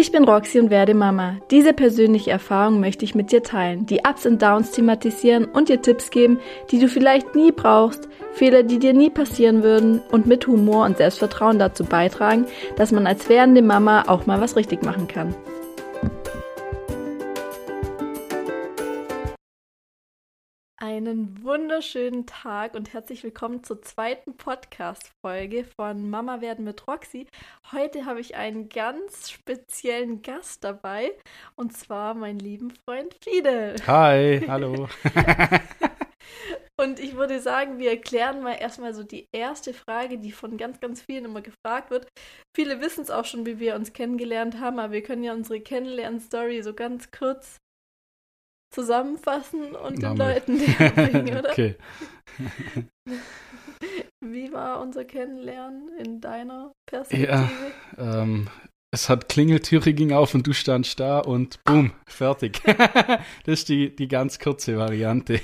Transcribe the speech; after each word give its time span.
Ich 0.00 0.12
bin 0.12 0.22
Roxy 0.22 0.60
und 0.60 0.70
werde 0.70 0.94
Mama. 0.94 1.38
Diese 1.50 1.72
persönliche 1.72 2.30
Erfahrung 2.30 2.78
möchte 2.78 3.04
ich 3.04 3.16
mit 3.16 3.32
dir 3.32 3.42
teilen, 3.42 3.84
die 3.84 4.02
Ups 4.08 4.26
und 4.26 4.40
Downs 4.40 4.70
thematisieren 4.70 5.46
und 5.46 5.68
dir 5.68 5.82
Tipps 5.82 6.10
geben, 6.10 6.38
die 6.70 6.78
du 6.78 6.86
vielleicht 6.86 7.34
nie 7.34 7.50
brauchst, 7.50 8.08
Fehler, 8.32 8.62
die 8.62 8.78
dir 8.78 8.92
nie 8.92 9.10
passieren 9.10 9.64
würden 9.64 10.00
und 10.12 10.24
mit 10.24 10.46
Humor 10.46 10.86
und 10.86 10.98
Selbstvertrauen 10.98 11.58
dazu 11.58 11.84
beitragen, 11.84 12.46
dass 12.76 12.92
man 12.92 13.08
als 13.08 13.28
werdende 13.28 13.60
Mama 13.60 14.04
auch 14.06 14.24
mal 14.24 14.40
was 14.40 14.54
richtig 14.54 14.84
machen 14.84 15.08
kann. 15.08 15.34
Einen 21.08 21.42
wunderschönen 21.42 22.26
Tag 22.26 22.74
und 22.74 22.92
herzlich 22.92 23.24
willkommen 23.24 23.64
zur 23.64 23.80
zweiten 23.80 24.36
Podcast-Folge 24.36 25.64
von 25.64 26.10
Mama 26.10 26.42
werden 26.42 26.66
mit 26.66 26.86
Roxy. 26.86 27.26
Heute 27.72 28.04
habe 28.04 28.20
ich 28.20 28.36
einen 28.36 28.68
ganz 28.68 29.30
speziellen 29.30 30.20
Gast 30.20 30.64
dabei 30.64 31.12
und 31.56 31.74
zwar 31.74 32.12
meinen 32.12 32.38
lieben 32.38 32.74
Freund 32.84 33.16
Fidel. 33.24 33.76
Hi, 33.86 34.44
hallo. 34.46 34.86
und 36.78 37.00
ich 37.00 37.16
würde 37.16 37.40
sagen, 37.40 37.78
wir 37.78 37.88
erklären 37.88 38.42
mal 38.42 38.58
erstmal 38.60 38.92
so 38.92 39.02
die 39.02 39.28
erste 39.32 39.72
Frage, 39.72 40.18
die 40.18 40.32
von 40.32 40.58
ganz, 40.58 40.78
ganz 40.78 41.00
vielen 41.00 41.24
immer 41.24 41.40
gefragt 41.40 41.90
wird. 41.90 42.06
Viele 42.54 42.82
wissen 42.82 43.00
es 43.00 43.10
auch 43.10 43.24
schon, 43.24 43.46
wie 43.46 43.58
wir 43.58 43.76
uns 43.76 43.94
kennengelernt 43.94 44.60
haben, 44.60 44.78
aber 44.78 44.92
wir 44.92 45.02
können 45.02 45.24
ja 45.24 45.32
unsere 45.32 45.62
Kennenlern-Story 45.62 46.62
so 46.62 46.74
ganz 46.74 47.10
kurz 47.10 47.56
zusammenfassen 48.70 49.74
und 49.74 50.02
den 50.02 50.16
Leuten 50.16 50.56
näher 50.56 50.90
bringen, 50.90 51.38
oder? 51.38 51.50
Okay. 51.50 51.76
Wie 54.20 54.52
war 54.52 54.80
unser 54.80 55.04
Kennenlernen 55.04 55.88
in 55.98 56.20
deiner 56.20 56.72
Perspektive? 56.86 57.32
Ja, 57.32 57.50
ähm, 58.22 58.48
es 58.90 59.08
hat 59.08 59.28
Klingeltüre 59.28 59.92
ging 59.92 60.12
auf 60.12 60.34
und 60.34 60.46
du 60.46 60.52
standst 60.52 60.98
da 60.98 61.20
und 61.20 61.62
boom, 61.64 61.92
fertig. 62.06 62.60
das 62.64 63.18
ist 63.46 63.68
die, 63.68 63.94
die 63.94 64.08
ganz 64.08 64.38
kurze 64.38 64.76
Variante. 64.76 65.40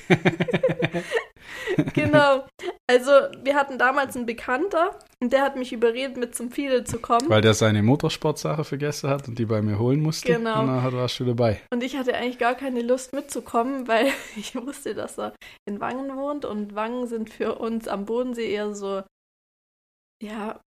genau. 1.94 2.46
Also, 2.88 3.10
wir 3.42 3.54
hatten 3.54 3.78
damals 3.78 4.16
einen 4.16 4.26
Bekannter 4.26 4.98
und 5.20 5.32
der 5.32 5.42
hat 5.42 5.56
mich 5.56 5.72
überredet, 5.72 6.16
mit 6.16 6.34
zum 6.34 6.50
Fidel 6.50 6.84
zu 6.84 6.98
kommen. 6.98 7.28
Weil 7.28 7.40
der 7.40 7.54
seine 7.54 7.82
Motorsportsache 7.82 8.64
vergessen 8.64 9.10
hat 9.10 9.28
und 9.28 9.38
die 9.38 9.46
bei 9.46 9.62
mir 9.62 9.78
holen 9.78 10.00
musste. 10.00 10.32
Genau. 10.32 10.60
Und 10.60 10.66
dann 10.68 10.92
warst 10.92 11.18
du 11.20 11.24
dabei. 11.24 11.60
Und 11.72 11.82
ich 11.82 11.96
hatte 11.96 12.14
eigentlich 12.14 12.38
gar 12.38 12.54
keine 12.54 12.82
Lust 12.82 13.12
mitzukommen, 13.12 13.88
weil 13.88 14.08
ich 14.36 14.54
wusste, 14.54 14.94
dass 14.94 15.18
er 15.18 15.34
in 15.68 15.80
Wangen 15.80 16.16
wohnt 16.16 16.44
und 16.44 16.74
Wangen 16.74 17.06
sind 17.06 17.30
für 17.30 17.56
uns 17.56 17.88
am 17.88 18.04
Bodensee 18.04 18.50
eher 18.50 18.74
so, 18.74 19.02
ja, 20.22 20.60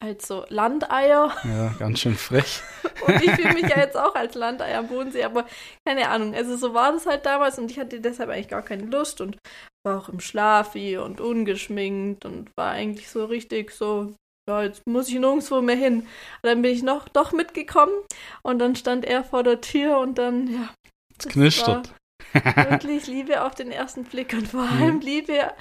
als 0.00 0.26
so 0.26 0.44
Landeier. 0.48 1.36
Ja, 1.44 1.74
ganz 1.78 2.00
schön 2.00 2.14
frech. 2.14 2.62
und 3.06 3.22
ich 3.22 3.30
fühle 3.32 3.54
mich 3.54 3.68
ja 3.68 3.78
jetzt 3.78 3.96
auch 3.96 4.14
als 4.14 4.34
Landeier 4.34 4.80
am 4.80 4.88
Bodensee, 4.88 5.24
aber 5.24 5.46
keine 5.86 6.08
Ahnung. 6.08 6.34
Also 6.34 6.56
so 6.56 6.74
war 6.74 6.92
das 6.92 7.06
halt 7.06 7.26
damals 7.26 7.58
und 7.58 7.70
ich 7.70 7.78
hatte 7.78 8.00
deshalb 8.00 8.30
eigentlich 8.30 8.48
gar 8.48 8.62
keine 8.62 8.84
Lust 8.84 9.20
und 9.20 9.38
war 9.84 9.98
auch 9.98 10.08
im 10.08 10.20
Schlafi 10.20 10.96
und 10.98 11.20
ungeschminkt 11.20 12.24
und 12.24 12.50
war 12.56 12.72
eigentlich 12.72 13.10
so 13.10 13.24
richtig 13.24 13.70
so, 13.72 14.14
ja, 14.48 14.62
jetzt 14.62 14.86
muss 14.86 15.08
ich 15.08 15.18
nirgendwo 15.18 15.60
mehr 15.60 15.76
hin. 15.76 16.00
Und 16.00 16.08
dann 16.42 16.62
bin 16.62 16.72
ich 16.72 16.82
noch 16.82 17.08
doch 17.08 17.32
mitgekommen 17.32 17.94
und 18.42 18.58
dann 18.58 18.76
stand 18.76 19.04
er 19.04 19.24
vor 19.24 19.42
der 19.42 19.60
Tür 19.60 19.98
und 19.98 20.18
dann, 20.18 20.46
ja. 20.52 20.74
Es 21.18 21.28
knistert. 21.28 21.94
Wirklich 22.32 23.06
Liebe 23.06 23.44
auf 23.44 23.54
den 23.54 23.70
ersten 23.70 24.04
Blick 24.04 24.32
und 24.32 24.48
vor 24.48 24.62
allem 24.62 25.00
Liebe 25.00 25.34
für 25.34 25.54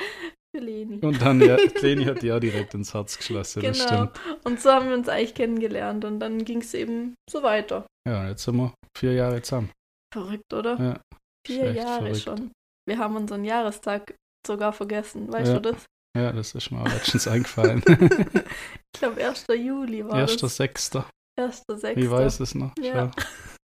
Leni. 0.59 0.99
Und 0.99 1.21
dann, 1.21 1.41
ja, 1.41 1.57
Leni 1.81 2.05
hat 2.05 2.23
ja 2.23 2.39
direkt 2.39 2.73
ins 2.73 2.93
Herz 2.93 3.17
geschlossen, 3.17 3.61
genau. 3.61 3.73
das 3.73 3.83
stimmt. 3.83 4.19
Und 4.43 4.59
so 4.59 4.71
haben 4.71 4.89
wir 4.89 4.95
uns 4.95 5.07
eigentlich 5.07 5.35
kennengelernt 5.35 6.05
und 6.05 6.19
dann 6.19 6.43
ging 6.43 6.61
es 6.61 6.73
eben 6.73 7.15
so 7.29 7.43
weiter. 7.43 7.85
Ja, 8.07 8.27
jetzt 8.27 8.43
sind 8.43 8.57
wir 8.57 8.73
vier 8.97 9.13
Jahre 9.13 9.41
zusammen. 9.41 9.71
Verrückt, 10.13 10.53
oder? 10.53 10.79
Ja. 10.79 11.01
Vier 11.47 11.71
Jahre 11.71 12.07
verrückt. 12.07 12.23
schon. 12.23 12.51
Wir 12.87 12.97
haben 12.97 13.15
unseren 13.15 13.45
Jahrestag 13.45 14.15
sogar 14.45 14.73
vergessen, 14.73 15.31
weißt 15.31 15.53
ja. 15.53 15.59
du 15.59 15.71
das? 15.71 15.85
Ja, 16.17 16.33
das 16.33 16.53
ist 16.55 16.71
mir 16.71 16.81
auch 16.81 16.87
letztens 16.87 17.27
eingefallen. 17.27 17.81
ich 17.87 18.99
glaube, 18.99 19.25
1. 19.25 19.45
Juli 19.47 20.05
war 20.05 20.15
1. 20.15 20.37
das. 20.37 20.59
1.6. 20.59 21.05
1.6. 21.39 21.95
Wie 21.95 22.11
weiß 22.11 22.41
es 22.41 22.55
noch? 22.55 22.73
Ja. 22.79 23.11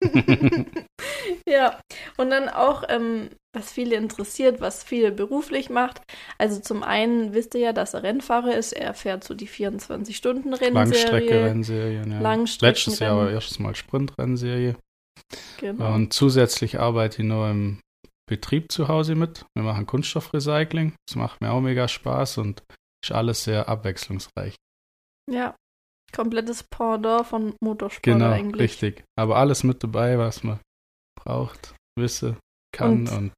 ja, 1.48 1.80
und 2.16 2.30
dann 2.30 2.48
auch, 2.48 2.84
ähm, 2.88 3.30
was 3.52 3.72
viele 3.72 3.96
interessiert, 3.96 4.60
was 4.60 4.84
viele 4.84 5.10
beruflich 5.10 5.70
macht. 5.70 6.02
Also 6.38 6.60
zum 6.60 6.82
einen 6.82 7.34
wisst 7.34 7.54
ihr 7.54 7.60
ja, 7.60 7.72
dass 7.72 7.94
er 7.94 8.02
Rennfahrer 8.02 8.54
ist. 8.54 8.72
Er 8.72 8.94
fährt 8.94 9.24
so 9.24 9.34
die 9.34 9.48
24-Stunden-Rennserie. 9.48 10.72
Langstrecke-Rennserien, 10.72 12.12
ja. 12.12 12.20
Langstrecken 12.20 12.74
Letztes 12.74 12.98
Jahr 13.00 13.12
aber 13.12 13.30
erstes 13.30 13.58
Mal 13.58 13.74
Sprint-Rennserie. 13.74 14.76
Genau. 15.58 15.94
Und 15.94 16.12
zusätzlich 16.12 16.78
arbeite 16.78 17.22
ich 17.22 17.28
noch 17.28 17.50
im 17.50 17.80
Betrieb 18.28 18.70
zu 18.70 18.88
Hause 18.88 19.14
mit. 19.14 19.46
Wir 19.54 19.64
machen 19.64 19.86
Kunststoffrecycling. 19.86 20.94
Das 21.08 21.16
macht 21.16 21.40
mir 21.40 21.50
auch 21.50 21.60
mega 21.60 21.88
Spaß 21.88 22.38
und 22.38 22.62
ist 23.02 23.12
alles 23.12 23.44
sehr 23.44 23.68
abwechslungsreich. 23.68 24.54
Ja, 25.30 25.56
komplettes 26.12 26.62
Pendant 26.64 27.26
von 27.26 27.54
Motorsport 27.60 28.02
genau, 28.02 28.30
eigentlich. 28.30 28.60
richtig. 28.60 29.04
Aber 29.16 29.36
alles 29.36 29.64
mit 29.64 29.82
dabei, 29.82 30.18
was 30.18 30.42
man 30.42 30.60
braucht, 31.16 31.74
wisse, 31.96 32.36
kann 32.72 33.06
und, 33.06 33.12
und 33.12 33.32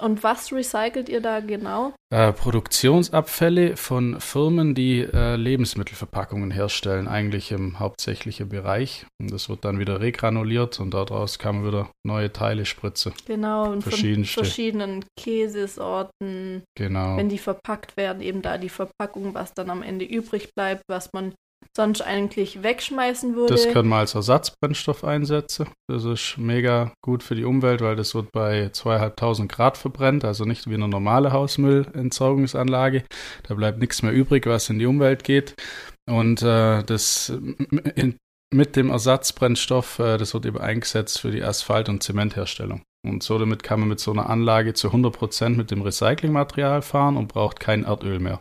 und 0.00 0.22
was 0.22 0.52
recycelt 0.52 1.08
ihr 1.08 1.20
da 1.20 1.40
genau? 1.40 1.92
Äh, 2.10 2.32
Produktionsabfälle 2.32 3.76
von 3.76 4.20
Firmen, 4.20 4.76
die 4.76 5.00
äh, 5.00 5.34
Lebensmittelverpackungen 5.34 6.52
herstellen, 6.52 7.08
eigentlich 7.08 7.50
im 7.50 7.80
hauptsächlichen 7.80 8.48
Bereich. 8.48 9.06
Und 9.20 9.32
das 9.32 9.48
wird 9.48 9.64
dann 9.64 9.80
wieder 9.80 10.00
regranuliert 10.00 10.78
und 10.78 10.94
daraus 10.94 11.38
kann 11.40 11.56
man 11.56 11.66
wieder 11.66 11.90
neue 12.06 12.32
Teile 12.32 12.64
spritzen. 12.64 13.12
Genau, 13.26 13.72
und 13.72 13.82
von 13.82 13.92
verschiedenen 13.92 15.04
Käsesorten. 15.18 16.62
Genau. 16.76 17.16
Wenn 17.16 17.28
die 17.28 17.38
verpackt 17.38 17.96
werden, 17.96 18.22
eben 18.22 18.40
da 18.40 18.58
die 18.58 18.68
Verpackung, 18.68 19.34
was 19.34 19.52
dann 19.54 19.68
am 19.68 19.82
Ende 19.82 20.04
übrig 20.04 20.54
bleibt, 20.54 20.84
was 20.88 21.12
man 21.12 21.34
sonst 21.76 22.02
eigentlich 22.02 22.62
wegschmeißen 22.62 23.34
würde. 23.34 23.54
Das 23.54 23.68
können 23.68 23.88
wir 23.88 23.96
als 23.96 24.14
Ersatzbrennstoff 24.14 25.04
einsetzen. 25.04 25.68
Das 25.88 26.04
ist 26.04 26.36
mega 26.36 26.92
gut 27.02 27.22
für 27.22 27.34
die 27.34 27.44
Umwelt, 27.44 27.80
weil 27.80 27.96
das 27.96 28.14
wird 28.14 28.30
bei 28.32 28.68
zweieinhalbtausend 28.70 29.50
Grad 29.50 29.78
verbrennt, 29.78 30.24
also 30.24 30.44
nicht 30.44 30.68
wie 30.68 30.74
eine 30.74 30.88
normale 30.88 31.32
Hausmüllentsorgungsanlage. 31.32 33.04
Da 33.44 33.54
bleibt 33.54 33.78
nichts 33.78 34.02
mehr 34.02 34.12
übrig, 34.12 34.46
was 34.46 34.68
in 34.68 34.78
die 34.78 34.86
Umwelt 34.86 35.24
geht. 35.24 35.54
Und 36.06 36.42
äh, 36.42 36.82
das 36.82 37.30
in, 37.94 38.16
mit 38.52 38.76
dem 38.76 38.90
Ersatzbrennstoff, 38.90 39.98
äh, 39.98 40.18
das 40.18 40.34
wird 40.34 40.46
eben 40.46 40.58
eingesetzt 40.58 41.20
für 41.20 41.30
die 41.30 41.42
Asphalt- 41.42 41.88
und 41.88 42.02
Zementherstellung. 42.02 42.82
Und 43.04 43.22
so 43.22 43.38
damit 43.38 43.62
kann 43.62 43.80
man 43.80 43.88
mit 43.88 44.00
so 44.00 44.12
einer 44.12 44.28
Anlage 44.28 44.74
zu 44.74 44.88
100% 44.88 45.50
mit 45.50 45.70
dem 45.70 45.82
Recyclingmaterial 45.82 46.82
fahren 46.82 47.16
und 47.16 47.28
braucht 47.28 47.58
kein 47.58 47.84
Erdöl 47.84 48.20
mehr. 48.20 48.40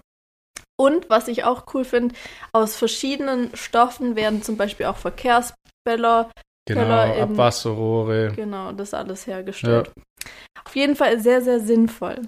Und 0.79 1.09
was 1.09 1.27
ich 1.27 1.43
auch 1.43 1.65
cool 1.73 1.85
finde, 1.85 2.15
aus 2.53 2.75
verschiedenen 2.75 3.55
Stoffen 3.55 4.15
werden 4.15 4.41
zum 4.41 4.57
Beispiel 4.57 4.87
auch 4.87 4.97
Verkehrsbälle, 4.97 6.29
genau, 6.65 6.85
Bälle 6.85 7.21
Abwasserrohre. 7.21 8.33
Genau, 8.35 8.71
das 8.71 8.93
alles 8.93 9.27
hergestellt. 9.27 9.91
Ja. 9.95 10.03
Auf 10.65 10.75
jeden 10.75 10.95
Fall 10.95 11.19
sehr, 11.19 11.41
sehr 11.41 11.59
sinnvoll. 11.59 12.21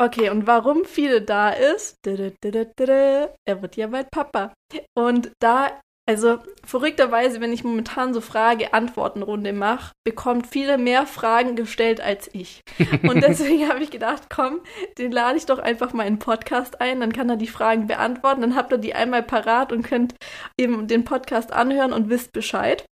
Okay, 0.00 0.30
und 0.30 0.46
warum 0.46 0.84
viele 0.84 1.20
da 1.22 1.50
ist, 1.50 1.96
er 2.06 2.16
wird 2.16 3.76
ja 3.76 3.86
bald 3.86 4.10
Papa. 4.10 4.54
Und 4.96 5.32
da 5.40 5.80
also 6.10 6.38
verrückterweise, 6.64 7.40
wenn 7.40 7.52
ich 7.52 7.62
momentan 7.62 8.12
so 8.12 8.20
Frage-Antworten-Runde 8.20 9.52
mache, 9.52 9.92
bekommt 10.04 10.48
viele 10.48 10.76
mehr 10.76 11.06
Fragen 11.06 11.54
gestellt 11.54 12.00
als 12.00 12.28
ich. 12.32 12.62
Und 13.08 13.22
deswegen 13.22 13.68
habe 13.68 13.84
ich 13.84 13.92
gedacht, 13.92 14.24
komm, 14.28 14.58
den 14.98 15.12
lade 15.12 15.38
ich 15.38 15.46
doch 15.46 15.60
einfach 15.60 15.92
mal 15.92 16.08
in 16.08 16.14
den 16.14 16.18
Podcast 16.18 16.80
ein, 16.80 16.98
dann 16.98 17.12
kann 17.12 17.30
er 17.30 17.36
die 17.36 17.46
Fragen 17.46 17.86
beantworten, 17.86 18.40
dann 18.40 18.56
habt 18.56 18.72
ihr 18.72 18.78
die 18.78 18.92
einmal 18.92 19.22
parat 19.22 19.70
und 19.70 19.82
könnt 19.82 20.16
eben 20.58 20.88
den 20.88 21.04
Podcast 21.04 21.52
anhören 21.52 21.92
und 21.92 22.08
wisst 22.08 22.32
Bescheid. 22.32 22.84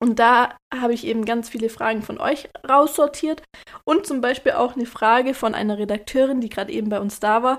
Und 0.00 0.20
da 0.20 0.56
habe 0.72 0.94
ich 0.94 1.04
eben 1.04 1.24
ganz 1.24 1.48
viele 1.48 1.68
Fragen 1.68 2.02
von 2.02 2.20
euch 2.20 2.48
raussortiert 2.68 3.42
und 3.84 4.06
zum 4.06 4.20
Beispiel 4.20 4.52
auch 4.52 4.76
eine 4.76 4.86
Frage 4.86 5.34
von 5.34 5.54
einer 5.54 5.76
Redakteurin, 5.76 6.40
die 6.40 6.48
gerade 6.48 6.72
eben 6.72 6.88
bei 6.88 7.00
uns 7.00 7.18
da 7.18 7.42
war. 7.42 7.58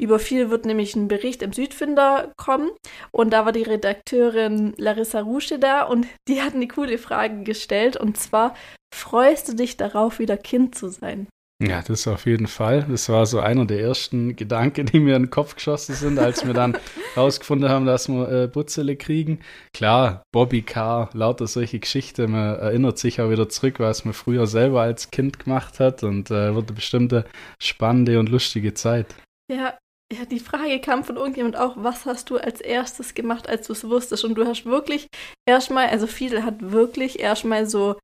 Über 0.00 0.18
viel 0.18 0.48
wird 0.48 0.64
nämlich 0.64 0.96
ein 0.96 1.08
Bericht 1.08 1.42
im 1.42 1.52
Südfinder 1.52 2.32
kommen 2.38 2.70
und 3.12 3.32
da 3.32 3.44
war 3.44 3.52
die 3.52 3.62
Redakteurin 3.62 4.72
Larissa 4.78 5.20
Rusche 5.20 5.58
da 5.58 5.82
und 5.82 6.06
die 6.26 6.40
hat 6.40 6.54
eine 6.54 6.68
coole 6.68 6.96
Frage 6.96 7.42
gestellt 7.42 7.98
und 7.98 8.16
zwar, 8.16 8.54
freust 8.94 9.48
du 9.48 9.54
dich 9.54 9.76
darauf, 9.76 10.18
wieder 10.18 10.38
Kind 10.38 10.74
zu 10.74 10.88
sein? 10.88 11.28
Ja, 11.66 11.82
das 11.82 12.06
auf 12.06 12.26
jeden 12.26 12.46
Fall. 12.46 12.84
Das 12.90 13.08
war 13.08 13.24
so 13.26 13.40
einer 13.40 13.64
der 13.64 13.80
ersten 13.80 14.36
Gedanken, 14.36 14.86
die 14.86 15.00
mir 15.00 15.16
in 15.16 15.24
den 15.24 15.30
Kopf 15.30 15.54
geschossen 15.54 15.94
sind, 15.94 16.18
als 16.18 16.46
wir 16.46 16.52
dann 16.52 16.76
rausgefunden 17.16 17.70
haben, 17.70 17.86
dass 17.86 18.08
wir 18.08 18.28
äh, 18.28 18.46
Butzele 18.48 18.96
kriegen. 18.96 19.40
Klar, 19.72 20.22
Bobby 20.32 20.62
Carr, 20.62 21.08
lauter 21.14 21.46
solche 21.46 21.78
Geschichten. 21.78 22.32
Man 22.32 22.56
erinnert 22.56 22.98
sich 22.98 23.20
auch 23.20 23.30
wieder 23.30 23.48
zurück, 23.48 23.80
was 23.80 24.04
man 24.04 24.12
früher 24.12 24.46
selber 24.46 24.82
als 24.82 25.10
Kind 25.10 25.38
gemacht 25.38 25.80
hat 25.80 26.02
und 26.02 26.30
äh, 26.30 26.54
wird 26.54 26.68
eine 26.68 26.74
bestimmte 26.74 27.24
spannende 27.62 28.18
und 28.18 28.28
lustige 28.28 28.74
Zeit. 28.74 29.14
Ja, 29.50 29.78
ja, 30.12 30.26
die 30.26 30.40
Frage 30.40 30.80
kam 30.80 31.02
von 31.02 31.16
irgendjemand 31.16 31.56
auch, 31.56 31.76
was 31.76 32.04
hast 32.04 32.28
du 32.28 32.36
als 32.36 32.60
erstes 32.60 33.14
gemacht, 33.14 33.48
als 33.48 33.66
du 33.68 33.72
es 33.72 33.88
wusstest? 33.88 34.24
Und 34.24 34.34
du 34.34 34.44
hast 34.44 34.66
wirklich 34.66 35.06
erstmal, 35.48 35.88
also 35.88 36.06
viele 36.06 36.44
hat 36.44 36.56
wirklich 36.60 37.20
erstmal 37.20 37.66
so 37.66 37.96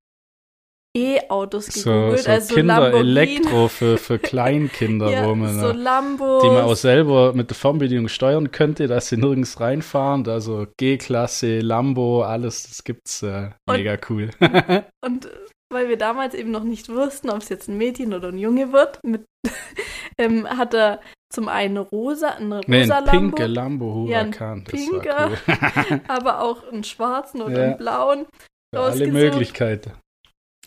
E-Autos 0.97 1.69
gegoogelt, 1.69 2.19
so, 2.19 2.25
so 2.25 2.31
also 2.31 2.55
Kinder-Elektro 2.55 3.69
für, 3.69 3.97
für 3.97 4.19
Kleinkinder, 4.31 5.11
ja, 5.11 5.25
wo 5.25 5.37
man, 5.37 5.61
so 5.61 5.69
äh, 5.69 5.73
Lambos, 5.73 6.43
die 6.43 6.49
man 6.49 6.65
auch 6.65 6.75
selber 6.75 7.33
mit 7.33 7.49
der 7.51 7.57
Fernbedienung 7.57 8.09
steuern 8.09 8.51
könnte, 8.51 8.89
dass 8.89 9.09
sie 9.09 9.17
nirgends 9.17 9.61
reinfahren. 9.61 10.27
Also 10.29 10.67
G-Klasse, 10.79 11.61
Lambo, 11.61 12.25
alles, 12.25 12.65
das 12.69 12.83
gibt's 12.83 13.23
äh, 13.23 13.51
mega 13.69 13.97
cool. 14.09 14.31
Und 15.05 15.29
weil 15.73 15.89
wir 15.89 15.97
damals 15.97 16.35
eben 16.35 16.51
noch 16.51 16.65
nicht 16.65 16.89
wussten, 16.89 17.31
ob 17.31 17.39
es 17.39 17.49
jetzt 17.49 17.69
ein 17.69 17.79
Mädchen 17.79 18.13
oder 18.13 18.29
ein 18.29 18.39
Junge 18.39 18.73
wird, 18.73 18.99
mit, 19.05 19.25
ähm, 20.19 20.49
hat 20.49 20.75
er 20.75 21.01
zum 21.33 21.49
einen 21.49 21.77
rosa, 21.77 22.31
eine 22.31 22.57
rosa 22.57 22.65
nee, 22.67 22.83
ein 22.83 22.89
Lambo, 22.89 23.11
pinke 23.13 23.47
Lambo 23.47 24.07
Ja, 24.09 24.21
ein 24.21 24.27
Huracan, 24.27 24.65
das 24.65 24.73
pinker, 24.73 25.31
cool. 25.31 26.01
aber 26.09 26.43
auch 26.43 26.67
einen 26.67 26.83
schwarzen 26.83 27.43
oder 27.43 27.59
Ja. 27.59 27.65
einen 27.67 27.77
blauen. 27.79 28.27
Alle. 28.75 29.07
Möglichkeiten. 29.07 29.93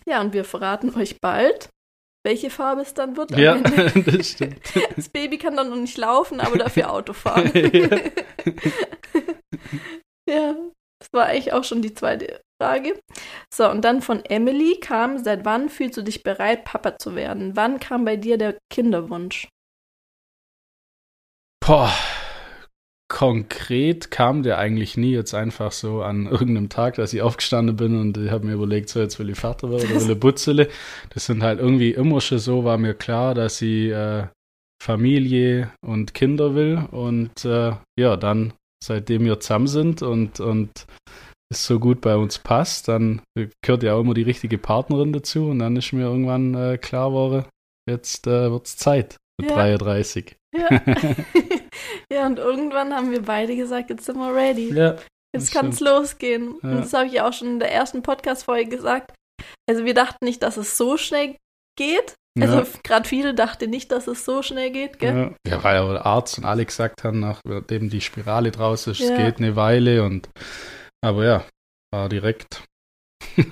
Ja, 0.08 0.22
und 0.22 0.34
wir 0.34 0.44
verraten 0.44 0.94
euch 1.00 1.20
bald, 1.20 1.70
welche 2.26 2.50
Farbe 2.50 2.82
es 2.82 2.94
dann 2.94 3.18
wird. 3.18 3.32
Ja, 3.38 3.56
das 4.06 4.30
stimmt. 4.30 4.60
Das 4.96 5.10
Baby 5.10 5.38
kann 5.38 5.56
dann 5.56 5.70
noch 5.70 5.78
nicht 5.78 5.98
laufen, 5.98 6.40
aber 6.40 6.58
dafür 6.58 6.92
Auto 6.92 7.14
fahren. 7.14 7.52
Ja. 7.54 8.00
ja, 10.30 10.56
das 11.00 11.10
war 11.12 11.26
eigentlich 11.26 11.54
auch 11.54 11.64
schon 11.64 11.82
die 11.82 11.94
zweite 11.94 12.42
Frage. 12.62 13.00
So, 13.54 13.70
und 13.70 13.82
dann 13.84 14.02
von 14.02 14.24
Emily 14.26 14.80
kam, 14.80 15.18
seit 15.18 15.44
wann 15.44 15.70
fühlst 15.70 15.98
du 15.98 16.02
dich 16.02 16.24
bereit, 16.24 16.64
Papa 16.64 16.98
zu 16.98 17.16
werden? 17.16 17.56
Wann 17.56 17.80
kam 17.80 18.06
bei 18.06 18.16
dir 18.16 18.38
der 18.38 18.58
Kinderwunsch? 18.72 19.50
Boah, 21.66 21.94
konkret 23.10 24.12
kam 24.12 24.44
der 24.44 24.58
eigentlich 24.58 24.98
nie 24.98 25.12
jetzt 25.12 25.34
einfach 25.34 25.72
so 25.72 26.02
an 26.02 26.26
irgendeinem 26.26 26.70
Tag, 26.70 26.96
dass 26.96 27.14
ich 27.14 27.22
aufgestanden 27.22 27.76
bin 27.76 28.00
und 28.00 28.18
ich 28.18 28.32
habe 28.32 28.46
mir 28.46 28.54
überlegt, 28.54 28.90
so 28.90 29.00
jetzt 29.00 29.20
will 29.20 29.30
ich 29.30 29.40
Vater 29.40 29.70
werden 29.70 29.92
oder 29.92 30.02
will 30.02 30.12
ich 30.12 30.20
Butzele. 30.20 30.70
Das 31.14 31.26
sind 31.26 31.44
halt 31.44 31.60
irgendwie 31.60 31.92
immer 31.92 32.22
schon 32.22 32.40
so, 32.40 32.64
war 32.64 32.78
mir 32.78 32.94
klar, 32.94 33.36
dass 33.36 33.62
ich 33.62 33.92
äh, 33.92 34.28
Familie 34.82 35.72
und 35.86 36.14
Kinder 36.14 36.56
will 36.56 36.88
und 36.92 37.46
äh, 37.46 37.74
ja, 37.98 38.18
dann 38.18 38.54
seitdem 38.84 39.26
wir 39.26 39.40
zusammen 39.40 39.68
sind 39.68 40.02
und, 40.02 40.40
und 40.40 40.86
es 41.50 41.66
so 41.66 41.80
gut 41.80 42.02
bei 42.02 42.16
uns 42.16 42.40
passt, 42.40 42.88
dann 42.88 43.22
gehört 43.62 43.84
ja 43.84 43.94
auch 43.94 44.02
immer 44.02 44.14
die 44.14 44.24
richtige 44.24 44.58
Partnerin 44.58 45.14
dazu 45.14 45.50
und 45.50 45.60
dann 45.60 45.76
ist 45.76 45.94
mir 45.94 46.04
irgendwann 46.04 46.54
äh, 46.56 46.78
klar 46.78 47.10
geworden, 47.10 47.46
jetzt 47.88 48.28
äh, 48.28 48.52
wird's 48.52 48.76
Zeit 48.76 49.18
Ja. 49.44 49.56
33. 49.56 50.36
Ja. 50.56 50.70
ja, 52.12 52.26
und 52.26 52.40
irgendwann 52.40 52.94
haben 52.94 53.12
wir 53.12 53.22
beide 53.22 53.56
gesagt, 53.56 53.90
jetzt 53.90 54.06
sind 54.06 54.18
wir 54.18 54.34
ready. 54.34 54.74
Ja, 54.74 54.98
Jetzt 55.36 55.52
kann 55.52 55.70
es 55.70 55.80
losgehen. 55.80 56.56
Ja. 56.62 56.70
Und 56.70 56.78
das 56.82 56.94
habe 56.94 57.08
ich 57.08 57.20
auch 57.20 57.34
schon 57.34 57.48
in 57.48 57.60
der 57.60 57.72
ersten 57.72 58.04
Podcast-Folge 58.04 58.70
gesagt. 58.70 59.14
Also 59.68 59.84
wir 59.84 59.94
dachten 59.94 60.26
nicht, 60.26 60.44
dass 60.44 60.58
es 60.58 60.78
so 60.78 60.98
schnell 60.98 61.38
geht. 61.76 62.16
Also 62.40 62.60
ja. 62.60 62.66
gerade 62.84 63.08
viele 63.08 63.34
dachten 63.34 63.70
nicht, 63.70 63.92
dass 63.92 64.08
es 64.08 64.26
so 64.26 64.42
schnell 64.42 64.72
geht, 64.72 65.00
gell? 65.00 65.36
Ja. 65.46 65.52
ja, 65.52 65.64
weil 65.64 65.76
ja 65.76 65.92
der 65.94 66.06
Arzt 66.06 66.38
und 66.38 66.46
alle 66.46 66.66
gesagt 66.66 67.04
haben, 67.04 67.20
nachdem 67.20 67.90
die 67.90 68.02
Spirale 68.02 68.52
draus 68.52 68.88
ist, 68.88 69.00
Ja. 69.00 69.12
es 69.12 69.18
geht 69.18 69.38
eine 69.38 69.56
Weile 69.56 70.04
und 70.04 70.30
aber 71.04 71.26
ja, 71.26 71.46
war 71.92 72.10
direkt. 72.10 72.64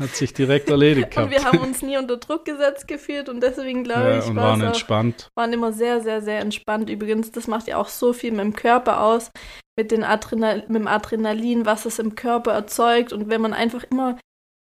Hat 0.00 0.10
sich 0.16 0.32
direkt 0.32 0.68
erledigt 0.70 1.08
Und 1.16 1.30
gehabt. 1.30 1.30
wir 1.30 1.44
haben 1.44 1.58
uns 1.60 1.82
nie 1.82 1.96
unter 1.98 2.16
Druck 2.16 2.44
gesetzt 2.44 2.88
gefühlt 2.88 3.28
und 3.28 3.40
deswegen 3.42 3.84
glaube 3.84 4.08
ja, 4.10 4.18
ich, 4.18 4.26
und 4.26 4.36
war 4.36 4.44
waren 4.50 4.62
auch, 4.62 4.66
entspannt. 4.68 5.28
waren 5.36 5.52
immer 5.52 5.72
sehr, 5.72 6.00
sehr, 6.00 6.22
sehr 6.22 6.40
entspannt. 6.40 6.88
Übrigens, 6.90 7.30
das 7.30 7.46
macht 7.46 7.66
ja 7.68 7.76
auch 7.76 7.88
so 7.88 8.12
viel 8.12 8.30
mit 8.32 8.40
dem 8.40 8.54
Körper 8.54 9.02
aus, 9.02 9.30
mit, 9.78 9.90
den 9.90 10.02
Adrenal 10.02 10.60
mit 10.68 10.76
dem 10.76 10.86
Adrenalin, 10.88 11.66
was 11.66 11.84
es 11.84 11.98
im 11.98 12.14
Körper 12.14 12.52
erzeugt. 12.52 13.12
Und 13.12 13.28
wenn 13.28 13.40
man 13.42 13.52
einfach 13.52 13.84
immer 13.84 14.18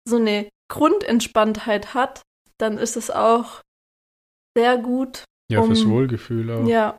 so 0.07 0.17
eine 0.17 0.47
Grundentspanntheit 0.71 1.93
hat, 1.93 2.21
dann 2.59 2.77
ist 2.77 2.95
es 2.95 3.09
auch 3.11 3.61
sehr 4.57 4.77
gut. 4.77 5.23
Ja, 5.51 5.61
fürs 5.63 5.81
um- 5.83 5.91
Wohlgefühl 5.91 6.51
auch. 6.51 6.65
Ja, 6.67 6.97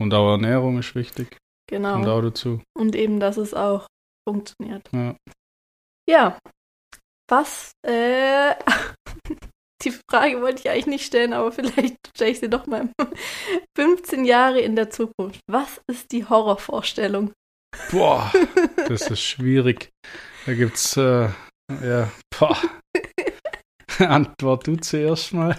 Und 0.00 0.12
auch 0.14 0.30
Ernährung 0.32 0.78
ist 0.78 0.94
wichtig. 0.94 1.36
genau. 1.70 1.94
Und 1.96 2.08
auch 2.08 2.20
dazu. 2.22 2.60
Und 2.76 2.94
eben, 2.96 3.20
dass 3.20 3.36
es 3.36 3.54
auch 3.54 3.86
funktioniert. 4.28 4.88
Ja. 4.92 5.16
Ja. 6.08 6.38
Was, 7.28 7.72
äh, 7.86 8.54
die 9.84 9.92
Frage 10.10 10.40
wollte 10.42 10.60
ich 10.60 10.70
eigentlich 10.70 10.86
nicht 10.86 11.06
stellen, 11.06 11.32
aber 11.32 11.52
vielleicht 11.52 11.96
stelle 12.14 12.30
ich 12.30 12.40
sie 12.40 12.50
doch 12.50 12.66
mal. 12.66 12.88
15 13.76 14.24
Jahre 14.24 14.60
in 14.60 14.76
der 14.76 14.90
Zukunft. 14.90 15.40
Was 15.48 15.80
ist 15.90 16.12
die 16.12 16.24
Horrorvorstellung? 16.24 17.32
Boah, 17.90 18.30
das 18.88 19.10
ist 19.10 19.22
schwierig. 19.22 19.90
Da 20.46 20.54
gibt's, 20.54 20.96
äh, 20.96 21.28
ja, 21.82 22.10
boah. 22.38 22.56
Antwort 23.98 24.66
du 24.66 24.76
zuerst 24.76 25.32
mal. 25.32 25.56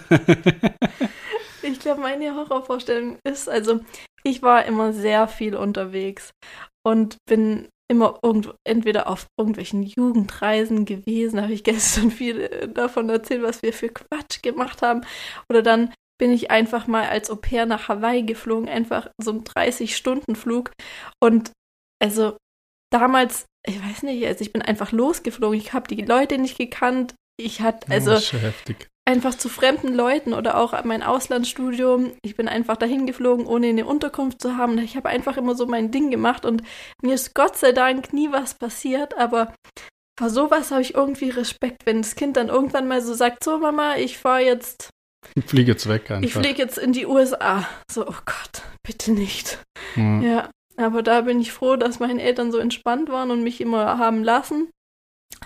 Ich 1.62 1.80
glaube, 1.80 2.02
meine 2.02 2.34
Horrorvorstellung 2.34 3.18
ist, 3.24 3.48
also 3.48 3.80
ich 4.22 4.42
war 4.42 4.66
immer 4.66 4.92
sehr 4.92 5.28
viel 5.28 5.56
unterwegs 5.56 6.30
und 6.86 7.16
bin 7.26 7.68
immer 7.90 8.18
irgendwo, 8.22 8.52
entweder 8.64 9.08
auf 9.08 9.26
irgendwelchen 9.38 9.82
Jugendreisen 9.82 10.84
gewesen, 10.84 11.40
habe 11.40 11.52
ich 11.52 11.64
gestern 11.64 12.10
viel 12.10 12.40
äh, 12.40 12.68
davon 12.68 13.08
erzählt, 13.08 13.42
was 13.42 13.62
wir 13.62 13.72
für 13.72 13.88
Quatsch 13.88 14.42
gemacht 14.42 14.82
haben. 14.82 15.02
Oder 15.48 15.62
dann 15.62 15.92
bin 16.18 16.30
ich 16.30 16.50
einfach 16.50 16.86
mal 16.86 17.08
als 17.08 17.30
Au 17.30 17.36
pair 17.36 17.66
nach 17.66 17.88
Hawaii 17.88 18.22
geflogen, 18.22 18.68
einfach 18.68 19.10
so 19.20 19.32
ein 19.32 19.44
30-Stunden-Flug. 19.44 20.72
Und 21.20 21.50
also 22.00 22.36
damals, 22.90 23.46
ich 23.66 23.82
weiß 23.82 24.04
nicht, 24.04 24.24
also 24.26 24.42
ich 24.42 24.52
bin 24.52 24.62
einfach 24.62 24.92
losgeflogen. 24.92 25.58
Ich 25.58 25.72
habe 25.72 25.92
die 25.92 26.02
Leute 26.02 26.38
nicht 26.38 26.56
gekannt. 26.56 27.14
Ich 27.36 27.60
hatte, 27.60 27.90
also 27.90 28.12
das 28.12 28.32
ist 28.32 28.32
heftig. 28.32 28.88
Einfach 29.06 29.34
zu 29.34 29.48
fremden 29.48 29.94
Leuten 29.94 30.32
oder 30.32 30.56
auch 30.58 30.82
mein 30.84 31.02
Auslandsstudium. 31.02 32.12
Ich 32.22 32.36
bin 32.36 32.48
einfach 32.48 32.76
dahin 32.76 33.06
geflogen, 33.06 33.46
ohne 33.46 33.68
eine 33.68 33.84
Unterkunft 33.84 34.40
zu 34.40 34.56
haben. 34.56 34.78
Ich 34.78 34.96
habe 34.96 35.08
einfach 35.08 35.36
immer 35.36 35.54
so 35.54 35.66
mein 35.66 35.90
Ding 35.90 36.10
gemacht 36.10 36.44
und 36.46 36.62
mir 37.02 37.14
ist 37.14 37.34
Gott 37.34 37.56
sei 37.56 37.72
Dank 37.72 38.12
nie 38.12 38.32
was 38.32 38.54
passiert, 38.54 39.16
aber 39.18 39.54
vor 40.18 40.30
sowas 40.30 40.70
habe 40.70 40.82
ich 40.82 40.94
irgendwie 40.94 41.30
Respekt, 41.30 41.86
wenn 41.86 42.02
das 42.02 42.14
Kind 42.14 42.36
dann 42.36 42.48
irgendwann 42.48 42.88
mal 42.88 43.02
so 43.02 43.14
sagt, 43.14 43.44
so 43.44 43.58
Mama, 43.58 43.96
ich 43.96 44.16
fahre 44.16 44.42
jetzt, 44.42 44.90
Ich 45.34 45.44
fliege 45.44 45.72
jetzt 45.72 45.88
weg 45.88 46.10
einfach. 46.10 46.24
ich 46.24 46.32
fliege 46.32 46.62
jetzt 46.62 46.78
in 46.78 46.92
die 46.92 47.06
USA. 47.06 47.68
So, 47.90 48.06
oh 48.06 48.14
Gott, 48.24 48.62
bitte 48.82 49.12
nicht. 49.12 49.58
Ja. 49.96 50.20
Ja, 50.22 50.50
aber 50.76 51.02
da 51.02 51.20
bin 51.22 51.40
ich 51.40 51.52
froh, 51.52 51.76
dass 51.76 52.00
meine 52.00 52.22
Eltern 52.22 52.50
so 52.52 52.58
entspannt 52.58 53.08
waren 53.08 53.30
und 53.30 53.42
mich 53.42 53.60
immer 53.60 53.98
haben 53.98 54.24
lassen. 54.24 54.70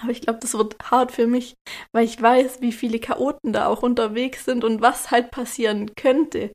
Aber 0.00 0.10
ich 0.10 0.20
glaube, 0.20 0.38
das 0.40 0.54
wird 0.54 0.76
hart 0.90 1.12
für 1.12 1.26
mich, 1.26 1.54
weil 1.92 2.04
ich 2.04 2.20
weiß, 2.20 2.60
wie 2.60 2.72
viele 2.72 3.00
Chaoten 3.00 3.52
da 3.52 3.66
auch 3.66 3.82
unterwegs 3.82 4.44
sind 4.44 4.64
und 4.64 4.80
was 4.80 5.10
halt 5.10 5.30
passieren 5.30 5.94
könnte. 5.96 6.52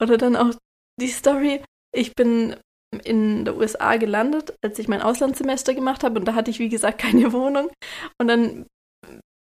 Oder 0.00 0.18
dann 0.18 0.36
auch 0.36 0.54
die 1.00 1.08
Story, 1.08 1.62
ich 1.94 2.14
bin 2.14 2.56
in 3.04 3.44
der 3.44 3.56
USA 3.56 3.96
gelandet, 3.96 4.54
als 4.62 4.78
ich 4.78 4.86
mein 4.86 5.02
Auslandssemester 5.02 5.74
gemacht 5.74 6.04
habe 6.04 6.18
und 6.18 6.26
da 6.26 6.34
hatte 6.34 6.50
ich, 6.50 6.58
wie 6.58 6.68
gesagt, 6.68 6.98
keine 7.00 7.32
Wohnung. 7.32 7.70
Und 8.20 8.28
dann 8.28 8.66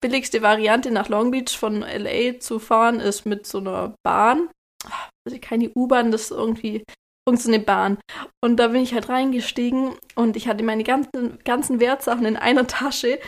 billigste 0.03 0.43
Variante 0.43 0.91
nach 0.91 1.09
Long 1.09 1.31
Beach 1.31 1.57
von 1.57 1.83
LA 1.83 2.41
zu 2.41 2.59
fahren 2.59 3.01
ist 3.01 3.27
mit 3.27 3.47
so 3.47 3.59
einer 3.59 3.95
Bahn. 4.03 4.49
Also 5.27 5.39
keine 5.41 5.71
U-Bahn, 5.75 6.11
das 6.11 6.31
irgendwie 6.31 6.85
irgend 7.27 7.43
so 7.43 7.49
eine 7.49 7.61
Bahn. 7.61 7.99
Und 8.43 8.57
da 8.57 8.69
bin 8.69 8.83
ich 8.83 8.95
halt 8.95 9.09
reingestiegen 9.09 9.93
und 10.15 10.37
ich 10.37 10.49
hatte 10.49 10.65
meine 10.65 10.85
ganzen, 10.85 11.39
ganzen 11.45 11.81
Wertsachen 11.81 12.25
in 12.25 12.37
einer 12.37 12.67
Tasche 12.67 13.19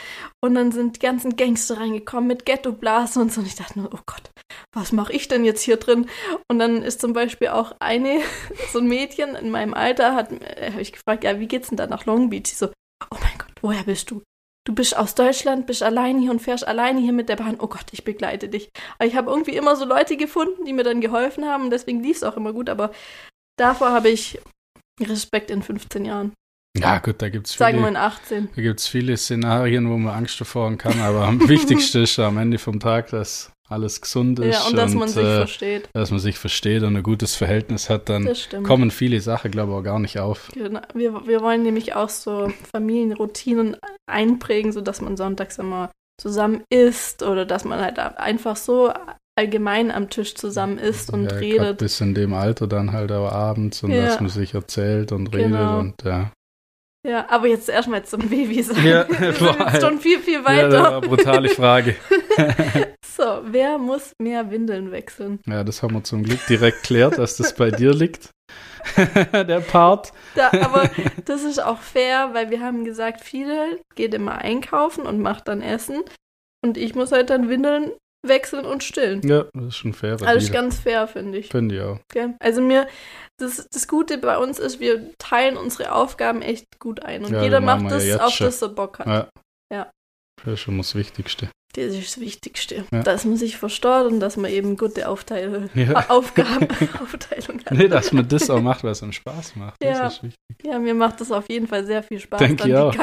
und 0.42 0.54
dann 0.54 0.72
sind 0.72 0.96
die 0.96 1.00
ganzen 1.00 1.36
Gangster 1.36 1.78
reingekommen 1.78 2.26
mit 2.26 2.46
Ghettoblasen 2.46 3.22
und 3.22 3.32
so. 3.32 3.40
Und 3.40 3.46
ich 3.46 3.54
dachte 3.54 3.78
nur, 3.78 3.92
oh 3.92 4.00
Gott, 4.06 4.30
was 4.74 4.92
mache 4.92 5.12
ich 5.12 5.28
denn 5.28 5.44
jetzt 5.44 5.62
hier 5.62 5.76
drin? 5.76 6.06
Und 6.50 6.58
dann 6.58 6.82
ist 6.82 7.00
zum 7.00 7.12
Beispiel 7.12 7.48
auch 7.48 7.72
eine, 7.80 8.20
so 8.72 8.78
ein 8.78 8.88
Mädchen 8.88 9.34
in 9.34 9.50
meinem 9.50 9.74
Alter, 9.74 10.14
hat, 10.14 10.32
äh, 10.32 10.70
habe 10.70 10.82
ich 10.82 10.92
gefragt, 10.92 11.24
ja, 11.24 11.38
wie 11.38 11.48
geht's 11.48 11.68
denn 11.68 11.76
da 11.76 11.86
nach 11.86 12.06
Long 12.06 12.30
Beach? 12.30 12.46
Sie 12.46 12.56
so, 12.56 12.68
oh 13.10 13.18
mein 13.20 13.38
Gott, 13.38 13.52
woher 13.60 13.84
bist 13.84 14.10
du? 14.10 14.22
Du 14.64 14.76
bist 14.76 14.96
aus 14.96 15.16
Deutschland, 15.16 15.66
bist 15.66 15.82
alleine 15.82 16.20
hier 16.20 16.30
und 16.30 16.40
fährst 16.40 16.66
alleine 16.66 17.00
hier 17.00 17.12
mit 17.12 17.28
der 17.28 17.34
Bahn. 17.34 17.56
Oh 17.58 17.66
Gott, 17.66 17.86
ich 17.90 18.04
begleite 18.04 18.48
dich. 18.48 18.68
Aber 18.96 19.08
ich 19.08 19.16
habe 19.16 19.28
irgendwie 19.28 19.56
immer 19.56 19.74
so 19.74 19.84
Leute 19.84 20.16
gefunden, 20.16 20.64
die 20.64 20.72
mir 20.72 20.84
dann 20.84 21.00
geholfen 21.00 21.46
haben 21.46 21.64
und 21.64 21.70
deswegen 21.70 22.00
lief 22.00 22.18
es 22.18 22.22
auch 22.22 22.36
immer 22.36 22.52
gut. 22.52 22.70
Aber 22.70 22.92
davor 23.58 23.92
habe 23.92 24.08
ich 24.08 24.38
Respekt 25.00 25.50
in 25.50 25.62
15 25.62 26.04
Jahren. 26.04 26.32
ja, 26.76 26.98
gut, 26.98 27.20
da 27.22 27.28
gibt's 27.28 27.54
Sagen 27.54 27.78
wir 27.78 27.86
viele, 27.86 27.90
in 27.90 27.96
18. 27.96 28.48
da 28.54 28.62
gibt's 28.62 28.86
viele 28.88 29.16
Szenarien, 29.16 29.90
wo 29.90 29.96
man 29.96 30.14
Angst 30.14 30.40
davor 30.40 30.66
haben 30.66 30.78
kann, 30.78 31.00
aber 31.00 31.26
am 31.26 31.40
wichtigsten 31.48 32.02
ist 32.02 32.18
am 32.18 32.38
Ende 32.38 32.58
vom 32.58 32.78
Tag, 32.80 33.10
dass 33.10 33.50
alles 33.68 34.00
gesund 34.02 34.38
ist 34.38 34.54
Ja, 34.54 34.66
und 34.68 34.76
dass 34.76 34.92
man 34.92 35.08
sich 35.08 35.24
äh, 35.24 35.36
versteht. 35.38 35.88
dass 35.94 36.10
man 36.10 36.20
sich 36.20 36.38
versteht 36.38 36.82
und 36.82 36.94
ein 36.94 37.02
gutes 37.02 37.36
Verhältnis 37.36 37.88
hat, 37.88 38.10
dann 38.10 38.28
kommen 38.64 38.90
viele 38.90 39.20
Sachen, 39.20 39.50
glaube 39.50 39.72
ich, 39.72 39.78
auch 39.78 39.82
gar 39.82 39.98
nicht 39.98 40.18
auf. 40.18 40.50
Genau. 40.52 40.80
Wir, 40.92 41.26
wir 41.26 41.40
wollen 41.40 41.62
nämlich 41.62 41.94
auch 41.94 42.10
so 42.10 42.52
Familienroutinen 42.70 43.76
einprägen, 44.06 44.72
sodass 44.72 45.00
man 45.00 45.16
sonntags 45.16 45.58
immer 45.58 45.90
zusammen 46.20 46.62
isst 46.70 47.22
oder 47.22 47.46
dass 47.46 47.64
man 47.64 47.80
halt 47.80 47.98
einfach 47.98 48.56
so 48.56 48.92
allgemein 49.38 49.90
am 49.90 50.10
Tisch 50.10 50.34
zusammen 50.34 50.78
isst 50.78 51.12
und 51.12 51.24
ja, 51.30 51.36
redet. 51.38 51.78
Bis 51.78 52.00
in 52.00 52.14
dem 52.14 52.34
Alter 52.34 52.66
dann 52.66 52.92
halt 52.92 53.10
auch 53.12 53.30
abends 53.32 53.82
und 53.82 53.90
Ja. 53.92 54.06
dass 54.06 54.20
man 54.20 54.28
sich 54.30 54.54
erzählt 54.54 55.12
und 55.12 55.28
redet 55.34 55.52
Genau. 55.52 55.78
und 55.78 56.02
ja. 56.04 56.30
Ja, 57.04 57.26
aber 57.30 57.48
jetzt 57.48 57.68
erstmal 57.68 58.04
zum 58.04 58.28
Baby 58.28 58.62
sein. 58.62 58.84
Ja, 58.86 59.08
Wir 59.08 59.32
sind 59.32 59.58
jetzt 59.58 59.80
schon 59.82 59.98
viel, 59.98 60.20
viel 60.20 60.34
Ja, 60.34 60.40
das 60.42 60.46
weiter. 60.72 60.82
war 60.82 60.96
eine 60.98 61.00
brutale 61.08 61.48
Frage. 61.48 61.96
so, 63.04 63.40
wer 63.44 63.76
muss 63.78 64.12
mehr 64.20 64.50
Windeln 64.50 64.92
wechseln? 64.92 65.40
Ja, 65.46 65.64
das 65.64 65.82
haben 65.82 65.94
wir 65.94 66.04
zum 66.04 66.22
Glück 66.22 66.38
direkt 66.48 66.84
klärt, 66.84 67.18
dass 67.18 67.36
das 67.38 67.54
bei 67.56 67.70
dir 67.72 67.92
liegt. 67.92 68.30
Der 69.32 69.60
Part. 69.60 70.12
Da, 70.36 70.50
aber 70.62 70.90
das 71.24 71.42
ist 71.42 71.62
auch 71.62 71.78
fair, 71.80 72.30
weil 72.34 72.50
wir 72.50 72.60
haben 72.60 72.84
gesagt, 72.84 73.20
viele 73.22 73.80
geht 73.96 74.14
immer 74.14 74.38
einkaufen 74.38 75.04
und 75.06 75.20
macht 75.20 75.48
dann 75.48 75.60
Essen. 75.62 76.02
Und 76.64 76.76
ich 76.76 76.94
muss 76.94 77.10
halt 77.10 77.30
dann 77.30 77.48
Windeln 77.48 77.90
wechseln 78.24 78.64
und 78.64 78.82
stillen. 78.84 79.20
Ja, 79.26 79.46
das 79.52 79.66
ist 79.68 79.76
schon 79.76 79.92
fair. 79.94 80.16
Alles 80.24 80.50
ganz 80.52 80.78
fair, 80.78 81.06
finde 81.08 81.38
ich. 81.38 81.48
Finde 81.48 81.74
ich 81.76 81.80
auch. 81.82 81.98
Gell? 82.12 82.34
Also 82.40 82.60
mir, 82.60 82.86
das, 83.38 83.66
das 83.72 83.88
Gute 83.88 84.18
bei 84.18 84.38
uns 84.38 84.58
ist, 84.58 84.78
wir 84.80 85.10
teilen 85.18 85.56
unsere 85.56 85.92
Aufgaben 85.92 86.42
echt 86.42 86.78
gut 86.78 87.02
ein. 87.02 87.24
Und 87.24 87.32
Ja, 87.32 87.42
jeder 87.42 87.60
das 87.60 87.66
macht 87.66 87.90
das, 87.90 88.06
ja 88.06 88.24
auf 88.24 88.32
schon. 88.32 88.46
das 88.46 88.62
er 88.62 88.68
Bock 88.68 88.98
hat. 89.00 89.06
Ja. 89.06 89.28
Ja. 89.72 89.90
Das 90.44 90.54
ist 90.54 90.60
schon 90.60 90.78
das 90.78 90.94
Wichtigste. 90.94 91.48
Das 91.74 91.86
ist 91.86 92.16
das 92.16 92.20
Wichtigste. 92.20 92.84
Ja. 92.92 93.02
Dass 93.02 93.24
man 93.24 93.36
sich 93.36 93.56
verstaut 93.56 94.06
und 94.12 94.20
dass 94.20 94.36
man 94.36 94.50
eben 94.50 94.76
gute 94.76 95.08
Aufteil 95.08 95.70
Ja. 95.74 96.04
Aufgaben, 96.10 96.68
Aufteilung 97.02 97.60
hat. 97.64 97.72
Nee, 97.72 97.88
dass 97.88 98.12
man 98.12 98.28
das 98.28 98.50
auch 98.50 98.60
macht, 98.60 98.84
was 98.84 99.02
einem 99.02 99.12
Spaß 99.12 99.56
macht. 99.56 99.76
Das 99.80 99.98
Ja. 99.98 100.06
ist 100.08 100.22
wichtig. 100.22 100.38
Ja, 100.64 100.78
mir 100.78 100.94
macht 100.94 101.20
das 101.20 101.32
auf 101.32 101.48
jeden 101.48 101.66
Fall 101.66 101.86
sehr 101.86 102.02
viel 102.02 102.20
Spaß, 102.20 102.38
Denk 102.40 102.58
dann 102.58 102.68
ich 102.68 102.74
die 102.74 102.78
auch. 102.78 102.94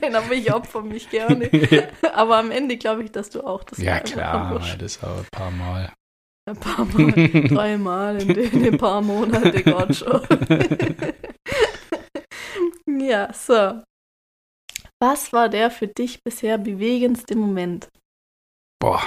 Nein, 0.00 0.14
aber 0.14 0.32
ich 0.32 0.52
opfer 0.52 0.82
mich 0.82 1.10
gerne. 1.10 1.50
Aber 2.14 2.38
am 2.38 2.50
Ende 2.50 2.76
glaube 2.76 3.04
ich, 3.04 3.12
dass 3.12 3.30
du 3.30 3.42
auch 3.42 3.64
das 3.64 3.78
ja, 3.78 4.00
klar, 4.00 4.60
das 4.78 5.02
auch 5.02 5.18
ein 5.18 5.26
paar 5.30 5.50
Mal. 5.50 5.92
Ein 6.48 6.56
paar 6.56 6.84
Mal, 6.84 7.12
dreimal 7.48 8.22
in 8.22 8.28
den, 8.28 8.64
in 8.64 8.78
paar 8.78 9.02
Monaten 9.02 9.62
gerade 9.62 9.94
schon. 9.94 10.20
ja, 13.00 13.32
so. 13.32 13.82
Was 15.02 15.32
war 15.32 15.48
der 15.48 15.70
für 15.70 15.86
dich 15.86 16.22
bisher 16.22 16.58
bewegendste 16.58 17.36
Moment? 17.36 17.88
Boah. 18.80 19.02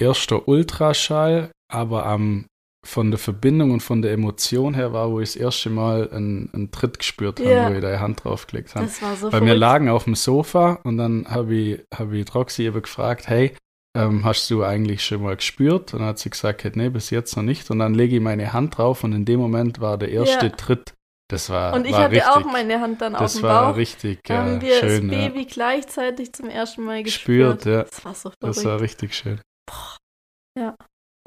Erster 0.00 0.46
Ultraschall, 0.46 1.50
aber 1.70 2.06
am 2.06 2.46
von 2.86 3.10
der 3.10 3.18
Verbindung 3.18 3.72
und 3.72 3.80
von 3.80 4.02
der 4.02 4.12
Emotion 4.12 4.74
her 4.74 4.92
war, 4.92 5.10
wo 5.10 5.20
ich 5.20 5.30
das 5.32 5.36
erste 5.36 5.68
Mal 5.70 6.10
einen, 6.10 6.48
einen 6.54 6.70
Tritt 6.70 6.98
gespürt 6.98 7.40
habe, 7.40 7.50
Ja. 7.50 7.70
wo 7.70 7.74
ich 7.74 7.80
da 7.80 7.90
die 7.92 7.98
Hand 7.98 8.24
draufgelegt 8.24 8.74
habe. 8.74 8.86
Das 8.86 9.02
war 9.02 9.16
so 9.16 9.26
Weil 9.26 9.40
wir 9.40 9.46
verrückt. 9.48 9.60
lagen 9.60 9.88
auf 9.88 10.04
dem 10.04 10.14
Sofa 10.14 10.78
und 10.84 10.96
dann 10.96 11.26
habe 11.28 11.54
ich, 11.54 11.80
hab 11.94 12.12
ich 12.12 12.34
Roxy 12.34 12.62
eben 12.64 12.80
gefragt, 12.82 13.28
hey, 13.28 13.54
ähm, 13.96 14.24
hast 14.24 14.48
du 14.50 14.62
eigentlich 14.62 15.04
schon 15.04 15.22
mal 15.22 15.34
gespürt? 15.36 15.92
Und 15.92 16.00
dann 16.00 16.08
hat 16.08 16.18
sie 16.20 16.30
gesagt, 16.30 16.64
nee, 16.76 16.88
bis 16.88 17.10
jetzt 17.10 17.36
noch 17.36 17.42
nicht. 17.42 17.68
Und 17.70 17.80
dann 17.80 17.94
lege 17.94 18.16
ich 18.16 18.22
meine 18.22 18.52
Hand 18.52 18.78
drauf 18.78 19.02
und 19.02 19.12
in 19.12 19.24
dem 19.24 19.40
Moment 19.40 19.80
war 19.80 19.98
der 19.98 20.10
erste 20.10 20.46
Ja. 20.46 20.52
Tritt. 20.52 20.94
Das 21.30 21.50
war, 21.50 21.74
Und 21.74 21.84
ich 21.84 21.92
war 21.92 22.04
hatte 22.04 22.12
richtig, 22.12 22.28
auch 22.30 22.44
meine 22.50 22.80
Hand 22.80 23.02
dann 23.02 23.14
auf 23.14 23.20
das 23.20 23.34
dem 23.34 23.42
war 23.42 23.72
Bauch. 23.72 23.76
richtig 23.76 24.20
Da 24.24 24.34
ja, 24.34 24.40
haben 24.44 24.60
wir 24.62 24.74
schön. 24.76 25.08
das 25.08 25.18
Ja. 25.18 25.28
Baby 25.28 25.44
gleichzeitig 25.46 26.32
zum 26.32 26.48
ersten 26.48 26.84
Mal 26.84 27.02
gespürt. 27.02 27.56
Gespürt, 27.58 27.66
ja. 27.76 27.82
Das 27.90 28.04
war 28.04 28.14
so 28.14 28.30
Das 28.40 28.56
war 28.58 28.62
verrückt. 28.62 28.82
richtig 28.82 29.14
schön. 29.14 29.40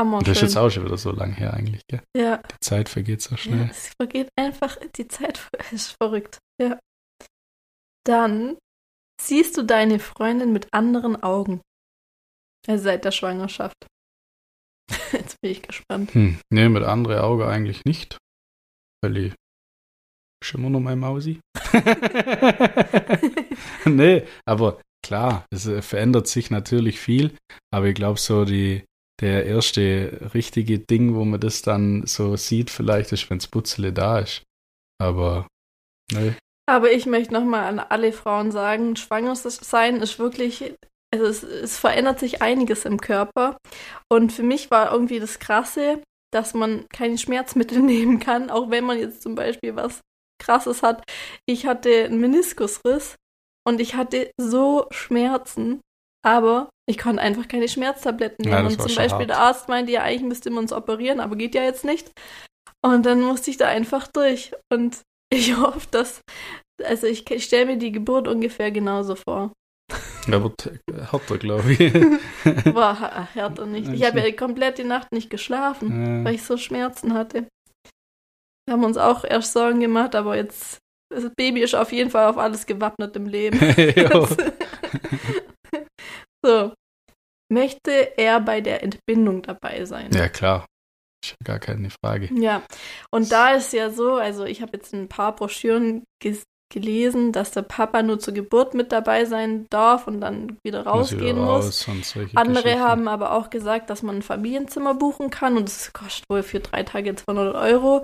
Hammer 0.02 0.20
das 0.20 0.38
ist 0.38 0.42
jetzt 0.42 0.58
auch 0.58 0.70
schon 0.70 0.86
wieder 0.86 0.98
so 0.98 1.12
lang 1.12 1.32
her 1.34 1.54
eigentlich, 1.54 1.84
gell? 1.88 2.02
Ja, 2.18 2.38
Die 2.38 2.60
Zeit 2.60 2.90
vergeht 2.90 3.22
so 3.22 3.32
ja, 3.32 3.38
schnell. 3.38 3.70
es 3.70 3.92
vergeht 4.00 4.30
einfach, 4.36 4.78
die 4.98 5.08
Zeit 5.08 5.48
ist 5.72 5.96
verrückt. 6.02 6.40
Ja. 6.60 6.80
Dann 8.06 8.58
siehst 9.22 9.58
du 9.58 9.64
deine 9.64 10.00
Freundin 10.00 10.52
mit 10.52 10.68
anderen 10.74 11.22
Augen. 11.22 11.62
Also 12.68 12.84
seit 12.86 13.06
der 13.06 13.12
Schwangerschaft. 13.12 13.76
Jetzt 15.12 15.40
bin 15.42 15.52
ich 15.52 15.62
gespannt. 15.62 16.14
Hm. 16.16 16.40
Nee, 16.52 16.70
mit 16.70 16.84
andere 16.84 17.24
Auge 17.24 17.48
eigentlich 17.48 17.86
nicht. 17.86 18.18
Weil 19.04 19.18
ich 19.18 19.34
ist 20.44 20.56
immer 20.56 20.72
noch 20.72 20.80
mein 20.80 20.98
Mausi. 20.98 21.40
nee, 23.86 24.26
aber 24.48 24.82
klar, 25.06 25.46
es 25.52 25.70
verändert 25.86 26.28
sich 26.28 26.50
natürlich 26.50 27.00
viel. 27.00 27.36
Aber 27.72 27.86
ich 27.86 27.94
glaube, 27.94 28.20
so 28.20 28.44
die, 28.46 28.84
der 29.20 29.46
erste 29.46 30.32
richtige 30.34 30.80
Ding, 30.80 31.16
wo 31.16 31.26
man 31.26 31.40
das 31.40 31.62
dann 31.62 32.06
so 32.08 32.36
sieht, 32.36 32.70
vielleicht 32.70 33.12
ist, 33.12 33.30
wenn 33.30 33.38
das 33.38 33.48
Putzele 33.48 33.94
da 33.94 34.20
ist. 34.20 34.44
Aber 35.00 35.48
nee. 36.12 36.34
Aber 36.68 36.92
ich 36.92 37.06
möchte 37.06 37.34
nochmal 37.34 37.66
an 37.66 37.80
alle 37.80 38.14
Frauen 38.14 38.52
sagen, 38.52 38.96
schwanger 38.96 39.36
sein 39.36 39.98
ist 39.98 40.20
wirklich, 40.20 40.74
also 41.14 41.26
es, 41.26 41.44
es 41.44 41.78
verändert 41.78 42.20
sich 42.20 42.42
einiges 42.42 42.86
im 42.86 43.02
Körper. 43.02 43.58
Und 44.10 44.32
für 44.32 44.44
mich 44.44 44.72
war 44.72 44.92
irgendwie 44.92 45.20
das 45.20 45.40
Krasse, 45.40 46.02
dass 46.32 46.54
man 46.54 46.88
keine 46.90 47.18
Schmerzmittel 47.18 47.80
nehmen 47.82 48.20
kann, 48.20 48.50
auch 48.50 48.70
wenn 48.70 48.86
man 48.86 48.98
jetzt 48.98 49.22
zum 49.22 49.36
Beispiel 49.36 49.76
was 49.76 50.02
Krasses 50.42 50.82
hat. 50.82 51.04
Ich 51.46 51.66
hatte 51.66 52.06
einen 52.06 52.20
Meniskusriss 52.20 53.16
und 53.68 53.80
ich 53.80 53.96
hatte 53.96 54.32
so 54.40 54.88
Schmerzen, 54.92 55.82
aber 56.26 56.70
ich 56.92 56.98
konnte 56.98 57.22
einfach 57.22 57.48
keine 57.48 57.68
Schmerztabletten 57.68 58.46
Ja, 58.46 58.58
nehmen. 58.58 58.76
das 58.76 58.86
und 58.86 58.90
zum 58.92 58.96
Beispiel 58.98 59.20
hart. 59.20 59.30
der 59.30 59.40
Arzt 59.40 59.70
meinte, 59.70 59.92
ja, 59.92 60.04
eigentlich 60.04 60.28
müsste 60.28 60.50
man 60.50 60.64
uns 60.64 60.74
operieren, 60.74 61.20
aber 61.20 61.36
geht 61.36 61.56
ja 61.56 61.64
jetzt 61.64 61.86
nicht. 61.86 62.12
Und 62.86 63.06
dann 63.06 63.22
musste 63.22 63.50
ich 63.50 63.58
da 63.58 63.68
einfach 63.68 64.08
durch. 64.08 64.52
Und 64.72 65.02
ich 65.34 65.58
hoffe, 65.58 65.88
dass, 65.92 66.22
also 66.84 67.08
ich, 67.08 67.30
ich 67.32 67.46
stelle 67.46 67.66
mir 67.66 67.78
die 67.78 67.92
Geburt 67.92 68.28
ungefähr 68.28 68.72
genauso 68.72 69.16
vor. 69.16 69.54
Er 70.28 70.44
wird 70.44 70.66
äh, 70.68 71.02
härter, 71.10 71.38
glaube 71.38 71.74
ich. 71.74 71.80
War 72.76 73.34
härter 73.34 73.66
nicht. 73.66 73.90
Ich 73.90 74.06
habe 74.06 74.20
ja 74.20 74.32
komplett 74.32 74.78
die 74.78 74.84
Nacht 74.84 75.12
nicht 75.12 75.30
geschlafen, 75.30 76.24
weil 76.24 76.34
ja. 76.34 76.40
ich 76.40 76.44
so 76.44 76.58
Schmerzen 76.58 77.14
hatte. 77.14 77.48
Wir 78.66 78.74
haben 78.74 78.84
uns 78.84 78.98
auch 78.98 79.24
erst 79.24 79.54
Sorgen 79.54 79.80
gemacht, 79.80 80.16
aber 80.16 80.36
jetzt, 80.36 80.78
das 81.14 81.30
Baby 81.36 81.62
ist 81.62 81.76
auf 81.76 81.92
jeden 81.92 82.10
Fall 82.12 82.30
auf 82.30 82.38
alles 82.38 82.66
gewappnet 82.66 83.16
im 83.16 83.26
Leben. 83.26 83.60
So. 86.44 86.74
Möchte 87.52 88.18
er 88.18 88.40
bei 88.40 88.62
der 88.62 88.82
Entbindung 88.82 89.42
dabei 89.42 89.86
sein? 89.86 90.10
ja, 90.14 90.30
klar. 90.30 90.66
Ist 91.24 91.32
ja 91.32 91.36
gar 91.44 91.60
keine 91.60 91.90
Frage. 91.92 92.30
Ja, 92.34 92.64
und 93.12 93.32
da 93.32 93.52
ist 93.52 93.74
ja 93.74 93.92
so, 93.92 94.16
also 94.16 94.46
ich 94.46 94.62
habe 94.62 94.72
jetzt 94.74 94.94
ein 94.94 95.08
paar 95.08 95.36
Broschüren 95.36 96.04
gelesen, 96.72 97.32
dass 97.32 97.52
der 97.52 97.62
Papa 97.62 98.02
nur 98.02 98.20
zur 98.20 98.34
Geburt 98.34 98.74
mit 98.74 98.92
dabei 98.92 99.26
sein 99.26 99.68
darf 99.70 100.08
und 100.08 100.22
dann 100.22 100.58
wieder 100.64 100.84
Muss 100.86 100.94
rausgehen 100.94 101.38
muss. 101.38 101.48
raus 101.48 101.88
und 101.90 102.06
solche 102.06 102.38
Andere 102.38 102.80
haben 102.80 103.08
aber 103.08 103.34
auch 103.34 103.50
gesagt, 103.50 103.90
dass 103.90 104.02
man 104.02 104.18
ein 104.18 104.22
Familienzimmer 104.22 104.96
buchen 104.96 105.30
kann 105.30 105.58
und 105.58 105.68
es 105.68 105.94
kostet 105.94 106.26
wohl 106.30 106.42
für 106.42 106.62
drei 106.62 106.84
Tage 106.84 107.14
200 107.14 107.56
Euro. 107.56 108.04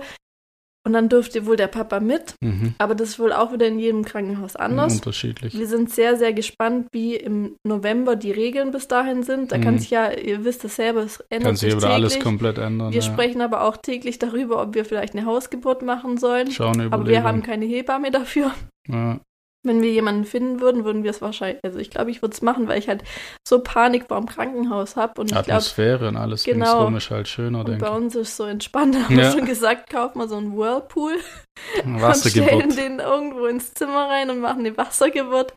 Und 0.88 0.94
dann 0.94 1.10
dürfte 1.10 1.44
wohl 1.44 1.56
der 1.56 1.66
Papa 1.66 2.00
mit, 2.00 2.32
Mhm. 2.40 2.74
aber 2.78 2.94
das 2.94 3.10
ist 3.10 3.18
wohl 3.18 3.30
auch 3.34 3.52
wieder 3.52 3.66
in 3.66 3.78
jedem 3.78 4.06
Krankenhaus 4.06 4.56
anders. 4.56 4.94
Unterschiedlich. 4.94 5.52
Wir 5.58 5.66
sind 5.66 5.90
sehr, 5.90 6.16
sehr 6.16 6.32
gespannt, 6.32 6.86
wie 6.92 7.14
im 7.14 7.56
November 7.62 8.16
die 8.16 8.30
Regeln 8.32 8.70
bis 8.70 8.88
dahin 8.88 9.22
sind. 9.22 9.52
Da 9.52 9.58
kann 9.58 9.74
Mhm. 9.74 9.78
sich 9.80 9.90
ja, 9.90 10.10
ihr 10.10 10.46
wisst 10.46 10.64
es 10.64 10.76
selber, 10.76 11.02
es 11.02 11.20
ändert 11.28 11.46
Kann 11.48 11.56
sich 11.56 11.76
wieder 11.76 11.90
alles 11.90 12.14
täglich. 12.14 12.24
komplett 12.24 12.56
ändern. 12.56 12.90
Wir 12.90 13.00
ja. 13.00 13.06
sprechen 13.06 13.42
aber 13.42 13.64
auch 13.64 13.76
täglich 13.76 14.18
darüber, 14.18 14.62
ob 14.62 14.74
wir 14.74 14.86
vielleicht 14.86 15.14
eine 15.14 15.26
Hausgeburt 15.26 15.82
machen 15.82 16.16
sollen. 16.16 16.50
Schauen 16.50 16.80
Aber 16.90 17.06
wir 17.06 17.22
haben 17.22 17.42
keine 17.42 17.66
Hebamme 17.66 18.10
dafür. 18.10 18.52
ja. 18.88 19.20
Wenn 19.66 19.82
wir 19.82 19.90
jemanden 19.90 20.24
finden 20.24 20.60
würden, 20.60 20.84
würden 20.84 21.02
wir 21.02 21.10
es 21.10 21.20
wahrscheinlich, 21.20 21.58
also 21.64 21.78
ich 21.80 21.90
glaube, 21.90 22.12
ich 22.12 22.22
würde 22.22 22.32
es 22.32 22.42
machen, 22.42 22.68
weil 22.68 22.78
ich 22.78 22.88
halt 22.88 23.02
so 23.46 23.60
Panik 23.60 24.06
vor 24.06 24.16
dem 24.18 24.26
Krankenhaus 24.26 24.94
habe. 24.94 25.20
Und 25.20 25.32
Atmosphäre 25.34 26.06
und 26.08 26.16
alles 26.16 26.44
Genau. 26.44 26.64
ringsrum 26.76 26.96
ist 26.96 27.10
halt 27.10 27.26
schöner, 27.28 27.64
denke 27.64 27.80
bei 27.84 27.88
ich. 27.90 27.94
uns 27.96 28.14
ist 28.14 28.28
es 28.28 28.36
so 28.36 28.44
entspannt. 28.44 28.94
Da 28.94 29.00
haben 29.04 29.16
Ja. 29.18 29.24
wir 29.24 29.30
schon 29.32 29.46
gesagt, 29.46 29.90
kaufen 29.90 30.20
wir 30.20 30.28
so 30.28 30.36
einen 30.36 30.56
Whirlpool 30.56 31.14
und 31.16 31.80
stellen 31.80 32.00
Wassergeburt. 32.00 32.76
den 32.78 32.98
irgendwo 33.00 33.46
ins 33.46 33.74
Zimmer 33.74 34.08
rein 34.08 34.30
und 34.30 34.38
machen 34.38 34.60
eine 34.60 34.76
Wassergeburt. 34.76 35.54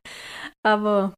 Aber 0.63 1.13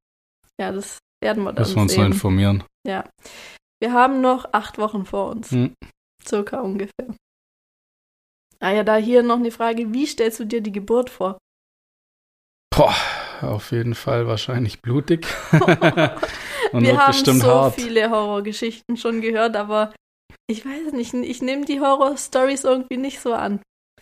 ja, 0.60 0.72
das 0.74 1.00
werden 1.24 1.44
wir 1.46 1.54
dann 1.54 1.63
Müssen 1.63 1.75
wir 1.75 1.82
uns 1.84 1.96
noch 1.98 2.06
informieren. 2.06 2.63
Wir 2.86 3.94
haben 3.94 4.20
noch 4.20 4.50
acht 4.52 4.78
Wochen 4.78 5.06
vor 5.06 5.30
uns. 5.32 5.52
Hm. 5.52 5.74
Circa 6.25 6.60
ungefähr. 6.60 7.16
Ah 8.60 8.72
ja, 8.72 8.84
da 8.84 8.96
hier 8.98 9.24
noch 9.24 9.38
eine 9.38 9.52
Frage. 9.52 9.94
Wie 9.94 10.06
stellst 10.06 10.40
du 10.42 10.46
dir 10.46 10.62
die 10.62 10.72
Geburt 10.72 11.10
vor? 11.10 11.38
Boah, 12.75 12.96
auf 13.42 13.72
jeden 13.72 13.96
Fall 13.96 14.27
wahrscheinlich 14.27 14.82
blutig. 14.82 15.27
und 15.51 16.84
Wir 16.84 16.92
wird 16.92 16.98
haben 16.98 17.39
so 17.39 17.48
hart. 17.48 17.75
viele 17.75 18.10
Horrorgeschichten 18.10 18.98
schon 18.98 19.22
gehört, 19.22 19.56
aber 19.56 19.94
ich 20.48 20.65
weiß 20.65 20.94
nicht, 20.94 21.13
ich 21.13 21.42
nehme 21.42 21.65
die 21.65 21.80
Horror-Stories 21.80 22.63
irgendwie 22.63 22.98
nicht 22.98 23.20
so 23.20 23.34
an. 23.34 23.60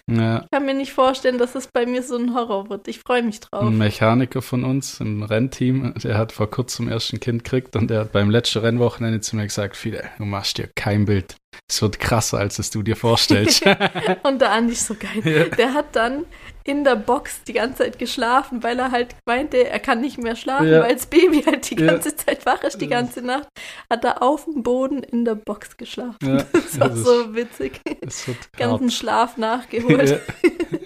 Ja. 0.09 0.41
Ich 0.41 0.51
kann 0.51 0.65
mir 0.65 0.73
nicht 0.73 0.93
vorstellen, 0.93 1.37
dass 1.37 1.55
es 1.55 1.67
bei 1.67 1.85
mir 1.85 2.03
so 2.03 2.17
ein 2.17 2.33
Horror 2.33 2.69
wird. 2.69 2.87
Ich 2.87 2.99
freue 2.99 3.23
mich 3.23 3.39
drauf. 3.39 3.63
Ein 3.63 3.77
Mechaniker 3.77 4.41
von 4.41 4.63
uns 4.63 4.99
im 4.99 5.23
Rennteam, 5.23 5.93
der 6.03 6.17
hat 6.17 6.31
vor 6.31 6.49
kurzem 6.49 6.89
erst 6.89 7.13
ein 7.13 7.19
Kind 7.19 7.43
gekriegt 7.43 7.75
und 7.75 7.89
der 7.89 8.01
hat 8.01 8.11
beim 8.11 8.29
letzten 8.29 8.59
Rennwochenende 8.59 9.21
zu 9.21 9.35
mir 9.35 9.43
gesagt, 9.43 9.77
Fide, 9.77 10.03
du 10.17 10.25
machst 10.25 10.57
dir 10.57 10.69
kein 10.75 11.05
Bild. 11.05 11.35
Es 11.69 11.81
wird 11.81 11.99
krasser, 11.99 12.39
als 12.39 12.59
es 12.59 12.69
du 12.69 12.81
dir 12.83 12.95
vorstellst. 12.95 13.65
Und 14.23 14.41
der 14.41 14.51
Andi 14.51 14.73
ist 14.73 14.87
so 14.87 14.95
geil. 14.95 15.21
Ja. 15.23 15.55
Der 15.55 15.73
hat 15.73 15.95
dann 15.95 16.25
in 16.63 16.83
der 16.83 16.95
Box 16.95 17.43
die 17.43 17.53
ganze 17.53 17.79
Zeit 17.83 17.97
geschlafen, 17.99 18.61
weil 18.63 18.77
er 18.79 18.91
halt 18.91 19.15
meinte, 19.27 19.67
er 19.67 19.79
kann 19.79 20.01
nicht 20.01 20.17
mehr 20.17 20.35
schlafen, 20.35 20.67
Ja. 20.69 20.81
weil 20.83 20.93
das 20.95 21.05
Baby 21.07 21.41
halt 21.43 21.69
die 21.69 21.75
Ja. 21.75 21.87
ganze 21.93 22.15
Zeit 22.15 22.45
wach 22.45 22.63
ist, 22.63 22.79
die 22.81 22.87
ganze 22.87 23.21
Nacht. 23.21 23.47
Hat 23.91 24.03
er 24.05 24.21
auf 24.21 24.45
dem 24.45 24.63
Boden 24.63 25.03
in 25.03 25.25
der 25.25 25.35
Box 25.35 25.77
geschlafen. 25.77 26.17
Ja, 26.21 26.43
Das 26.53 26.79
war 26.79 26.89
das 26.89 26.97
ist- 26.99 27.05
so 27.05 27.35
witzig. 27.35 27.81
Ganzen 28.57 28.83
hart. 28.85 28.93
Schlaf 28.93 29.37
nachgeholt. 29.37 30.09
Ja. 30.09 30.19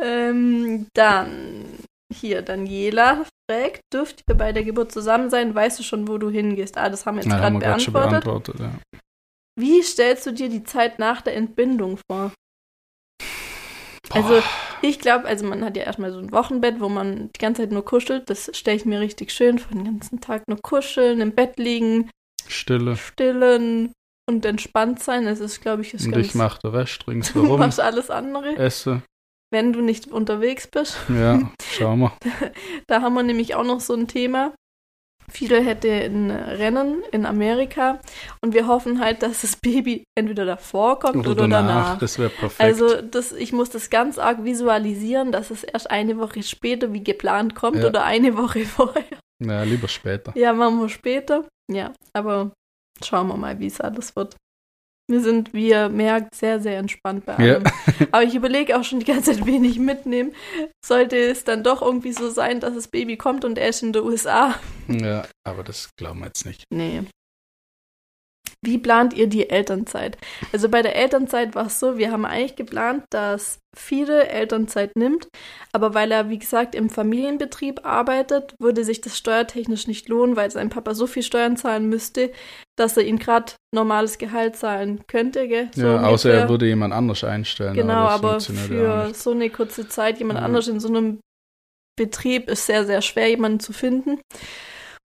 Ähm, 0.00 0.88
dann 0.94 1.64
hier, 2.12 2.42
Daniela 2.42 3.24
fragt, 3.50 3.80
dürft 3.92 4.22
ihr 4.28 4.34
bei 4.36 4.52
der 4.52 4.62
Geburt 4.62 4.92
zusammen 4.92 5.30
sein? 5.30 5.54
Weißt 5.54 5.78
du 5.78 5.82
schon, 5.82 6.06
wo 6.06 6.18
du 6.18 6.28
hingehst? 6.30 6.76
Ah, 6.76 6.90
das 6.90 7.06
haben 7.06 7.16
wir 7.16 7.22
jetzt 7.24 7.32
gerade 7.32 7.58
beantwortet. 7.58 7.92
beantwortet. 8.24 8.60
Ja. 8.60 8.72
Wie 9.58 9.82
stellst 9.82 10.26
du 10.26 10.32
dir 10.32 10.50
die 10.50 10.64
Zeit 10.64 10.98
nach 10.98 11.22
der 11.22 11.34
Entbindung 11.34 11.98
vor? 12.10 12.32
Also, 14.10 14.42
ich 14.82 14.98
glaube, 14.98 15.26
also 15.26 15.46
man 15.46 15.64
hat 15.64 15.76
ja 15.76 15.82
erstmal 15.84 16.12
so 16.12 16.18
ein 16.18 16.32
Wochenbett, 16.32 16.80
wo 16.80 16.88
man 16.88 17.30
die 17.34 17.38
ganze 17.38 17.62
Zeit 17.62 17.72
nur 17.72 17.84
kuschelt. 17.84 18.28
Das 18.30 18.50
stelle 18.54 18.76
ich 18.76 18.84
mir 18.84 19.00
richtig 19.00 19.32
schön 19.32 19.58
vor, 19.58 19.72
den 19.72 19.84
ganzen 19.84 20.20
Tag 20.20 20.46
nur 20.48 20.60
kuscheln, 20.60 21.20
im 21.20 21.32
Bett 21.32 21.58
liegen, 21.58 22.10
Stille. 22.46 22.96
stillen 22.96 23.92
und 24.28 24.44
entspannt 24.44 25.02
sein. 25.02 25.24
Das 25.24 25.40
ist, 25.40 25.60
glaube 25.60 25.82
ich, 25.82 25.94
ist 25.94 26.06
Und 26.06 26.12
ganz... 26.12 26.26
ich 26.26 26.34
mache 26.34 26.60
den 26.62 26.70
Rest 26.72 27.02
du 27.06 27.10
ringsherum. 27.10 27.58
machst 27.58 27.80
alles 27.80 28.10
andere, 28.10 28.56
esse. 28.56 29.02
wenn 29.52 29.72
du 29.72 29.80
nicht 29.80 30.06
unterwegs 30.08 30.66
bist. 30.68 30.96
Ja, 31.08 31.50
schauen 31.72 32.00
wir. 32.00 32.12
Da 32.86 33.02
haben 33.02 33.14
wir 33.14 33.22
nämlich 33.22 33.54
auch 33.54 33.64
noch 33.64 33.80
so 33.80 33.94
ein 33.94 34.06
Thema. 34.08 34.54
Fidel 35.30 35.64
hätte 35.64 35.90
ein 35.90 36.30
Rennen 36.30 37.02
in 37.12 37.26
Amerika 37.26 37.98
und 38.40 38.54
wir 38.54 38.66
hoffen 38.66 39.00
halt, 39.00 39.22
dass 39.22 39.40
das 39.42 39.56
Baby 39.56 40.04
entweder 40.16 40.44
davor 40.44 40.98
kommt 40.98 41.26
oder, 41.26 41.48
danach. 41.48 41.98
Das 41.98 42.18
wäre 42.18 42.30
perfekt. 42.30 42.60
Also 42.60 43.00
das, 43.02 43.32
ich 43.32 43.52
muss 43.52 43.70
das 43.70 43.90
ganz 43.90 44.18
arg 44.18 44.44
visualisieren, 44.44 45.32
dass 45.32 45.50
es 45.50 45.64
erst 45.64 45.90
eine 45.90 46.18
Woche 46.18 46.42
später 46.42 46.92
wie 46.92 47.02
geplant 47.02 47.54
kommt 47.54 47.78
Ja. 47.78 47.86
oder 47.88 48.04
eine 48.04 48.36
Woche 48.36 48.60
vorher. 48.64 49.04
ja, 49.44 49.62
lieber 49.64 49.88
später. 49.88 50.32
Ja, 50.36 50.52
machen 50.52 50.80
wir 50.80 50.88
später. 50.88 51.44
Ja, 51.70 51.92
aber 52.12 52.52
schauen 53.04 53.26
wir 53.28 53.36
mal, 53.36 53.58
wie 53.58 53.66
es 53.66 53.80
alles 53.80 54.14
wird. 54.14 54.36
Wir 55.08 55.20
sind, 55.20 55.54
wie 55.54 55.68
ihr 55.68 55.88
merkt, 55.88 56.34
sehr, 56.34 56.58
sehr 56.60 56.78
entspannt 56.78 57.24
bei 57.26 57.32
Ja. 57.34 57.54
allem. 57.54 57.64
Aber 58.10 58.24
ich 58.24 58.34
überlege 58.34 58.76
auch 58.76 58.82
schon 58.82 58.98
die 59.00 59.06
ganze 59.06 59.32
Zeit, 59.32 59.46
wen 59.46 59.62
ich 59.64 59.78
mitnehme. 59.78 60.32
Sollte 60.84 61.16
es 61.16 61.44
dann 61.44 61.62
doch 61.62 61.80
irgendwie 61.80 62.12
so 62.12 62.28
sein, 62.28 62.58
dass 62.60 62.74
das 62.74 62.88
Baby 62.88 63.16
kommt 63.16 63.44
und 63.44 63.56
er 63.56 63.68
ist 63.68 63.82
in 63.84 63.92
der 63.92 64.04
USA. 64.04 64.56
Ja, 64.88 65.24
aber 65.44 65.62
das 65.62 65.90
glauben 65.96 66.20
wir 66.20 66.26
jetzt 66.26 66.44
nicht. 66.44 66.64
Nee. 66.70 67.02
Wie 68.66 68.78
plant 68.78 69.14
ihr 69.14 69.28
die 69.28 69.48
Elternzeit? 69.48 70.18
Also 70.52 70.68
bei 70.68 70.82
der 70.82 70.96
Elternzeit 70.96 71.54
war 71.54 71.66
es 71.66 71.78
so, 71.78 71.98
wir 71.98 72.10
haben 72.10 72.24
eigentlich 72.24 72.56
geplant, 72.56 73.04
dass 73.10 73.60
viele 73.76 74.26
Elternzeit 74.26 74.96
nimmt, 74.96 75.28
aber 75.72 75.94
weil 75.94 76.10
er, 76.10 76.30
wie 76.30 76.38
gesagt, 76.38 76.74
im 76.74 76.90
Familienbetrieb 76.90 77.86
arbeitet, 77.86 78.54
würde 78.58 78.84
sich 78.84 79.00
das 79.00 79.16
steuertechnisch 79.16 79.86
nicht 79.86 80.08
lohnen, 80.08 80.34
weil 80.34 80.50
sein 80.50 80.68
Papa 80.68 80.94
so 80.94 81.06
viel 81.06 81.22
Steuern 81.22 81.56
zahlen 81.56 81.88
müsste, 81.88 82.32
dass 82.76 82.96
er 82.96 83.04
ihm 83.04 83.20
gerade 83.20 83.52
normales 83.72 84.18
Gehalt 84.18 84.56
zahlen 84.56 85.04
könnte, 85.06 85.46
gell? 85.46 85.68
So 85.72 85.86
ja, 85.86 86.02
außer 86.02 86.32
er 86.32 86.48
würde 86.48 86.66
jemand 86.66 86.92
anders 86.92 87.22
einstellen. 87.22 87.74
Genau, 87.74 88.06
aber 88.08 88.38
auch 88.38 88.40
für 88.40 89.10
so 89.14 89.30
eine 89.30 89.48
kurze 89.50 89.88
Zeit 89.88 90.18
jemand 90.18 90.40
Ja. 90.40 90.44
anders 90.44 90.66
in 90.66 90.80
so 90.80 90.88
einem 90.88 91.20
Betrieb 91.96 92.50
ist 92.50 92.66
sehr, 92.66 92.84
sehr 92.84 93.00
schwer, 93.00 93.28
jemanden 93.28 93.60
zu 93.60 93.72
finden. 93.72 94.20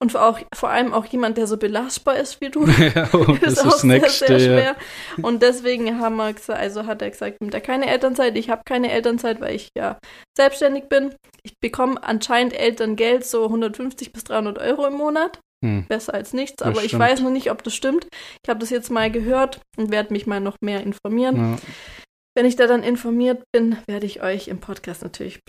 Und 0.01 0.13
vor, 0.13 0.25
auch, 0.25 0.39
vor 0.55 0.71
allem 0.71 0.95
auch 0.95 1.07
jemand, 1.07 1.39
der 1.39 1.49
so 1.49 1.57
belastbar 1.57 2.17
ist 2.17 2.41
wie 2.41 2.51
du. 2.51 2.67
ja, 2.95 3.09
oh, 3.13 3.37
das 3.41 3.55
ist 3.55 3.67
auch 3.67 3.73
das 3.73 3.85
nächste. 3.85 4.27
sehr, 4.27 4.41
sehr 4.41 4.53
ja. 4.53 4.59
schwer. 4.59 4.77
Und 5.25 5.43
deswegen 5.43 5.99
haben 5.99 6.17
wir 6.17 6.33
gesagt, 6.33 6.61
also 6.61 6.87
hat 6.87 7.03
er 7.03 7.11
gesagt, 7.11 7.41
nimmt 7.41 7.55
er 7.55 7.61
keine 7.61 7.87
Elternzeit. 7.87 8.37
Ich 8.37 8.49
habe 8.49 8.63
keine 8.65 8.93
Elternzeit, 8.93 9.41
weil 9.41 9.57
ich 9.57 9.71
ja 9.77 9.99
selbstständig 10.37 10.89
bin. 10.89 11.15
Ich 11.43 11.55
bekomme 11.61 12.03
anscheinend 12.03 12.55
Elterngeld 12.55 13.27
so 13.27 13.45
150 13.45 14.13
bis 14.13 14.25
300 14.25 14.59
Euro 14.59 14.87
im 14.87 14.95
Monat. 14.95 15.41
Hm. 15.65 15.87
Besser 15.89 16.15
als 16.15 16.33
nichts, 16.33 16.57
Das 16.59 16.69
aber 16.69 16.85
ich 16.85 16.97
weiß 16.97 17.21
noch 17.21 17.31
nicht, 17.31 17.51
ob 17.51 17.65
das 17.65 17.75
stimmt. 17.75 18.07
Ich 18.45 18.49
habe 18.49 18.61
das 18.61 18.71
jetzt 18.71 18.93
mal 18.93 19.11
gehört 19.11 19.61
und 19.77 19.91
werde 19.91 20.13
mich 20.13 20.25
mal 20.25 20.39
noch 20.39 20.57
mehr 20.61 20.85
informieren. 20.85 21.37
Ja. 21.37 21.57
Wenn 22.37 22.47
ich 22.47 22.55
da 22.55 22.69
dann 22.69 22.85
informiert 22.85 23.43
bin, 23.53 23.77
werde 23.89 24.07
ich 24.07 24.23
euch 24.23 24.47
im 24.47 24.61
Podcast 24.61 25.03
natürlich 25.03 25.41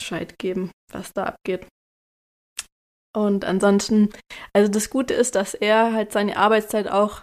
Bescheid 0.00 0.38
geben, 0.38 0.70
was 0.90 1.12
da 1.12 1.24
abgeht. 1.24 1.66
Und 3.18 3.44
ansonsten, 3.44 4.10
also 4.52 4.70
das 4.70 4.90
Gute 4.90 5.12
ist, 5.14 5.34
dass 5.34 5.54
er 5.54 5.92
halt 5.92 6.12
seine 6.12 6.36
Arbeitszeit 6.36 6.88
auch 6.88 7.22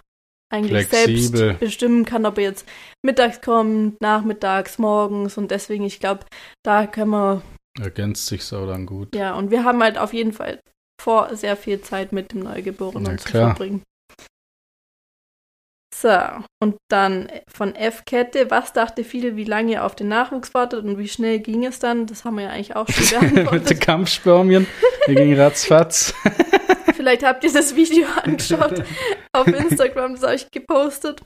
eigentlich 0.52 0.88
Flexibel. 0.88 1.38
selbst 1.38 1.60
bestimmen 1.60 2.06
kann, 2.06 2.26
ob 2.26 2.38
er 2.38 2.44
jetzt 2.44 2.68
mittags 3.04 3.42
kommt, 3.42 4.00
nachmittags, 4.02 4.78
morgens 4.78 5.38
und 5.38 5.52
deswegen, 5.52 5.86
ich 5.86 6.00
glaube, 6.00 6.26
da 6.64 6.86
können 6.86 7.12
wir, 7.12 7.42
Ergänzt 7.80 8.28
sich 8.28 8.44
so 8.44 8.66
dann 8.68 8.86
gut. 8.86 9.16
ja, 9.16 9.34
und 9.36 9.52
wir 9.52 9.64
haben 9.64 9.82
halt 9.82 9.98
auf 9.98 10.14
jeden 10.14 10.34
Fall 10.34 10.60
vor, 11.02 11.36
sehr 11.36 11.58
viel 11.58 11.82
Zeit 11.82 12.12
mit 12.12 12.32
dem 12.34 12.42
Neugeborenen 12.42 13.14
Na 13.14 13.18
zu 13.18 13.28
klar. 13.30 13.56
verbringen. 13.56 13.82
So, 16.06 16.16
und 16.62 16.76
dann 16.88 17.32
von 17.48 17.74
F-Kette, 17.74 18.52
was 18.52 18.74
dachte 18.74 19.04
viele, 19.04 19.36
wie 19.38 19.44
lange 19.44 19.72
ihr 19.72 19.84
auf 19.84 19.96
den 19.96 20.08
Nachwuchs 20.08 20.54
wartet 20.54 20.86
und 20.86 21.00
wie 21.00 21.08
schnell 21.08 21.40
ging 21.40 21.66
es 21.66 21.80
dann? 21.80 22.06
Das 22.06 22.24
haben 22.24 22.36
wir 22.36 22.44
ja 22.44 22.50
eigentlich 22.52 22.76
auch 22.76 22.88
schon 22.88 23.22
Mit 23.22 23.32
den 23.32 23.34
beantwortet. 23.46 23.82
Kampfspermien. 23.82 24.68
Die 25.08 25.16
ging 25.16 25.34
ratzfatz. 25.34 26.14
Vielleicht 26.96 27.26
habt 27.26 27.44
ihr 27.44 27.52
das 27.52 27.76
Video 27.76 28.06
angeschaut 28.22 28.84
auf 29.34 29.48
Instagram, 29.48 30.14
das 30.14 30.22
habe 30.22 30.36
ich 30.36 30.52
gepostet. 30.52 31.24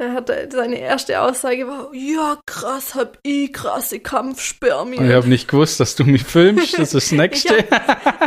Er, 0.00 0.24
seine 0.52 0.78
erste 0.78 1.20
Aussage 1.20 1.66
war, 1.66 1.92
ja 1.92 2.40
krass, 2.46 2.94
hab 2.94 3.18
ich 3.24 3.52
krasse 3.52 3.98
Kampfspermien. 3.98 5.04
Ich 5.04 5.12
habe 5.12 5.28
nicht 5.28 5.48
gewusst, 5.48 5.80
dass 5.80 5.96
du 5.96 6.04
mich 6.04 6.22
filmst. 6.22 6.74
Das 6.74 6.94
ist 6.94 6.94
das 6.94 7.12
Nächste. 7.18 7.56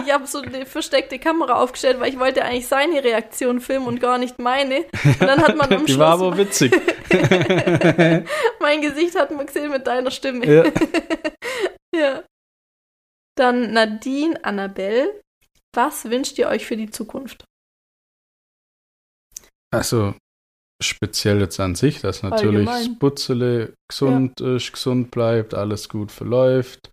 Ich 0.06 0.12
habe 0.12 0.28
so 0.28 0.42
eine 0.42 0.66
versteckte 0.66 1.18
Kamera 1.18 1.54
aufgestellt, 1.54 2.02
weil 2.02 2.10
ich 2.12 2.20
wollte 2.20 2.44
eigentlich 2.44 2.68
seine 2.68 3.02
Reaktion 3.02 3.62
filmen 3.62 3.88
und 3.88 4.02
gar 4.02 4.18
nicht 4.18 4.38
meine. 4.38 4.80
Und 5.04 5.22
dann 5.22 5.42
hat 5.42 5.56
man 5.56 5.72
am 5.74 5.86
Die 5.86 5.98
war 5.98 6.18
Schluss 6.18 6.28
aber 6.28 6.38
witzig. 6.38 6.74
mein 8.60 8.82
Gesicht 8.82 9.18
hat 9.18 9.32
man 9.32 9.46
gesehen 9.46 9.72
mit 9.72 9.88
deiner 9.88 10.12
Stimme. 10.12 10.46
ja. 10.46 10.64
Ja. 11.96 12.24
Dann 13.38 13.72
Nadine 13.72 14.44
Annabelle. 14.44 15.22
Was 15.74 16.10
wünscht 16.10 16.38
ihr 16.38 16.50
euch 16.50 16.66
für 16.66 16.76
die 16.76 16.90
Zukunft? 16.90 17.46
Also 19.74 20.16
speziell 20.82 21.40
jetzt 21.40 21.60
an 21.60 21.76
sich, 21.76 22.02
dass 22.02 22.24
natürlich 22.24 22.68
Allgemein. 22.68 22.88
das 22.88 23.00
Butzele 23.00 23.74
gesund 23.90 24.40
ist, 24.42 24.72
gesund 24.74 25.12
bleibt, 25.12 25.54
alles 25.54 25.90
gut 25.90 26.12
verläuft. 26.12 26.92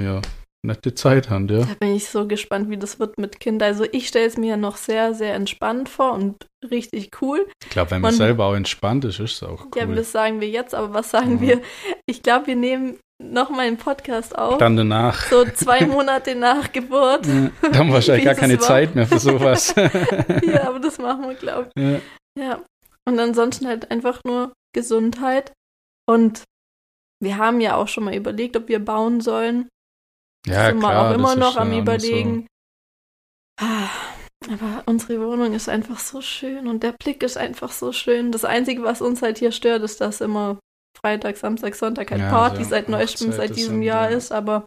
Ja, 0.00 0.20
nette 0.64 0.94
Zeit 0.94 1.28
haben, 1.30 1.48
ja. 1.48 1.60
Da 1.60 1.74
bin 1.80 1.94
ich 1.96 2.08
so 2.08 2.26
gespannt, 2.26 2.70
wie 2.70 2.76
das 2.78 2.98
wird 3.00 3.18
mit 3.18 3.40
Kindern. 3.40 3.68
Also 3.68 3.84
ich 3.92 4.08
stelle 4.08 4.26
es 4.26 4.36
mir 4.36 4.50
ja 4.50 4.56
noch 4.56 4.76
sehr, 4.76 5.12
sehr 5.14 5.34
entspannt 5.34 5.88
vor 5.88 6.12
und 6.12 6.46
richtig 6.70 7.10
cool. 7.20 7.46
Ich 7.64 7.70
glaube, 7.70 7.90
wenn 7.92 8.00
man, 8.00 8.12
Man- 8.12 8.18
selber 8.18 8.46
auch 8.46 8.54
entspannt 8.54 9.04
ist, 9.04 9.20
ist 9.20 9.34
es 9.34 9.42
auch 9.42 9.66
Ja, 9.76 9.86
cool. 9.86 9.94
das 9.96 10.12
sagen 10.12 10.40
wir 10.40 10.48
jetzt, 10.48 10.74
aber 10.74 10.94
was 10.94 11.10
sagen 11.10 11.34
Ja. 11.42 11.48
wir? 11.48 11.62
Ich 12.06 12.22
glaube, 12.22 12.46
wir 12.48 12.56
nehmen 12.56 12.98
nochmal 13.22 13.66
einen 13.66 13.76
Podcast 13.76 14.36
auf. 14.36 14.58
Dann 14.58 14.76
danach. 14.76 15.26
so 15.30 15.44
zwei 15.44 15.86
Monate 15.86 16.34
nach 16.34 16.72
Geburt. 16.72 17.26
Ja, 17.26 17.50
da 17.70 17.78
haben 17.78 17.88
wir 17.88 17.94
wahrscheinlich 17.94 18.24
gar 18.24 18.34
keine 18.34 18.54
war. 18.54 18.66
Zeit 18.66 18.94
mehr 18.94 19.06
für 19.06 19.18
sowas. 19.20 19.74
Ja, 20.44 20.68
aber 20.68 20.80
das 20.80 20.98
machen 20.98 21.28
wir, 21.28 21.34
glaube 21.34 21.68
ich. 21.76 21.82
ja. 21.82 22.00
Ja. 22.38 22.60
Und 23.08 23.18
ansonsten 23.18 23.66
halt 23.66 23.90
einfach 23.90 24.20
nur 24.24 24.52
Gesundheit. 24.74 25.52
Und 26.08 26.44
wir 27.20 27.36
haben 27.38 27.60
ja 27.60 27.76
auch 27.76 27.88
schon 27.88 28.04
mal 28.04 28.14
überlegt, 28.14 28.56
ob 28.56 28.68
wir 28.68 28.84
bauen 28.84 29.20
sollen. 29.20 29.68
Ja, 30.46 30.66
sind 30.66 30.80
klar. 30.80 30.92
wir 30.92 31.10
auch 31.10 31.14
immer 31.14 31.36
noch 31.36 31.56
am 31.56 31.72
Überlegen. 31.72 32.46
Ah, 33.60 33.88
Aber 34.50 34.82
unsere 34.86 35.20
Wohnung 35.20 35.54
ist 35.54 35.68
einfach 35.68 35.98
so 35.98 36.20
schön 36.20 36.66
und 36.66 36.82
der 36.82 36.92
Blick 36.92 37.22
ist 37.22 37.36
einfach 37.36 37.70
so 37.70 37.92
schön. 37.92 38.32
Das 38.32 38.44
Einzige, 38.44 38.82
was 38.82 39.00
uns 39.00 39.22
halt 39.22 39.38
hier 39.38 39.52
stört, 39.52 39.82
ist, 39.82 40.00
dass 40.00 40.20
immer 40.20 40.58
Freitag, 40.98 41.36
Samstag, 41.36 41.74
Sonntag 41.74 42.10
halt 42.10 42.22
Ja, 42.22 42.30
Party 42.30 42.64
so 42.64 42.70
seit 42.70 42.88
neuestem, 42.88 43.32
seit 43.32 43.56
diesem 43.56 43.82
Jahr 43.82 44.10
ja. 44.10 44.16
ist. 44.16 44.32
Aber 44.32 44.64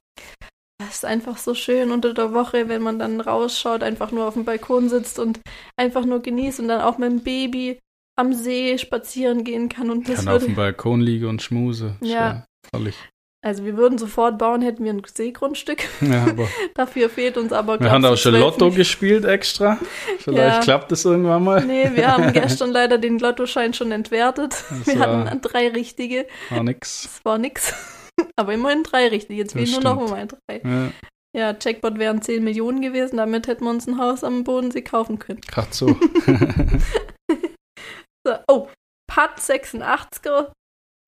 es 0.81 0.95
ist 0.95 1.05
einfach 1.05 1.37
so 1.37 1.53
schön 1.53 1.91
unter 1.91 2.13
der 2.13 2.33
Woche, 2.33 2.69
wenn 2.69 2.81
man 2.81 2.99
dann 2.99 3.21
rausschaut, 3.21 3.83
einfach 3.83 4.11
nur 4.11 4.25
auf 4.25 4.33
dem 4.35 4.45
Balkon 4.45 4.89
sitzt 4.89 5.19
und 5.19 5.41
einfach 5.77 6.05
nur 6.05 6.21
genießt 6.21 6.59
und 6.59 6.67
dann 6.67 6.81
auch 6.81 6.97
mit 6.97 7.11
dem 7.11 7.23
Baby 7.23 7.79
am 8.15 8.33
See 8.33 8.77
spazieren 8.77 9.43
gehen 9.43 9.69
kann. 9.69 9.89
Und 9.89 10.07
das 10.09 10.17
Kann 10.19 10.27
auf 10.29 10.33
würde, 10.35 10.45
dem 10.47 10.55
Balkon 10.55 11.01
liegen 11.01 11.27
und 11.27 11.41
schmuse. 11.41 11.95
Ist 12.01 12.09
Ja. 12.11 12.45
Herrlich. 12.71 12.95
also 13.43 13.63
wir 13.65 13.77
würden 13.77 13.97
sofort 13.97 14.37
bauen, 14.39 14.61
hätten 14.61 14.83
wir 14.83 14.91
ein 14.91 15.01
Seegrundstück. 15.05 15.83
Ja, 16.01 16.23
aber 16.29 16.47
Dafür 16.75 17.09
fehlt 17.09 17.37
uns 17.37 17.51
aber 17.53 17.79
wir 17.79 17.91
haben 17.91 18.03
auch 18.05 18.17
schon 18.17 18.31
12 18.33 18.43
Lotto 18.43 18.71
gespielt 18.71 19.23
extra. 19.25 19.77
Vielleicht 20.19 20.37
Ja. 20.57 20.59
klappt 20.61 20.91
es 20.91 21.05
irgendwann 21.05 21.43
mal. 21.43 21.63
Nee, 21.65 21.91
wir 21.93 22.07
haben 22.11 22.33
gestern 22.33 22.71
leider 22.71 22.97
den 22.97 23.19
Lottoschein 23.19 23.73
schon 23.73 23.91
entwertet. 23.91 24.55
Das 24.69 24.87
Wir 24.87 24.99
hatten 24.99 25.41
drei 25.41 25.67
richtige. 25.69 26.25
War 26.49 26.63
nix. 26.63 27.03
Das 27.03 27.25
war 27.25 27.37
nix. 27.37 27.73
Aber 28.37 28.53
immerhin 28.53 28.83
drei 28.83 29.07
richtige. 29.09 29.41
Jetzt 29.41 29.55
Das 29.55 29.61
fehlen 29.69 29.83
nur 29.83 29.93
noch 29.95 30.09
mal 30.09 30.25
drei. 30.27 30.61
Ja, 30.63 30.91
Ja, 31.51 31.55
Jackpot 31.61 31.99
wären 31.99 32.21
10 32.21 32.43
Millionen 32.43 32.81
gewesen. 32.81 33.17
Damit 33.17 33.47
hätten 33.47 33.65
wir 33.65 33.69
uns 33.71 33.85
ein 33.87 33.99
Haus 33.99 34.23
am 34.23 34.43
Bodensee 34.45 34.81
kaufen 34.81 35.19
können. 35.19 35.41
Gerade 35.41 35.67
so. 35.71 35.95
Oh, 38.47 38.69
Pat 39.07 39.39
86er. 39.39 40.51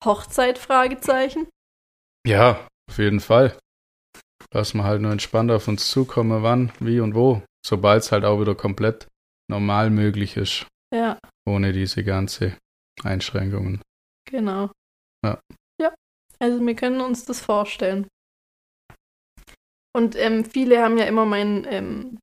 Hochzeit? 0.04 0.58
Fragezeichen. 0.58 1.48
Ja, 2.26 2.66
auf 2.88 2.98
jeden 2.98 3.20
Fall. 3.20 3.58
Lass 4.52 4.74
mal 4.74 4.84
halt 4.84 5.02
nur 5.02 5.12
entspannt 5.12 5.50
auf 5.50 5.68
uns 5.68 5.90
zukommen, 5.90 6.42
wann, 6.42 6.72
wie 6.80 7.00
und 7.00 7.14
wo. 7.14 7.42
Sobald 7.66 8.02
es 8.02 8.12
halt 8.12 8.24
auch 8.24 8.40
wieder 8.40 8.54
komplett 8.54 9.08
normal 9.50 9.90
möglich 9.90 10.36
ist. 10.36 10.66
Ja. 10.94 11.18
Ohne 11.46 11.72
diese 11.72 12.04
ganze 12.04 12.56
Einschränkungen. 13.02 13.82
Genau. 14.30 14.70
Ja. 15.24 15.40
Ja, 15.80 15.94
also 16.38 16.64
wir 16.64 16.74
können 16.74 17.00
uns 17.00 17.24
das 17.24 17.40
vorstellen. 17.40 18.06
Und 19.94 20.16
ähm, 20.16 20.44
viele 20.44 20.82
haben 20.82 20.98
ja 20.98 21.04
immer 21.04 21.26
meinen, 21.26 21.66
ähm, 21.68 22.18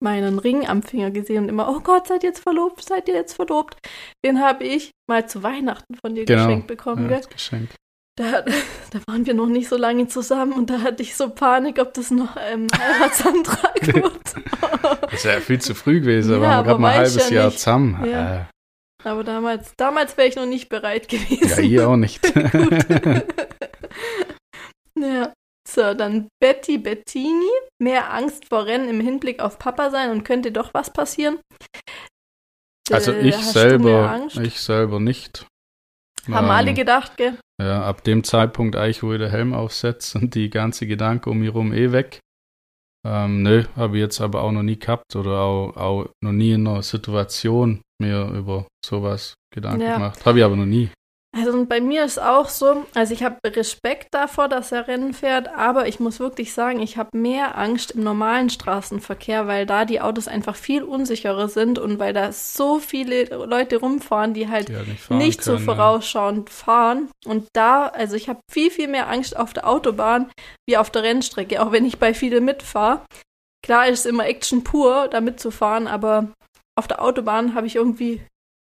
meinen 0.00 0.38
Ring 0.38 0.66
am 0.66 0.82
Finger 0.82 1.10
gesehen 1.10 1.44
und 1.44 1.48
immer, 1.48 1.68
oh 1.68 1.80
Gott, 1.80 2.06
seid 2.06 2.22
ihr 2.22 2.30
jetzt 2.30 2.42
verlobt, 2.42 2.84
seid 2.84 3.08
ihr 3.08 3.14
jetzt 3.14 3.34
verlobt. 3.34 3.76
Den 4.24 4.40
habe 4.40 4.64
ich 4.64 4.90
mal 5.08 5.28
zu 5.28 5.42
Weihnachten 5.42 5.94
von 5.96 6.14
dir 6.14 6.24
Genau. 6.24 6.44
geschenkt 6.46 6.66
bekommen, 6.68 7.10
Ja? 7.10 7.20
Geschenk. 7.20 7.70
Da, 8.16 8.42
da 8.90 8.98
waren 9.06 9.26
wir 9.26 9.34
noch 9.34 9.46
nicht 9.46 9.68
so 9.68 9.76
lange 9.76 10.08
zusammen 10.08 10.52
und 10.52 10.70
da 10.70 10.80
hatte 10.82 11.02
ich 11.02 11.14
so 11.16 11.30
Panik, 11.30 11.78
ob 11.80 11.94
das 11.94 12.10
noch 12.10 12.36
ähm, 12.50 12.66
Heiratsantrag 12.78 13.86
wird. 13.94 14.34
Das 15.02 15.12
ist 15.14 15.24
ja 15.24 15.40
viel 15.40 15.60
zu 15.60 15.74
früh 15.74 16.00
gewesen, 16.00 16.40
Ja, 16.42 16.50
aber 16.58 16.68
gerade 16.68 16.80
mal 16.80 16.88
ein 16.90 16.96
halbes 16.98 17.30
ja 17.30 17.36
Jahr 17.36 17.46
nicht. 17.46 17.58
zusammen. 17.60 18.04
Ja. 18.10 18.48
Aber 19.04 19.22
damals, 19.22 19.72
damals 19.76 20.16
wäre 20.16 20.26
ich 20.28 20.34
noch 20.36 20.46
nicht 20.46 20.68
bereit 20.68 21.12
Äh, 21.12 21.16
gewesen. 21.18 21.62
ja, 21.62 21.62
ihr 21.62 21.88
auch 21.88 21.96
nicht. 21.96 22.20
Ja. 24.98 25.32
So, 25.68 25.92
dann 25.94 26.28
Betty 26.40 26.78
Bettini. 26.78 27.50
Mehr 27.80 28.12
Angst 28.12 28.46
vor 28.48 28.64
Rennen 28.64 28.88
im 28.88 29.00
Hinblick 29.00 29.40
auf 29.40 29.58
Papa 29.58 29.90
sein 29.90 30.10
und 30.10 30.24
könnte 30.24 30.50
doch 30.50 30.72
was 30.72 30.92
passieren. 30.92 31.38
also 32.90 33.12
Äh, 33.12 33.28
ich 33.28 33.36
hast 33.36 33.52
selber, 33.52 34.26
ich 34.40 34.58
selber 34.60 34.98
nicht. 34.98 35.46
Haben 36.26 36.46
Ähm, 36.46 36.50
alle 36.50 36.74
gedacht, 36.74 37.16
gell? 37.16 37.38
Ja, 37.60 37.82
ab 37.82 38.02
dem 38.04 38.24
Zeitpunkt 38.24 38.76
eigentlich, 38.76 39.02
wo 39.02 39.12
ich 39.12 39.18
den 39.18 39.30
Helm 39.30 39.52
aufsetze 39.54 40.18
und 40.18 40.34
die 40.34 40.50
ganze 40.50 40.86
Gedanke 40.86 41.30
um 41.30 41.38
mich 41.38 41.52
rum 41.52 41.72
eh 41.72 41.92
weg. 41.92 42.20
Ähm, 43.06 43.42
nö, 43.42 43.64
habe 43.76 43.96
ich 43.96 44.00
jetzt 44.00 44.20
aber 44.20 44.42
auch 44.42 44.52
noch 44.52 44.62
nie 44.62 44.78
gehabt 44.78 45.14
oder 45.16 45.40
auch, 45.40 45.76
auch 45.76 46.08
noch 46.22 46.32
nie 46.32 46.52
in 46.52 46.66
einer 46.66 46.82
Situation 46.82 47.80
mir 48.00 48.28
über 48.28 48.66
sowas 48.84 49.34
Gedanken 49.54 49.82
Ja. 49.82 49.94
gemacht. 49.94 50.24
Habe 50.26 50.38
ich 50.38 50.44
aber 50.44 50.56
noch 50.56 50.66
nie. 50.66 50.90
Also 51.36 51.52
und 51.52 51.68
bei 51.68 51.80
mir 51.80 52.04
ist 52.04 52.18
auch 52.18 52.48
so, 52.48 52.86
also 52.94 53.12
ich 53.12 53.22
habe 53.22 53.36
Respekt 53.44 54.08
davor, 54.12 54.48
dass 54.48 54.72
er 54.72 54.88
Rennen 54.88 55.12
fährt, 55.12 55.48
aber 55.48 55.86
ich 55.86 56.00
muss 56.00 56.20
wirklich 56.20 56.54
sagen, 56.54 56.80
ich 56.80 56.96
habe 56.96 57.16
mehr 57.16 57.58
Angst 57.58 57.90
im 57.90 58.02
normalen 58.02 58.48
Straßenverkehr, 58.48 59.46
weil 59.46 59.66
da 59.66 59.84
die 59.84 60.00
Autos 60.00 60.26
einfach 60.26 60.56
viel 60.56 60.82
unsicherer 60.82 61.48
sind 61.48 61.78
und 61.78 61.98
weil 61.98 62.14
da 62.14 62.32
so 62.32 62.78
viele 62.78 63.24
Leute 63.44 63.76
rumfahren, 63.76 64.32
die 64.32 64.48
halt 64.48 64.70
Die 64.70 64.76
halt 64.76 64.88
nicht 64.88 65.10
nicht 65.10 65.44
so 65.44 65.52
können, 65.52 65.66
ja. 65.66 65.74
vorausschauend 65.74 66.48
fahren. 66.48 67.10
Und 67.26 67.46
da, 67.52 67.88
also 67.88 68.16
ich 68.16 68.30
habe 68.30 68.40
viel, 68.50 68.70
viel 68.70 68.88
mehr 68.88 69.10
Angst 69.10 69.36
auf 69.36 69.52
der 69.52 69.68
Autobahn 69.68 70.30
wie 70.66 70.78
auf 70.78 70.90
der 70.90 71.02
Rennstrecke, 71.02 71.62
auch 71.62 71.72
wenn 71.72 71.84
ich 71.84 71.98
bei 71.98 72.14
viele 72.14 72.40
mitfahre. 72.40 73.02
Klar 73.62 73.86
ist 73.88 74.00
es 74.00 74.06
immer 74.06 74.26
Action 74.26 74.64
pur, 74.64 75.08
da 75.08 75.20
mitzufahren, 75.20 75.88
aber 75.88 76.32
auf 76.74 76.88
der 76.88 77.02
Autobahn 77.02 77.54
habe 77.54 77.66
ich 77.66 77.76
irgendwie 77.76 78.22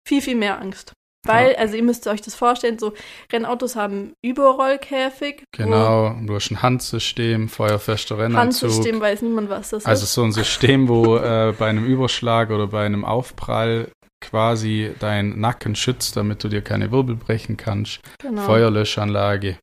viel, 0.09 0.22
viel 0.22 0.37
mehr 0.37 0.61
Angst. 0.61 0.94
Weil, 1.26 1.52
Ja. 1.52 1.58
also 1.58 1.74
ihr 1.76 1.82
müsst 1.82 2.06
euch 2.06 2.20
das 2.20 2.34
vorstellen, 2.34 2.78
so 2.78 2.92
Rennautos 3.32 3.76
haben 3.76 4.12
Überrollkäfig. 4.22 5.44
Genau, 5.52 6.14
du 6.24 6.34
hast 6.34 6.50
ein 6.50 6.62
Handsystem, 6.62 7.48
feuerfester 7.48 8.18
Rennanzug. 8.18 8.68
Handsystem 8.70 9.00
weiß 9.00 9.22
niemand, 9.22 9.48
was 9.48 9.70
das 9.70 9.87
Also 9.87 10.04
ist. 10.04 10.14
so 10.14 10.22
ein 10.22 10.32
System, 10.32 10.88
wo 10.88 11.16
äh, 11.16 11.54
bei 11.58 11.66
einem 11.68 11.87
Überschlag 11.87 12.50
oder 12.50 12.66
bei 12.66 12.84
einem 12.84 13.04
Aufprall 13.04 13.88
quasi 14.20 14.94
dein 15.00 15.38
Nacken 15.40 15.74
schützt, 15.76 16.16
damit 16.16 16.42
du 16.44 16.48
dir 16.48 16.62
keine 16.62 16.90
Wirbel 16.92 17.16
brechen 17.16 17.56
kannst. 17.56 18.00
Genau. 18.20 18.42
Feuerlöschanlage. 18.42 19.58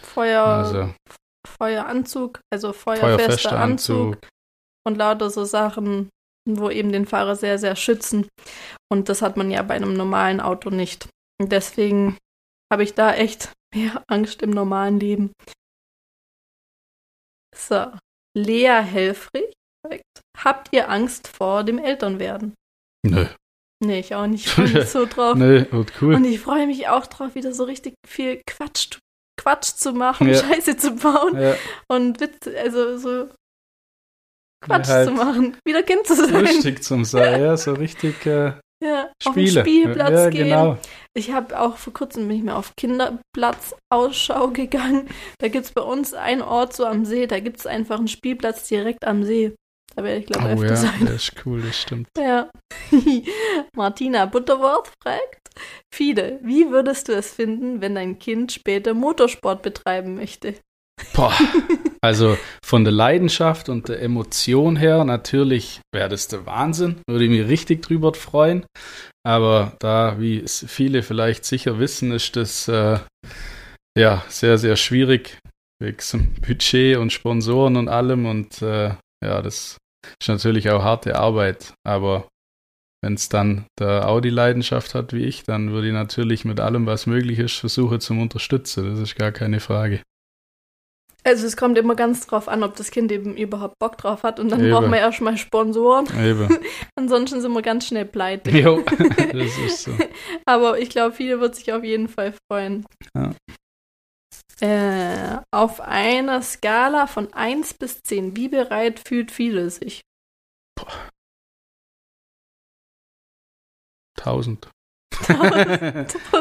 Feuer, 0.00 0.42
Also 0.44 0.94
Feueranzug, 1.46 2.40
also 2.52 2.72
feuerfester 2.72 3.18
feuerfester 3.18 3.58
Anzug. 3.58 4.06
Anzug. 4.14 4.18
und 4.86 4.96
lauter 4.98 5.30
so 5.30 5.44
Sachen, 5.44 6.08
wo 6.48 6.70
eben 6.70 6.92
den 6.92 7.06
Fahrer 7.06 7.36
sehr, 7.36 7.58
sehr 7.58 7.76
schützen. 7.76 8.28
Und 8.90 9.08
das 9.08 9.22
hat 9.22 9.36
man 9.36 9.50
ja 9.50 9.62
bei 9.62 9.74
einem 9.74 9.94
normalen 9.94 10.40
Auto 10.40 10.70
nicht. 10.70 11.08
Und 11.40 11.52
deswegen 11.52 12.16
habe 12.72 12.82
ich 12.82 12.94
da 12.94 13.14
echt 13.14 13.52
mehr 13.74 14.02
Angst 14.08 14.42
im 14.42 14.50
normalen 14.50 14.98
Leben. 15.00 15.32
So, 17.54 17.92
Lea 18.36 18.82
Helfrich 18.82 19.52
fragt, 19.86 20.02
habt 20.38 20.68
ihr 20.72 20.88
Angst 20.88 21.28
vor 21.28 21.64
dem 21.64 21.78
Elternwerden? 21.78 22.54
Nö, 23.06 23.26
Nee, 23.84 23.98
ich 23.98 24.14
auch 24.14 24.26
nicht. 24.26 24.46
Ich 24.46 24.52
freue 24.52 24.68
mich 24.72 24.88
so 24.88 25.06
drauf. 25.06 25.36
nö, 25.36 25.66
wird 25.70 25.92
cool. 26.00 26.14
Und 26.14 26.24
ich 26.24 26.40
freue 26.40 26.66
mich 26.66 26.88
auch 26.88 27.06
drauf, 27.06 27.34
wieder 27.34 27.52
so 27.52 27.64
richtig 27.64 27.94
viel 28.06 28.40
Quatsch, 28.46 28.98
Quatsch 29.40 29.74
zu 29.74 29.92
machen, 29.92 30.28
Ja. 30.28 30.34
Scheiße 30.38 30.76
zu 30.76 30.94
bauen 30.94 31.36
Ja, 31.40 31.56
und 31.88 32.20
Witze, 32.20 32.58
also 32.58 32.96
so 32.96 33.28
Quatsch 34.62 34.88
halt 34.88 35.08
zu 35.08 35.14
machen, 35.14 35.56
wieder 35.66 35.82
Kind 35.82 36.06
zu 36.06 36.14
sein. 36.14 36.40
lustig 36.44 36.82
zum 36.82 37.04
Sein, 37.04 37.40
ja, 37.42 37.56
so 37.56 37.72
richtig 37.74 38.24
äh, 38.26 38.52
Ja, 38.82 39.10
auf 39.24 39.34
den 39.34 39.46
Spiele. 39.46 39.60
Spielplatz 39.60 40.10
ja, 40.10 40.30
gehen. 40.30 40.44
genau. 40.48 40.78
Ich 41.14 41.30
habe 41.32 41.60
auch 41.60 41.76
vor 41.76 41.92
kurzem 41.92 42.26
bin 42.28 42.38
ich 42.38 42.42
mal 42.42 42.54
auf 42.54 42.72
Kinderplatz-Ausschau 42.76 44.48
gegangen. 44.48 45.08
Da 45.38 45.48
gibt 45.48 45.66
es 45.66 45.72
bei 45.72 45.82
uns 45.82 46.14
einen 46.14 46.42
Ort 46.42 46.74
so 46.74 46.86
am 46.86 47.04
See, 47.04 47.26
da 47.26 47.38
gibt 47.40 47.58
es 47.58 47.66
einfach 47.66 47.98
einen 47.98 48.08
Spielplatz 48.08 48.66
direkt 48.68 49.04
am 49.06 49.22
See. 49.24 49.54
Da 49.94 50.02
werde 50.04 50.20
ich 50.20 50.26
glaube 50.26 50.46
Oh 50.46 50.52
öfter 50.52 50.66
ja, 50.68 50.76
sein. 50.76 51.00
das 51.04 51.14
ist 51.28 51.34
cool, 51.44 51.60
das 51.60 51.78
stimmt. 51.78 52.08
Ja. 52.18 52.48
Martina 53.76 54.24
Butterworth 54.26 54.90
fragt, 55.02 55.38
Fide, 55.94 56.40
wie 56.42 56.70
würdest 56.70 57.08
du 57.08 57.12
es 57.12 57.32
finden, 57.34 57.82
wenn 57.82 57.94
dein 57.94 58.18
Kind 58.18 58.52
später 58.52 58.94
Motorsport 58.94 59.60
betreiben 59.62 60.14
möchte? 60.14 60.54
Boah, 61.14 61.32
also 62.00 62.36
von 62.64 62.84
der 62.84 62.92
Leidenschaft 62.92 63.68
und 63.68 63.88
der 63.88 64.02
Emotion 64.02 64.76
her, 64.76 65.04
natürlich 65.04 65.80
wäre 65.94 66.08
das 66.08 66.28
der 66.28 66.46
Wahnsinn, 66.46 67.00
würde 67.08 67.24
ich 67.24 67.30
mich 67.30 67.46
richtig 67.48 67.82
drüber 67.82 68.12
freuen. 68.14 68.66
Aber 69.24 69.76
da, 69.78 70.18
wie 70.18 70.44
viele 70.46 71.02
vielleicht 71.02 71.44
sicher 71.44 71.78
wissen, 71.78 72.10
ist 72.10 72.34
das 72.36 72.66
äh, 72.68 72.98
ja 73.96 74.24
sehr, 74.28 74.58
sehr 74.58 74.76
schwierig 74.76 75.38
wegen 75.80 76.34
Budget 76.46 76.96
und 76.96 77.12
Sponsoren 77.12 77.76
und 77.76 77.88
allem. 77.88 78.26
Und 78.26 78.62
äh, 78.62 78.94
ja, 79.24 79.42
das 79.42 79.78
ist 80.20 80.28
natürlich 80.28 80.70
auch 80.70 80.82
harte 80.82 81.16
Arbeit. 81.16 81.74
Aber 81.86 82.28
wenn 83.04 83.14
es 83.14 83.28
dann 83.28 83.66
der 83.78 84.08
Audi 84.08 84.30
Leidenschaft 84.30 84.94
hat 84.94 85.12
wie 85.12 85.24
ich, 85.24 85.44
dann 85.44 85.70
würde 85.70 85.88
ich 85.88 85.92
natürlich 85.92 86.44
mit 86.44 86.60
allem, 86.60 86.86
was 86.86 87.06
möglich 87.06 87.38
ist, 87.38 87.54
versuchen 87.54 88.00
zum 88.00 88.20
Unterstützen. 88.20 88.90
Das 88.90 88.98
ist 88.98 89.16
gar 89.16 89.32
keine 89.32 89.60
Frage. 89.60 90.00
Also 91.24 91.46
es 91.46 91.56
kommt 91.56 91.78
immer 91.78 91.94
ganz 91.94 92.26
drauf 92.26 92.48
an, 92.48 92.62
ob 92.62 92.74
das 92.76 92.90
Kind 92.90 93.12
eben 93.12 93.36
überhaupt 93.36 93.78
Bock 93.78 93.96
drauf 93.96 94.24
hat 94.24 94.40
und 94.40 94.50
dann 94.50 94.60
Eben. 94.60 94.72
brauchen 94.72 94.90
wir 94.90 94.98
erstmal 94.98 95.36
Sponsoren. 95.36 96.06
Eben. 96.20 96.58
Ansonsten 96.96 97.40
sind 97.40 97.52
wir 97.52 97.62
ganz 97.62 97.86
schnell 97.86 98.06
pleite. 98.06 98.50
Jo, 98.50 98.82
das 99.32 99.58
ist 99.58 99.84
so. 99.84 99.92
Aber 100.46 100.78
ich 100.78 100.90
glaube, 100.90 101.14
viele 101.14 101.40
wird 101.40 101.54
sich 101.54 101.72
auf 101.72 101.84
jeden 101.84 102.08
Fall 102.08 102.34
freuen. 102.50 102.84
Ja. 103.16 103.34
Äh, 104.60 105.40
auf 105.52 105.80
einer 105.80 106.42
Skala 106.42 107.06
von 107.06 107.32
1 107.32 107.74
bis 107.74 108.00
10, 108.02 108.36
wie 108.36 108.48
bereit 108.48 109.00
fühlt 109.06 109.30
viele 109.30 109.70
sich? 109.70 110.02
Tausend. 114.16 114.70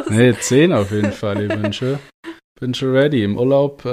nee, 0.09 0.33
zehn 0.39 0.71
auf 0.73 0.91
jeden 0.91 1.11
Fall. 1.11 1.43
Ich 1.43 1.49
bin 1.49 1.73
schon, 1.73 1.99
bin 2.61 2.73
schon 2.73 2.91
ready. 2.95 3.23
Im 3.23 3.37
Urlaub 3.37 3.83
äh, 3.85 3.89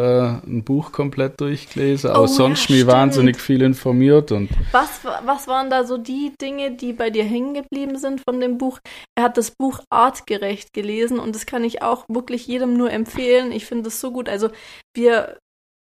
ein 0.46 0.62
Buch 0.62 0.92
komplett 0.92 1.40
durchgelesen, 1.40 2.10
auch 2.10 2.22
Oh, 2.22 2.26
sonst 2.26 2.68
ja, 2.68 2.76
mich 2.76 2.86
wahnsinnig 2.86 3.40
viel 3.40 3.62
informiert 3.62 4.30
und 4.30 4.50
Was, 4.72 5.04
wa- 5.04 5.20
was 5.24 5.48
waren 5.48 5.70
da 5.70 5.84
so 5.84 5.98
die 5.98 6.32
Dinge, 6.40 6.70
die 6.76 6.92
bei 6.92 7.10
dir 7.10 7.24
hängen 7.24 7.54
geblieben 7.54 7.98
sind 7.98 8.20
von 8.28 8.38
dem 8.40 8.58
Buch? 8.58 8.78
Er 9.16 9.24
hat 9.24 9.36
das 9.38 9.50
Buch 9.58 9.80
artgerecht 9.90 10.72
gelesen 10.72 11.18
und 11.18 11.34
das 11.34 11.46
kann 11.46 11.64
ich 11.64 11.82
auch 11.82 12.04
wirklich 12.08 12.46
jedem 12.46 12.74
nur 12.76 12.92
empfehlen. 12.92 13.50
Ich 13.50 13.66
finde 13.66 13.88
es 13.88 14.00
so 14.00 14.12
gut. 14.12 14.28
Also 14.28 14.50
wir 14.94 15.38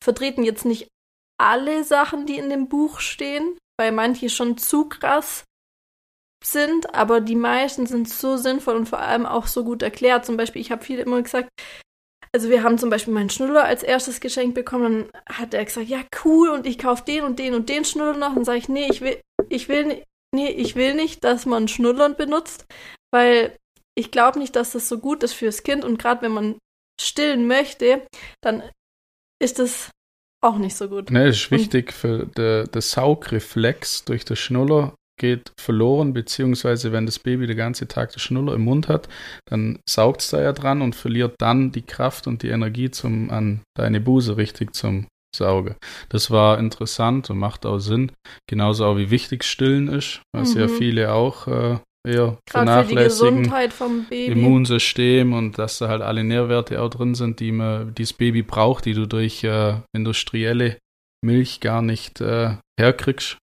vertreten 0.04 0.44
jetzt 0.44 0.64
nicht 0.64 0.86
alle 1.40 1.82
Sachen, 1.84 2.26
die 2.26 2.36
in 2.36 2.50
dem 2.50 2.68
Buch 2.68 3.00
stehen, 3.00 3.56
weil 3.80 3.90
manche 3.92 4.28
schon 4.28 4.56
zu 4.58 4.88
krass 4.88 5.42
sind, 6.44 6.94
aber 6.94 7.22
die 7.22 7.36
meisten 7.36 7.86
sind 7.86 8.08
so 8.08 8.36
sinnvoll 8.36 8.76
und 8.76 8.88
vor 8.88 8.98
allem 9.00 9.24
auch 9.24 9.46
so 9.46 9.64
gut 9.64 9.82
erklärt. 9.82 10.26
Zum 10.26 10.36
Beispiel, 10.36 10.60
ich 10.60 10.70
habe 10.70 10.84
viele 10.84 11.00
immer 11.02 11.22
gesagt, 11.22 11.48
also 12.34 12.50
wir 12.50 12.64
haben 12.64 12.78
zum 12.78 12.90
Beispiel 12.90 13.14
meinen 13.14 13.30
Schnuller 13.30 13.62
als 13.62 13.84
erstes 13.84 14.18
Geschenk 14.18 14.56
bekommen, 14.56 15.08
dann 15.12 15.36
hat 15.36 15.54
er 15.54 15.64
gesagt, 15.64 15.86
ja 15.86 16.00
cool 16.24 16.48
und 16.48 16.66
ich 16.66 16.78
kaufe 16.78 17.04
den 17.04 17.22
und 17.22 17.38
den 17.38 17.54
und 17.54 17.68
den 17.68 17.84
Schnuller 17.84 18.16
noch. 18.16 18.34
Dann 18.34 18.44
sage 18.44 18.58
ich, 18.58 18.68
nee, 18.68 18.88
ich 18.90 19.00
will, 19.02 19.20
ich 19.48 19.68
will, 19.68 20.02
nee, 20.34 20.48
ich 20.48 20.74
will 20.74 20.94
nicht, 20.94 21.22
dass 21.22 21.46
man 21.46 21.68
Schnullern 21.68 22.16
benutzt, 22.16 22.66
weil 23.12 23.56
ich 23.96 24.10
glaube 24.10 24.40
nicht, 24.40 24.56
dass 24.56 24.72
das 24.72 24.88
so 24.88 24.98
gut 24.98 25.22
ist 25.22 25.34
fürs 25.34 25.62
Kind 25.62 25.84
und 25.84 25.96
gerade 25.96 26.22
wenn 26.22 26.32
man 26.32 26.58
stillen 27.00 27.46
möchte, 27.46 28.04
dann 28.42 28.64
ist 29.40 29.60
das 29.60 29.90
auch 30.42 30.58
nicht 30.58 30.74
so 30.74 30.88
gut. 30.88 31.12
ne, 31.12 31.28
ist 31.28 31.52
wichtig 31.52 31.92
für 31.92 32.26
den 32.26 32.68
der 32.68 32.82
Saugreflex 32.82 34.06
durch 34.06 34.24
den 34.24 34.36
Schnuller 34.36 34.96
geht 35.18 35.52
verloren, 35.58 36.12
beziehungsweise 36.12 36.92
wenn 36.92 37.06
das 37.06 37.18
Baby 37.18 37.46
den 37.46 37.56
ganzen 37.56 37.88
Tag 37.88 38.12
den 38.12 38.18
Schnuller 38.18 38.54
im 38.54 38.62
Mund 38.62 38.88
hat, 38.88 39.08
dann 39.46 39.78
saugt 39.88 40.20
es 40.20 40.30
da 40.30 40.42
ja 40.42 40.52
dran 40.52 40.82
und 40.82 40.94
verliert 40.94 41.34
dann 41.38 41.72
die 41.72 41.82
Kraft 41.82 42.26
und 42.26 42.42
die 42.42 42.48
Energie 42.48 42.90
zum 42.90 43.30
an 43.30 43.60
deine 43.76 44.00
Buse 44.00 44.36
richtig 44.36 44.74
zum 44.74 45.06
Saugen. 45.34 45.74
Das 46.08 46.30
war 46.30 46.58
interessant 46.58 47.30
und 47.30 47.38
macht 47.38 47.66
auch 47.66 47.78
Sinn. 47.78 48.12
Genauso 48.48 48.86
auch 48.86 48.96
wie 48.96 49.10
wichtig 49.10 49.44
Stillen 49.44 49.88
ist, 49.88 50.22
was 50.32 50.54
mhm. 50.54 50.60
ja 50.60 50.68
viele 50.68 51.12
auch 51.12 51.46
äh, 51.48 51.78
eher 52.06 52.38
vernachlässigen. 52.48 53.50
Immunsystem 54.10 55.32
und 55.32 55.58
dass 55.58 55.78
da 55.78 55.88
halt 55.88 56.02
alle 56.02 56.24
Nährwerte 56.24 56.80
auch 56.80 56.90
drin 56.90 57.14
sind, 57.14 57.40
die 57.40 57.52
man, 57.52 57.94
das 57.94 58.12
Baby 58.12 58.42
braucht, 58.42 58.84
die 58.84 58.94
du 58.94 59.06
durch 59.06 59.42
äh, 59.44 59.74
industrielle 59.94 60.78
Milch 61.24 61.60
gar 61.60 61.82
nicht 61.82 62.20
äh, 62.20 62.56
herkriegst. 62.78 63.38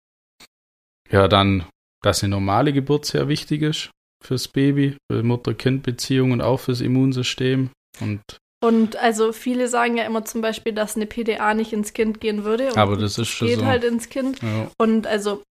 Ja, 1.11 1.29
dann, 1.29 1.65
dass 2.03 2.23
eine 2.23 2.31
normale 2.31 2.73
Geburt 2.73 3.07
sehr 3.07 3.29
wichtig 3.29 3.63
ist 3.63 3.91
fürs 4.25 4.49
Baby, 4.49 4.97
für 5.11 5.23
Mutter-Kind-Beziehungen 5.23 6.33
und 6.33 6.41
auch 6.41 6.61
fürs 6.61 6.81
Immunsystem. 6.81 7.71
Und, 8.01 8.21
und 8.63 8.97
also 8.97 9.33
viele 9.33 9.69
sagen 9.69 9.97
ja 9.97 10.05
immer 10.05 10.25
zum 10.25 10.41
Beispiel, 10.41 10.73
dass 10.73 10.97
eine 10.97 11.07
PDA 11.07 11.55
nicht 11.55 11.73
ins 11.73 11.93
Kind 11.93 12.21
gehen 12.21 12.45
würde. 12.45 12.77
aber 12.77 12.97
das 12.97 13.19
ist 13.19 13.29
schon 13.29 13.49
geht 13.49 13.61
so. 13.61 13.67
halt 13.67 13.85
ins 13.85 14.09
Kind. 14.09 14.43
Ja. 14.43 14.71
Und 14.79 15.07
also 15.07 15.43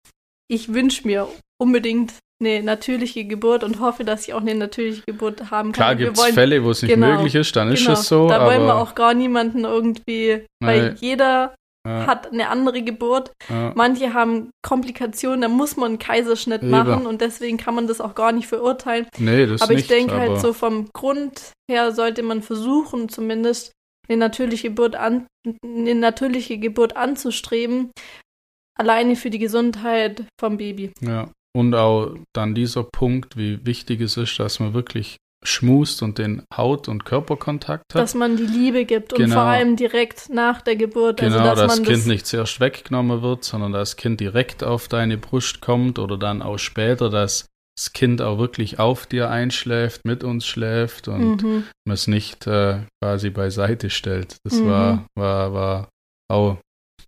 ich 0.50 0.74
wünsche 0.74 1.08
mir 1.08 1.28
unbedingt 1.60 2.13
eine 2.39 2.62
natürliche 2.62 3.26
Geburt 3.26 3.63
und 3.63 3.80
hoffe, 3.80 4.04
dass 4.04 4.28
ich 4.28 4.34
auch 4.34 4.41
eine 4.41 4.54
natürliche 4.54 5.02
Geburt 5.08 5.50
haben 5.50 5.72
kann. 5.72 5.74
Klar 5.74 5.96
gibt 5.96 6.17
es 6.17 6.26
Fälle, 6.28 6.63
wo 6.63 6.72
es 6.72 6.84
nicht 6.84 6.93
genau, 6.93 7.13
möglich 7.13 7.34
ist, 7.36 7.56
dann 7.56 7.74
genau, 7.74 7.93
ist 7.93 8.00
es 8.00 8.08
so. 8.08 8.28
Da 8.28 8.46
wollen 8.46 8.65
wir 8.65 8.76
auch 8.76 8.93
gar 8.93 9.13
niemanden 9.13 9.63
irgendwie, 9.63 10.46
weil 10.60 10.96
jeder 11.00 11.56
ja. 11.88 12.08
hat 12.08 12.32
eine 12.32 12.50
andere 12.50 12.82
Geburt. 12.82 13.32
Ja. 13.50 13.71
Manche 13.76 14.13
haben 14.13 14.52
Komplikationen, 14.62 15.41
da 15.41 15.47
muss 15.47 15.78
man 15.78 15.91
einen 15.91 16.00
Kaiserschnitt 16.00 16.62
Eben. 16.62 16.71
machen 16.71 17.06
und 17.06 17.21
deswegen 17.21 17.58
kann 17.58 17.76
man 17.76 17.88
das 17.88 18.02
auch 18.02 18.15
gar 18.15 18.32
nicht 18.32 18.47
verurteilen. 18.47 19.08
Nee, 19.17 19.45
das 19.45 19.62
aber 19.62 19.73
nicht, 19.73 19.84
ich 19.84 19.88
denke 19.88 20.15
halt 20.15 20.39
so 20.39 20.54
vom 20.54 20.89
Grund 20.93 21.52
her 21.69 21.91
sollte 21.91 22.23
man 22.23 22.41
versuchen, 22.41 23.10
zumindest 23.10 23.71
eine 24.08 24.17
natürliche 24.17 24.69
Geburt, 24.69 24.95
an, 24.95 25.28
eine 25.63 25.95
natürliche 25.95 26.58
Geburt 26.58 26.95
anzustreben, 26.95 27.91
alleine 28.78 29.15
für 29.15 29.30
die 29.30 29.39
Gesundheit 29.39 30.26
vom 30.39 30.58
Baby. 30.58 30.91
Ja. 31.02 31.30
Und 31.56 31.73
auch 31.73 32.15
dann 32.34 32.54
dieser 32.54 32.84
Punkt, 32.84 33.36
wie 33.36 33.65
wichtig 33.65 34.02
es 34.02 34.15
ist, 34.15 34.39
dass 34.39 34.60
man 34.60 34.73
wirklich 34.73 35.17
schmust 35.43 36.02
und 36.02 36.17
den 36.17 36.43
Haut- 36.56 36.88
und 36.88 37.06
Körperkontakt 37.06 37.93
hat. 37.93 38.02
Dass 38.02 38.15
man 38.15 38.38
die 38.38 38.45
Liebe 38.45 38.86
gibt 38.86 39.13
genau. 39.13 39.23
und 39.23 39.32
vor 39.34 39.43
allem 39.43 39.76
direkt 39.76 40.30
nach 40.30 40.62
der 40.62 40.76
Geburt. 40.76 41.21
Also 41.21 41.38
genau, 41.38 41.50
also, 41.50 41.62
dass, 41.62 41.78
dass 41.78 41.80
das 41.80 41.88
Kind 41.88 42.08
nicht 42.08 42.26
zuerst 42.26 42.60
weggenommen 42.60 43.21
wird, 43.21 43.43
sondern 43.43 43.71
das 43.71 43.95
Kind 43.95 44.19
direkt 44.19 44.63
auf 44.63 44.88
deine 44.88 45.17
Brust 45.17 45.62
kommt 45.62 46.00
oder 46.00 46.17
dann 46.17 46.41
auch 46.41 46.58
später, 46.58 47.10
dass 47.10 47.45
das 47.78 47.93
Kind 47.93 48.21
auch 48.21 48.39
wirklich 48.39 48.80
auf 48.80 49.06
dir 49.06 49.30
einschläft, 49.30 50.04
mit 50.04 50.23
uns 50.23 50.47
schläft 50.47 51.08
und 51.08 51.43
mhm. 51.43 51.63
man 51.86 51.93
es 51.93 52.08
nicht 52.08 52.47
äh, 52.47 52.80
quasi 53.02 53.30
beiseite 53.30 53.91
stellt. 53.91 54.38
Das 54.43 54.60
mhm. 54.60 54.67
war, 54.67 55.06
war, 55.15 55.54
war 55.54 55.89
auch 56.30 56.58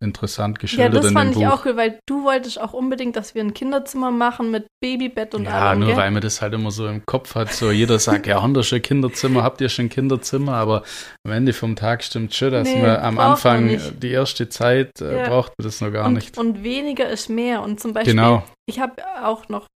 interessant 0.02 0.60
geschildert. 0.60 0.94
Ja, 0.94 1.02
das 1.02 1.12
fand 1.12 1.32
ich 1.32 1.44
Buch. 1.44 1.52
auch 1.52 1.66
cool, 1.66 1.76
weil 1.76 2.00
du 2.06 2.24
wolltest 2.24 2.60
auch 2.60 2.74
unbedingt, 2.74 3.16
dass 3.16 3.36
wir 3.36 3.44
ein 3.44 3.54
Kinderzimmer 3.54 4.12
machen 4.12 4.50
mit 4.52 4.68
Babybett 4.82 5.36
und 5.36 5.44
ja, 5.44 5.52
allem. 5.52 5.62
Ja, 5.62 5.76
nur 5.76 5.88
gell? 5.88 5.98
weil 5.98 6.12
man 6.12 6.22
das 6.22 6.42
halt 6.42 6.54
immer 6.54 6.72
so 6.72 6.88
im 6.88 7.06
Kopf 7.06 7.36
hat. 7.36 7.52
So 7.54 7.72
jeder 7.72 8.00
sagt, 8.00 8.26
ja, 8.28 8.42
haben 8.42 8.62
schon 8.64 8.82
Kinderzimmer, 8.82 9.44
habt 9.44 9.60
ihr 9.62 9.70
schon 9.70 9.90
Kinderzimmer? 9.90 10.54
Aber 10.54 10.84
am 11.26 11.34
Ende 11.34 11.54
vom 11.54 11.76
Tag 11.76 12.04
stimmt 12.04 12.34
schon, 12.34 12.52
dass 12.52 12.68
nee, 12.68 12.82
man 12.82 12.98
am 12.98 13.20
Anfang 13.20 13.80
die 14.02 14.12
erste 14.12 14.50
Zeit 14.50 15.02
äh, 15.02 15.18
ja. 15.18 15.30
braucht 15.30 15.54
man 15.58 15.66
das 15.66 15.82
noch 15.82 15.92
gar 15.92 16.08
und, 16.08 16.14
nicht. 16.14 16.38
Und 16.38 16.64
weniger 16.64 17.10
ist 17.10 17.30
mehr. 17.30 17.62
Und 17.62 17.80
zum 17.80 17.94
Beispiel, 17.94 18.14
genau. 18.14 18.44
ich 18.68 18.80
habe 18.80 19.02
auch 19.24 19.50
noch 19.50 19.68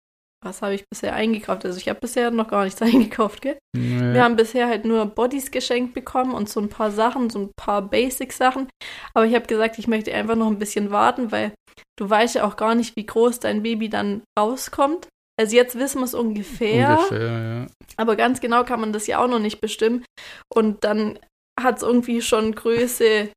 was 0.43 0.61
habe 0.61 0.75
ich 0.75 0.87
bisher 0.89 1.13
eingekauft? 1.13 1.65
Also 1.65 1.77
ich 1.77 1.89
habe 1.89 1.99
bisher 1.99 2.31
noch 2.31 2.47
gar 2.47 2.63
nichts 2.63 2.81
eingekauft, 2.81 3.41
gell? 3.41 3.57
Nee. 3.75 4.13
Wir 4.13 4.23
haben 4.23 4.35
bisher 4.35 4.67
halt 4.67 4.85
nur 4.85 5.05
Bodies 5.05 5.51
geschenkt 5.51 5.93
bekommen 5.93 6.33
und 6.33 6.49
so 6.49 6.59
ein 6.59 6.69
paar 6.69 6.91
Sachen, 6.91 7.29
so 7.29 7.39
ein 7.39 7.51
paar 7.55 7.81
Basic-Sachen. 7.81 8.67
Aber 9.13 9.25
ich 9.25 9.35
habe 9.35 9.47
gesagt, 9.47 9.79
ich 9.79 9.87
möchte 9.87 10.13
einfach 10.13 10.35
noch 10.35 10.47
ein 10.47 10.59
bisschen 10.59 10.91
warten, 10.91 11.31
weil 11.31 11.53
du 11.97 12.09
weißt 12.09 12.35
ja 12.35 12.45
auch 12.45 12.55
gar 12.55 12.75
nicht, 12.75 12.95
wie 12.95 13.05
groß 13.05 13.39
dein 13.39 13.63
Baby 13.63 13.89
dann 13.89 14.23
rauskommt. 14.37 15.07
Also 15.39 15.55
jetzt 15.55 15.77
wissen 15.77 15.99
wir 15.99 16.05
es 16.05 16.13
ungefähr. 16.13 16.99
Ungefähr, 16.99 17.31
ja. 17.31 17.67
Aber 17.97 18.15
ganz 18.15 18.39
genau 18.39 18.63
kann 18.63 18.79
man 18.79 18.93
das 18.93 19.07
ja 19.07 19.19
auch 19.19 19.27
noch 19.27 19.39
nicht 19.39 19.61
bestimmen. 19.61 20.05
Und 20.53 20.83
dann 20.83 21.17
hat 21.59 21.77
es 21.77 21.83
irgendwie 21.83 22.21
schon 22.21 22.53
Größe, 22.53 23.29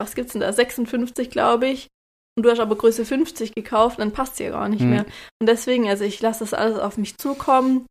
was 0.00 0.14
gibt's 0.14 0.32
denn 0.32 0.40
da? 0.40 0.52
56, 0.52 1.30
glaube 1.30 1.66
ich 1.66 1.88
und 2.36 2.44
du 2.44 2.50
hast 2.50 2.60
aber 2.60 2.76
Größe 2.76 3.04
50 3.04 3.54
gekauft, 3.54 3.98
dann 3.98 4.12
passt 4.12 4.36
sie 4.36 4.44
ja 4.44 4.50
gar 4.50 4.68
nicht 4.68 4.82
mhm. 4.82 4.90
mehr. 4.90 5.06
Und 5.40 5.48
deswegen, 5.48 5.88
also 5.88 6.04
ich 6.04 6.20
lasse 6.20 6.40
das 6.40 6.54
alles 6.54 6.78
auf 6.78 6.98
mich 6.98 7.16
zukommen. 7.16 7.86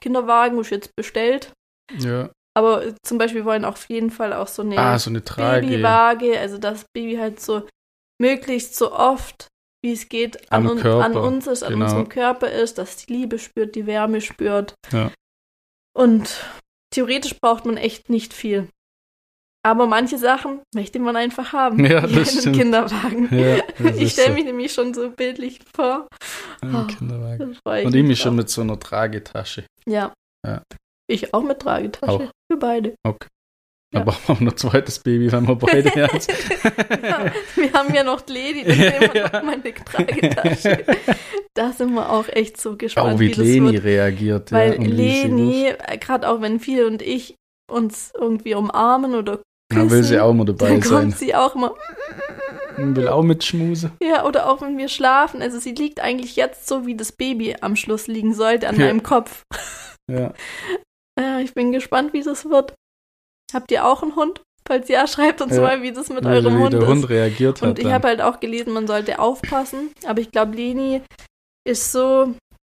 Kinderwagen 0.00 0.58
ist 0.58 0.70
jetzt 0.70 0.94
bestellt. 0.96 1.52
Ja. 1.98 2.30
Aber 2.56 2.94
zum 3.02 3.18
Beispiel 3.18 3.44
wollen 3.44 3.64
auch 3.64 3.72
auf 3.72 3.88
jeden 3.88 4.10
Fall 4.10 4.32
auch 4.32 4.48
so 4.48 4.62
eine, 4.62 4.78
ah, 4.78 4.98
so 4.98 5.10
eine. 5.10 5.20
Babywaage, 5.20 6.38
also 6.38 6.58
das 6.58 6.84
Baby 6.94 7.16
halt 7.16 7.40
so 7.40 7.66
möglichst 8.20 8.76
so 8.76 8.92
oft, 8.92 9.48
wie 9.82 9.92
es 9.92 10.08
geht, 10.08 10.52
an, 10.52 10.66
un 10.66 10.78
an 10.82 11.16
uns 11.16 11.46
ist, 11.46 11.62
an 11.62 11.72
genau. 11.72 11.86
unserem 11.86 12.08
Körper 12.08 12.50
ist, 12.50 12.76
dass 12.78 12.96
die 12.96 13.12
Liebe 13.12 13.38
spürt, 13.38 13.74
die 13.76 13.86
Wärme 13.86 14.20
spürt. 14.20 14.74
Ja. 14.92 15.10
Und 15.96 16.44
theoretisch 16.92 17.38
braucht 17.40 17.64
man 17.64 17.76
echt 17.76 18.10
nicht 18.10 18.34
viel. 18.34 18.68
Aber 19.62 19.86
manche 19.86 20.16
Sachen 20.16 20.62
möchte 20.74 20.98
man 20.98 21.16
einfach 21.16 21.52
haben. 21.52 21.84
Ja, 21.84 22.00
das 22.06 22.40
stimmt. 22.40 22.56
Kinderwagen. 22.56 23.28
Ja, 23.30 23.58
ich 23.96 24.12
stelle 24.12 24.32
mich 24.34 24.44
nämlich 24.44 24.72
schon 24.72 24.94
so 24.94 25.10
bildlich 25.10 25.60
vor. 25.74 26.08
Ein 26.62 26.74
oh, 26.74 26.86
Kinderwagen. 26.86 27.56
Und 27.64 27.94
ich 27.94 28.04
mich 28.04 28.20
schon 28.20 28.36
mit 28.36 28.48
so 28.48 28.62
einer 28.62 28.78
Tragetasche. 28.80 29.66
Ja. 29.86 30.12
ja. 30.46 30.62
Ich 31.10 31.34
auch 31.34 31.42
mit 31.42 31.60
Tragetasche. 31.60 32.12
Auch. 32.12 32.30
Für 32.50 32.58
beide. 32.58 32.94
Okay. 33.06 33.28
Ja. 33.92 34.02
Aber 34.02 34.12
auch 34.12 34.40
noch 34.40 34.52
ein 34.52 34.56
zweites 34.56 35.00
Baby, 35.00 35.32
wenn 35.32 35.48
wir 35.48 35.56
beide 35.56 35.90
haben. 35.90 36.20
ja, 37.02 37.32
wir 37.56 37.72
haben 37.72 37.92
ja 37.92 38.04
noch 38.04 38.26
Lady, 38.28 38.62
dann 38.62 38.78
nehmen 38.78 39.14
wir 39.14 39.22
noch 39.24 39.42
meine 39.42 39.74
Tragetasche. 39.74 40.84
Da 41.54 41.72
sind 41.72 41.92
wir 41.94 42.08
auch 42.08 42.28
echt 42.28 42.60
so 42.60 42.76
gespannt, 42.76 43.16
auch 43.16 43.18
wie, 43.18 43.36
wie 43.36 43.42
Leni 43.42 43.76
reagiert. 43.76 44.52
Weil 44.52 44.80
ja, 44.80 44.88
Leni, 44.88 45.72
gerade 45.98 46.28
auch 46.28 46.40
wenn 46.40 46.60
viel 46.60 46.84
und 46.84 47.02
ich 47.02 47.34
uns 47.68 48.12
irgendwie 48.16 48.54
umarmen 48.54 49.16
oder. 49.16 49.40
Dann 49.70 49.90
will 49.90 50.02
sie 50.02 50.18
auch 50.18 50.30
immer 50.30 50.44
dabei 50.44 50.68
dann 50.68 50.82
sein. 50.82 51.00
kommt 51.02 51.18
sie 51.18 51.34
auch 51.34 51.54
immer. 51.54 51.74
Will 52.76 53.08
auch 53.08 53.22
mit 53.22 53.44
Schmuse. 53.44 53.92
Ja, 54.02 54.24
oder 54.24 54.48
auch 54.48 54.62
wenn 54.62 54.78
wir 54.78 54.88
schlafen. 54.88 55.42
Also 55.42 55.58
sie 55.58 55.72
liegt 55.72 56.00
eigentlich 56.00 56.36
jetzt 56.36 56.66
so, 56.66 56.86
wie 56.86 56.96
das 56.96 57.12
Baby 57.12 57.56
am 57.60 57.76
Schluss 57.76 58.06
liegen 58.06 58.34
sollte, 58.34 58.68
an 58.68 58.78
ja. 58.78 58.86
meinem 58.86 59.02
Kopf. 59.02 59.42
Ja. 60.10 60.32
ja. 61.18 61.40
Ich 61.40 61.54
bin 61.54 61.72
gespannt, 61.72 62.12
wie 62.12 62.22
das 62.22 62.46
wird. 62.46 62.74
Habt 63.52 63.70
ihr 63.70 63.86
auch 63.86 64.02
einen 64.02 64.16
Hund? 64.16 64.42
Falls 64.66 64.88
ja, 64.88 65.06
schreibt 65.06 65.40
uns 65.40 65.56
ja. 65.56 65.62
mal, 65.62 65.82
wie 65.82 65.92
das 65.92 66.10
mit 66.10 66.24
ja, 66.24 66.30
eurem 66.30 66.58
Hund 66.58 66.74
ist. 66.74 66.80
der 66.80 66.88
Hund 66.88 67.08
reagiert 67.08 67.60
hat. 67.60 67.68
Und 67.68 67.78
ich 67.78 67.86
habe 67.86 68.08
halt 68.08 68.20
auch 68.20 68.40
gelesen, 68.40 68.72
man 68.72 68.86
sollte 68.86 69.18
aufpassen. 69.18 69.90
Aber 70.06 70.20
ich 70.20 70.30
glaube, 70.30 70.54
Leni 70.54 71.02
ist 71.66 71.92
so, 71.92 72.34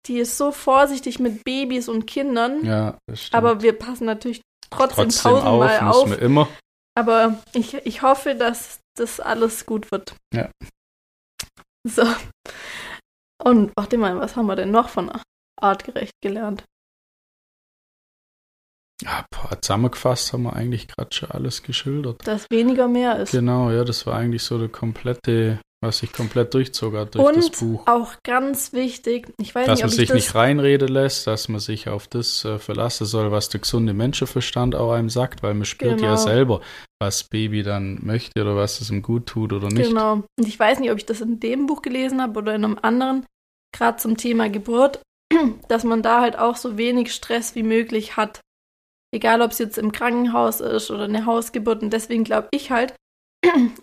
die 0.07 0.19
ist 0.19 0.39
so 0.39 0.53
vorsichtig 0.53 1.19
mit 1.19 1.45
Babys 1.45 1.89
und 1.89 2.07
Kindern. 2.07 2.65
Ja, 2.65 2.97
das 3.07 3.23
stimmt. 3.23 3.35
Aber 3.35 3.63
wir 3.63 3.73
passen 3.73 4.05
natürlich 4.05 4.41
trotzdem, 4.71 5.09
trotzdem 5.09 5.33
tausendmal 5.33 5.81
auf. 5.81 6.13
auf. 6.13 6.23
immer. 6.23 6.49
Aber 7.01 7.43
ich, 7.55 7.73
ich 7.87 8.03
hoffe, 8.03 8.35
dass 8.35 8.81
das 8.95 9.21
alles 9.21 9.65
gut 9.65 9.91
wird. 9.91 10.15
Ja. 10.35 10.51
So. 11.83 12.03
Und 13.43 13.73
warte 13.75 13.97
mal, 13.97 14.19
was 14.19 14.37
haben 14.37 14.45
wir 14.45 14.57
denn 14.57 14.71
noch 14.71 14.91
von 14.91 15.11
artgerecht 15.59 16.13
gelernt? 16.23 16.63
Ja, 19.01 19.25
boah, 19.31 19.59
zusammengefasst 19.63 20.35
haben 20.35 20.43
wir 20.43 20.53
eigentlich 20.53 20.89
gerade 20.89 21.09
schon 21.15 21.31
alles 21.31 21.63
geschildert. 21.63 22.27
Dass 22.27 22.51
weniger 22.51 22.87
mehr 22.87 23.17
ist. 23.17 23.31
Genau, 23.31 23.71
ja, 23.71 23.83
das 23.83 24.07
war 24.07 24.17
eigentlich 24.17 24.43
so 24.43 24.59
der 24.59 24.69
komplette 24.69 25.59
was 25.83 25.99
sich 25.99 26.13
komplett 26.13 26.53
durchzog 26.53 26.95
hat 26.95 27.15
durch 27.15 27.27
und 27.27 27.37
das 27.37 27.51
Buch. 27.51 27.87
auch 27.87 28.15
ganz 28.23 28.75
wichtig, 28.75 29.33
ich 29.39 29.55
weiß 29.55 29.67
dass 29.67 29.79
nicht, 29.79 29.85
man 29.85 29.91
sich 29.91 30.13
nicht 30.13 30.35
reinreden 30.35 30.89
lässt, 30.89 31.27
dass 31.27 31.49
man 31.49 31.61
sich 31.61 31.89
auf 31.89 32.07
das 32.07 32.45
äh, 32.45 32.59
verlassen 32.59 33.07
soll, 33.07 33.31
was 33.31 33.49
der 33.49 33.61
gesunde 33.61 33.95
Menschenverstand 33.95 34.75
auch 34.75 34.93
einem 34.93 35.09
sagt, 35.09 35.43
weil 35.43 35.55
man 35.55 35.65
spürt 35.65 35.99
genau. 35.99 36.11
ja 36.11 36.17
selber, 36.19 36.61
was 37.01 37.25
Baby 37.25 37.63
dann 37.63 37.99
möchte 38.03 38.43
oder 38.43 38.57
was 38.57 38.81
es 38.83 38.91
ihm 38.91 39.01
gut 39.01 39.27
tut 39.27 39.55
oder 39.55 39.69
nicht. 39.69 39.89
Genau. 39.89 40.23
Und 40.39 40.47
ich 40.47 40.59
weiß 40.59 40.81
nicht, 40.81 40.91
ob 40.91 40.99
ich 40.99 41.07
das 41.07 41.23
in 41.23 41.41
dem 41.41 41.67
Buch 41.67 41.81
gelesen 41.81 42.21
habe 42.21 42.39
oder 42.39 42.55
in 42.55 42.65
einem 42.65 42.79
anderen, 42.83 43.25
gerade 43.75 43.97
zum 43.97 44.19
Thema 44.19 44.51
Geburt, 44.51 45.01
dass 45.69 45.85
man 45.85 46.03
da 46.03 46.21
halt 46.21 46.39
auch 46.39 46.57
so 46.57 46.77
wenig 46.77 47.15
Stress 47.15 47.55
wie 47.55 47.63
möglich 47.63 48.17
hat. 48.19 48.41
Egal, 49.13 49.41
ob 49.41 49.53
es 49.53 49.59
jetzt 49.59 49.79
im 49.79 49.93
Krankenhaus 49.93 50.61
ist 50.61 50.91
oder 50.91 51.05
eine 51.05 51.25
Hausgeburt. 51.25 51.83
Und 51.83 51.93
deswegen 51.93 52.23
glaube 52.23 52.49
ich 52.53 52.71
halt, 52.71 52.95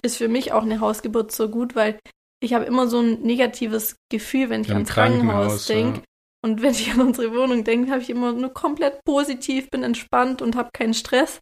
ist 0.02 0.18
für 0.18 0.28
mich 0.28 0.52
auch 0.52 0.64
eine 0.64 0.80
Hausgeburt 0.80 1.32
so 1.32 1.50
gut, 1.50 1.76
weil 1.76 2.00
ich 2.44 2.54
habe 2.54 2.66
immer 2.66 2.88
so 2.88 3.00
ein 3.00 3.22
negatives 3.22 3.96
Gefühl, 4.12 4.50
wenn 4.50 4.62
ich 4.62 4.72
ans 4.72 4.90
Krankenhaus, 4.90 5.24
Krankenhaus 5.26 5.66
denke. 5.66 6.00
Ja. 6.00 6.04
Und 6.46 6.62
wenn 6.62 6.72
ich 6.72 6.92
an 6.92 7.02
unsere 7.02 7.34
Wohnung 7.34 7.64
denke, 7.64 7.92
habe 7.92 8.02
ich 8.02 8.10
immer 8.10 8.32
nur 8.32 8.54
komplett 8.54 9.04
positiv, 9.06 9.70
bin 9.70 9.84
entspannt 9.84 10.42
und 10.42 10.56
habe 10.56 10.70
keinen 10.74 10.94
Stress. 10.94 11.40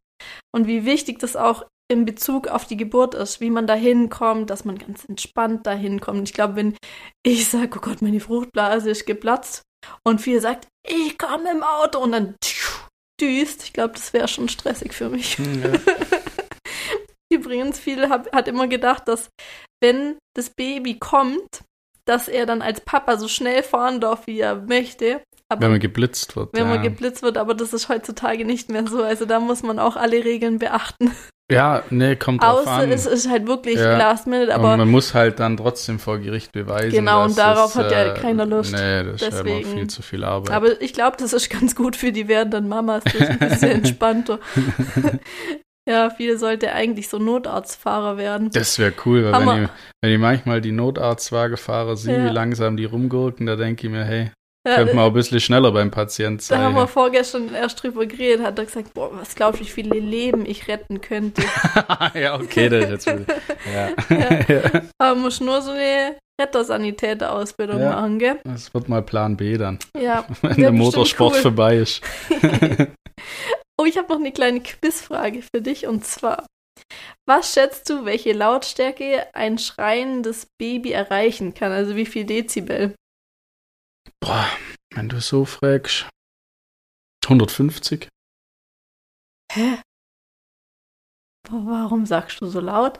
Und 0.54 0.68
wie 0.68 0.86
wichtig 0.86 1.20
das 1.20 1.36
auch 1.36 1.66
in 1.92 2.06
Bezug 2.06 2.48
auf 2.48 2.66
die 2.66 2.78
Geburt 2.78 3.14
ist, 3.14 3.42
wie 3.42 3.50
man 3.50 3.68
da 3.68 3.76
hinkommt, 3.76 4.50
dass 4.50 4.66
man 4.66 4.78
ganz 4.78 5.06
entspannt 5.06 5.68
da 5.68 5.74
hinkommt. 5.74 6.28
Ich 6.28 6.34
glaube, 6.34 6.56
wenn 6.56 6.78
ich 7.24 7.48
sage, 7.48 7.78
oh 7.78 7.82
Gott, 7.82 8.02
meine 8.02 8.20
Fruchtblase 8.20 8.90
ist 8.90 9.06
geplatzt 9.06 9.62
und 10.04 10.22
viel 10.22 10.42
sagt, 10.42 10.68
ich 10.88 11.18
komme 11.18 11.52
im 11.52 11.62
Auto 11.62 12.00
und 12.00 12.14
dann 12.14 12.36
düst, 13.22 13.64
ich 13.64 13.74
glaube, 13.74 13.94
das 13.94 14.14
wäre 14.14 14.28
schon 14.28 14.50
stressig 14.50 14.94
für 14.94 15.10
mich. 15.10 15.38
Hm, 15.38 15.62
ja. 15.62 15.70
Übrigens, 17.32 17.80
viele 17.80 18.10
hab, 18.10 18.34
hat 18.34 18.48
immer 18.48 18.68
gedacht, 18.68 19.08
dass 19.08 19.30
wenn 19.82 20.18
das 20.36 20.50
Baby 20.50 21.00
kommt, 21.00 21.64
dass 22.06 22.28
er 22.28 22.46
dann 22.46 22.62
als 22.62 22.82
Papa 22.82 23.18
so 23.18 23.28
schnell 23.28 23.64
fahren 23.64 24.00
darf, 24.00 24.28
wie 24.28 24.40
er 24.40 24.56
möchte. 24.56 25.22
Aber 25.50 25.62
wenn 25.62 25.72
man 25.72 25.80
geblitzt 25.80 26.36
wird. 26.36 26.50
Wenn 26.54 26.64
ja. 26.64 26.70
man 26.70 26.82
geblitzt 26.82 27.24
wird, 27.24 27.38
aber 27.38 27.54
das 27.54 27.74
ist 27.74 27.90
heutzutage 27.90 28.46
nicht 28.46 28.70
mehr 28.70 28.88
so. 28.88 29.04
Also 29.04 29.26
da 29.26 29.40
muss 29.40 29.64
man 29.64 29.80
auch 29.80 29.96
alle 29.96 30.24
Regeln 30.24 30.60
beachten. 30.60 31.12
Ja, 31.52 31.84
nee, 31.92 32.16
kommt 32.16 32.42
drauf 32.42 32.62
Außer 32.62 32.72
an. 32.72 32.92
es 32.92 33.06
ist 33.06 33.30
halt 33.30 33.46
wirklich 33.46 33.76
ja. 33.76 33.98
last 33.98 34.26
minute, 34.26 34.54
aber. 34.56 34.72
Und 34.72 34.80
man 34.80 34.90
muss 34.90 35.14
halt 35.14 35.40
dann 35.40 35.58
trotzdem 35.58 36.00
vor 36.00 36.18
Gericht 36.18 36.54
beweisen. 36.54 36.90
Genau, 36.90 37.24
und 37.24 37.38
darauf 37.38 37.76
es, 37.76 37.76
hat 37.76 37.92
ja 37.92 38.14
äh, 38.14 38.20
keiner 38.20 38.48
Lust. 38.48 38.72
Nee, 38.72 39.04
das 39.04 39.22
Deswegen. 39.22 39.60
ist 39.60 39.68
ja 39.68 39.76
viel 39.76 39.88
zu 39.88 40.02
viel 40.02 40.24
Arbeit. 40.24 40.56
Aber 40.56 40.82
ich 40.82 40.94
glaube, 40.94 41.18
das 41.20 41.34
ist 41.34 41.52
ganz 41.52 41.76
gut 41.76 41.96
für 41.96 42.12
die 42.12 42.28
werdenden 42.28 42.68
Mamas. 42.68 43.04
Das 43.04 43.14
ist 43.14 43.30
ein 43.30 43.38
bisschen 43.38 43.72
entspannter. 43.84 44.40
Ja, 45.88 46.10
viele 46.10 46.38
sollte 46.38 46.72
eigentlich 46.74 47.10
so 47.10 47.20
Notarztfahrer 47.20 48.18
werden. 48.18 48.50
Das 48.52 48.80
wäre 48.80 48.94
cool, 49.06 49.32
weil 49.32 49.46
wenn 49.46 49.64
ich, 49.64 49.70
wenn 50.02 50.12
ich 50.14 50.20
manchmal 50.20 50.62
die 50.62 50.72
Notarztwagenfahrer 50.72 51.96
sehe, 51.96 52.18
ja. 52.18 52.26
wie 52.26 52.34
langsam 52.34 52.76
die 52.76 52.86
rumgurken, 52.86 53.46
da 53.46 53.56
denke 53.56 53.86
ich 53.86 53.94
mir, 53.94 54.04
hey, 54.04 54.32
ja, 54.68 54.78
könnte 54.78 54.96
man 54.96 55.04
auch 55.06 55.10
ein 55.10 55.14
bisschen 55.14 55.40
schneller 55.40 55.72
beim 55.72 55.92
Patienten 55.92 56.40
sein. 56.40 56.60
Da 56.60 56.66
haben 56.66 56.76
wir 56.76 56.88
vorgestern 56.88 57.54
erst 57.54 57.84
drüber 57.84 58.08
geredet, 58.08 58.44
hat 58.44 58.58
er 58.58 58.66
gesagt, 58.66 58.96
boah, 58.96 59.12
was 59.14 59.36
glaubst 59.36 59.62
du, 59.62 59.66
wie 59.66 59.70
viele 59.70 60.00
Leben 60.00 60.44
ich 60.48 60.68
retten 60.68 61.02
könnte. 61.02 61.44
ja, 62.16 62.36
okay, 62.40 62.68
das 62.70 62.86
ist 62.86 63.06
jetzt 63.06 63.08
ja. 63.72 63.90
ja. 64.50 64.82
Aber 64.98 65.20
muss 65.20 65.40
nur 65.40 65.62
so 65.62 65.70
eine 65.70 66.16
Rettersanitäter-Ausbildung 66.42 67.80
ja, 67.80 67.92
machen, 67.92 68.18
gell? 68.18 68.40
Das 68.44 68.74
wird 68.74 68.90
mal 68.90 69.04
Plan 69.04 69.38
B 69.38 69.56
dann. 69.58 69.78
Ja. 69.96 70.26
Wenn 70.42 70.58
der 70.58 70.72
Motorsport 70.72 71.36
cool. 71.36 71.42
vorbei 71.42 71.78
ist. 71.78 72.02
Oh, 73.78 73.86
ich 73.86 73.98
habe 73.98 74.08
noch 74.10 74.20
eine 74.20 74.32
kleine 74.32 74.62
Quizfrage 74.62 75.42
für 75.42 75.62
dich 75.62 75.86
und 75.86 76.06
zwar: 76.06 76.48
Was 77.28 77.54
schätzt 77.54 77.90
du, 77.90 78.06
welche 78.06 78.34
Lautstärke 78.34 79.34
ein 79.36 79.58
schreiendes 79.58 80.48
Baby 80.58 80.92
erreichen 80.92 81.54
kann? 81.54 81.72
Also 81.72 81.96
wie 81.96 82.06
viel 82.06 82.26
Dezibel? 82.26 82.96
Boah, 84.20 84.48
wenn 84.94 85.10
du 85.10 85.20
so 85.20 85.46
fragst. 85.46 86.10
150? 87.26 88.08
Hä? 89.52 89.82
Warum 91.50 92.06
sagst 92.06 92.42
du 92.42 92.48
so 92.48 92.60
laut? 92.60 93.00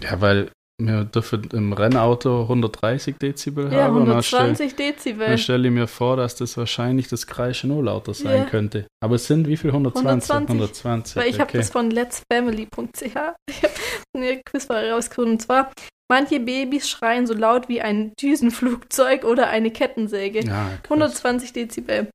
Ja, 0.00 0.20
weil 0.20 0.52
wir 0.80 1.04
dürfen 1.04 1.48
im 1.52 1.72
Rennauto 1.72 2.42
130 2.42 3.16
Dezibel 3.16 3.72
ja, 3.72 3.84
haben. 3.84 3.96
120 3.98 4.72
stell, 4.72 4.92
Dezibel. 4.92 5.26
Dann 5.26 5.38
stelle 5.38 5.68
ich 5.68 5.74
mir 5.74 5.88
vor, 5.88 6.16
dass 6.16 6.36
das 6.36 6.56
wahrscheinlich 6.56 7.08
das 7.08 7.26
Kreischen 7.26 7.70
nur 7.70 7.82
lauter 7.82 8.14
sein 8.14 8.42
ja. 8.42 8.44
könnte. 8.44 8.86
Aber 9.02 9.16
es 9.16 9.26
sind 9.26 9.48
wie 9.48 9.56
viel? 9.56 9.70
120? 9.70 10.30
120. 10.30 10.48
120 10.48 11.16
Weil 11.16 11.28
ich 11.28 11.34
okay. 11.34 11.42
habe 11.42 11.58
das 11.58 11.70
von 11.70 11.90
letsfamily.ch. 11.90 13.02
Ich 13.50 13.62
habe 13.62 13.74
eine 14.14 14.40
Quizfrage 14.44 14.92
rausgefunden. 14.92 15.32
Und 15.32 15.42
zwar, 15.42 15.72
manche 16.10 16.38
Babys 16.38 16.88
schreien 16.88 17.26
so 17.26 17.34
laut 17.34 17.68
wie 17.68 17.80
ein 17.80 18.12
Düsenflugzeug 18.20 19.24
oder 19.24 19.48
eine 19.48 19.70
Kettensäge. 19.70 20.40
Ja, 20.40 20.70
120 20.84 21.52
Dezibel. 21.52 22.08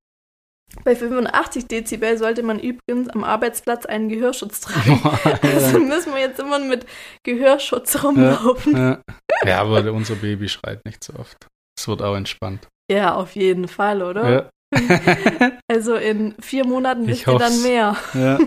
Bei 0.83 0.95
85 0.95 1.67
Dezibel 1.67 2.17
sollte 2.17 2.43
man 2.43 2.59
übrigens 2.59 3.09
am 3.09 3.23
Arbeitsplatz 3.23 3.85
einen 3.85 4.09
Gehörschutz 4.09 4.61
tragen. 4.61 5.01
also 5.41 5.79
müssen 5.79 6.13
wir 6.13 6.21
jetzt 6.21 6.39
immer 6.39 6.59
mit 6.59 6.85
Gehörschutz 7.23 8.03
rumlaufen. 8.03 8.75
Ja, 8.75 9.01
ja. 9.43 9.47
ja, 9.47 9.61
aber 9.61 9.91
unser 9.93 10.15
Baby 10.15 10.49
schreit 10.49 10.83
nicht 10.85 11.03
so 11.03 11.13
oft. 11.15 11.47
Es 11.77 11.87
wird 11.87 12.01
auch 12.01 12.15
entspannt. 12.15 12.67
Ja, 12.91 13.15
auf 13.15 13.35
jeden 13.35 13.67
Fall, 13.67 14.01
oder? 14.01 14.49
Ja. 14.73 15.57
also 15.71 15.95
in 15.95 16.35
vier 16.41 16.65
Monaten 16.65 17.07
wisst 17.07 17.27
ihr 17.27 17.37
dann 17.37 17.61
mehr. 17.61 17.95
Ja. 18.13 18.39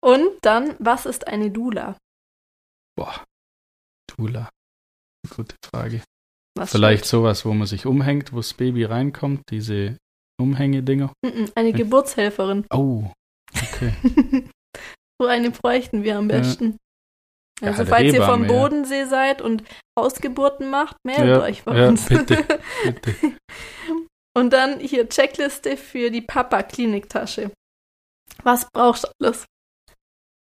Und 0.00 0.30
dann, 0.42 0.74
was 0.78 1.06
ist 1.06 1.26
eine 1.26 1.50
Dula? 1.50 1.96
Boah, 2.96 3.24
Dula. 4.16 4.48
Gute 5.34 5.56
Frage. 5.64 6.02
Was 6.56 6.70
Vielleicht 6.70 7.04
steht? 7.04 7.10
sowas, 7.10 7.44
wo 7.44 7.52
man 7.52 7.66
sich 7.66 7.86
umhängt, 7.86 8.32
wo 8.32 8.36
das 8.36 8.54
Baby 8.54 8.84
reinkommt, 8.84 9.42
diese 9.50 9.98
Umhängedinger? 10.40 11.12
Eine 11.54 11.72
Geburtshelferin. 11.72 12.66
Oh, 12.70 13.04
okay. 13.54 13.92
so 15.20 15.26
eine 15.26 15.50
bräuchten 15.50 16.02
wir 16.02 16.18
am 16.18 16.28
besten. 16.28 16.76
Ja. 17.60 17.68
Also, 17.68 17.84
ja, 17.84 17.88
falls 17.88 18.12
ihr 18.12 18.22
vom 18.22 18.46
Bodensee 18.46 19.00
ja. 19.00 19.06
seid 19.06 19.40
und 19.40 19.64
Hausgeburten 19.98 20.68
macht, 20.68 20.96
meldet 21.04 21.40
euch 21.40 21.64
bei 21.64 21.88
uns. 21.88 22.06
Bitte, 22.06 22.44
bitte. 22.84 23.14
und 24.36 24.52
dann 24.52 24.78
hier 24.78 25.08
Checkliste 25.08 25.78
für 25.78 26.10
die 26.10 26.20
Papa-Kliniktasche. 26.20 27.50
Was 28.42 28.68
brauchst 28.70 29.04
du 29.04 29.08
alles? 29.20 29.46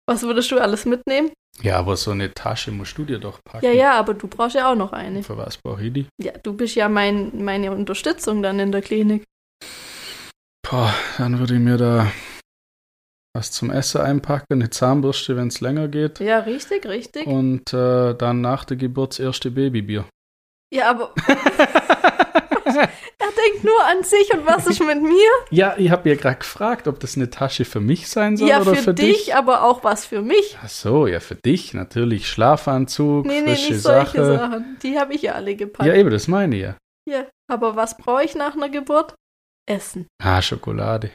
Was 0.09 0.23
würdest 0.23 0.51
du 0.51 0.59
alles 0.59 0.87
mitnehmen? 0.87 1.33
Ja, 1.63 1.79
aber 1.79 1.97
so 1.97 2.11
eine 2.11 2.33
Tasche 2.33 2.71
musst 2.71 2.97
du 2.97 3.05
dir 3.05 3.19
doch 3.19 3.41
packen. 3.45 3.65
Ja, 3.65 3.73
ja, 3.73 3.93
aber 3.99 4.15
du 4.15 4.29
brauchst 4.29 4.55
ja 4.55 4.71
auch 4.71 4.77
noch 4.77 4.93
eine. 4.93 5.23
Für 5.23 5.37
was 5.37 5.59
brauche 5.59 5.85
ich 5.85 5.93
die? 5.93 6.07
Ja, 6.23 6.33
du 6.33 6.53
bist 6.53 6.75
ja 6.77 6.89
mein, 6.89 7.45
meine 7.45 7.73
Unterstützung 7.73 8.43
dann 8.43 8.59
in 8.59 8.73
der 8.73 8.83
Klinik. 8.83 9.25
Boah, 10.69 10.93
dann 11.19 11.39
würde 11.39 11.55
ich 11.55 11.61
mir 11.61 11.77
da 11.77 12.11
was 13.37 13.53
zum 13.53 13.71
Essen 13.71 14.01
einpacken, 14.01 14.55
eine 14.55 14.71
Zahnbürste, 14.71 15.37
wenn 15.37 15.49
es 15.49 15.61
länger 15.61 15.87
geht. 15.89 16.19
Ja, 16.19 16.41
richtig, 16.41 16.87
richtig. 16.87 17.27
Und 17.27 17.73
äh, 17.73 18.15
dann 18.15 18.41
nach 18.41 18.65
der 18.65 18.77
Geburt 18.77 19.13
das 19.13 19.21
erste 19.21 19.51
Babybier. 19.53 20.07
Ja, 20.75 20.91
aber. 20.91 21.13
er 22.65 22.89
denkt 23.45 23.63
nur 23.63 23.85
an 23.85 24.03
sich 24.03 24.33
und 24.35 24.45
was 24.45 24.67
ist 24.67 24.83
mit 24.83 25.03
mir? 25.03 25.31
Ja, 25.51 25.75
ich 25.77 25.91
habe 25.91 26.09
ja 26.09 26.17
gerade 26.17 26.39
gefragt, 26.39 26.89
ob 26.89 26.99
das 26.99 27.17
eine 27.17 27.31
Tasche 27.31 27.65
für 27.65 27.81
mich 27.81 28.09
sein 28.09 28.37
soll 28.37 28.49
ja, 28.49 28.61
oder 28.61 28.75
für, 28.75 28.83
für 28.83 28.95
dich. 28.95 29.27
dich. 29.27 29.35
aber 29.37 29.63
auch 29.63 29.85
was 29.85 30.05
für 30.05 30.23
mich. 30.23 30.59
Ach 30.65 30.69
so, 30.69 31.07
ja, 31.07 31.21
für 31.21 31.37
dich 31.37 31.75
natürlich. 31.75 32.29
Schlafanzug, 32.29 33.27
nee, 33.27 33.41
nee, 33.41 33.55
frische 33.55 33.73
nicht 33.73 33.83
solche 33.83 34.25
Sache. 34.25 34.39
Sachen. 34.39 34.79
Die 34.83 34.99
habe 34.99 35.15
ich 35.15 35.23
ja 35.23 35.35
alle 35.35 35.55
gepackt. 35.55 35.87
Ja, 35.87 35.95
eben, 35.95 36.11
das 36.11 36.27
meine 36.27 36.57
ich 36.57 36.63
ja. 36.63 36.77
Ja, 37.09 37.27
aber 37.49 37.77
was 37.77 37.97
brauche 37.97 38.25
ich 38.25 38.35
nach 38.35 38.57
einer 38.57 38.69
Geburt? 38.69 39.15
Essen. 39.67 40.07
Ah, 40.23 40.43
Schokolade. 40.43 41.13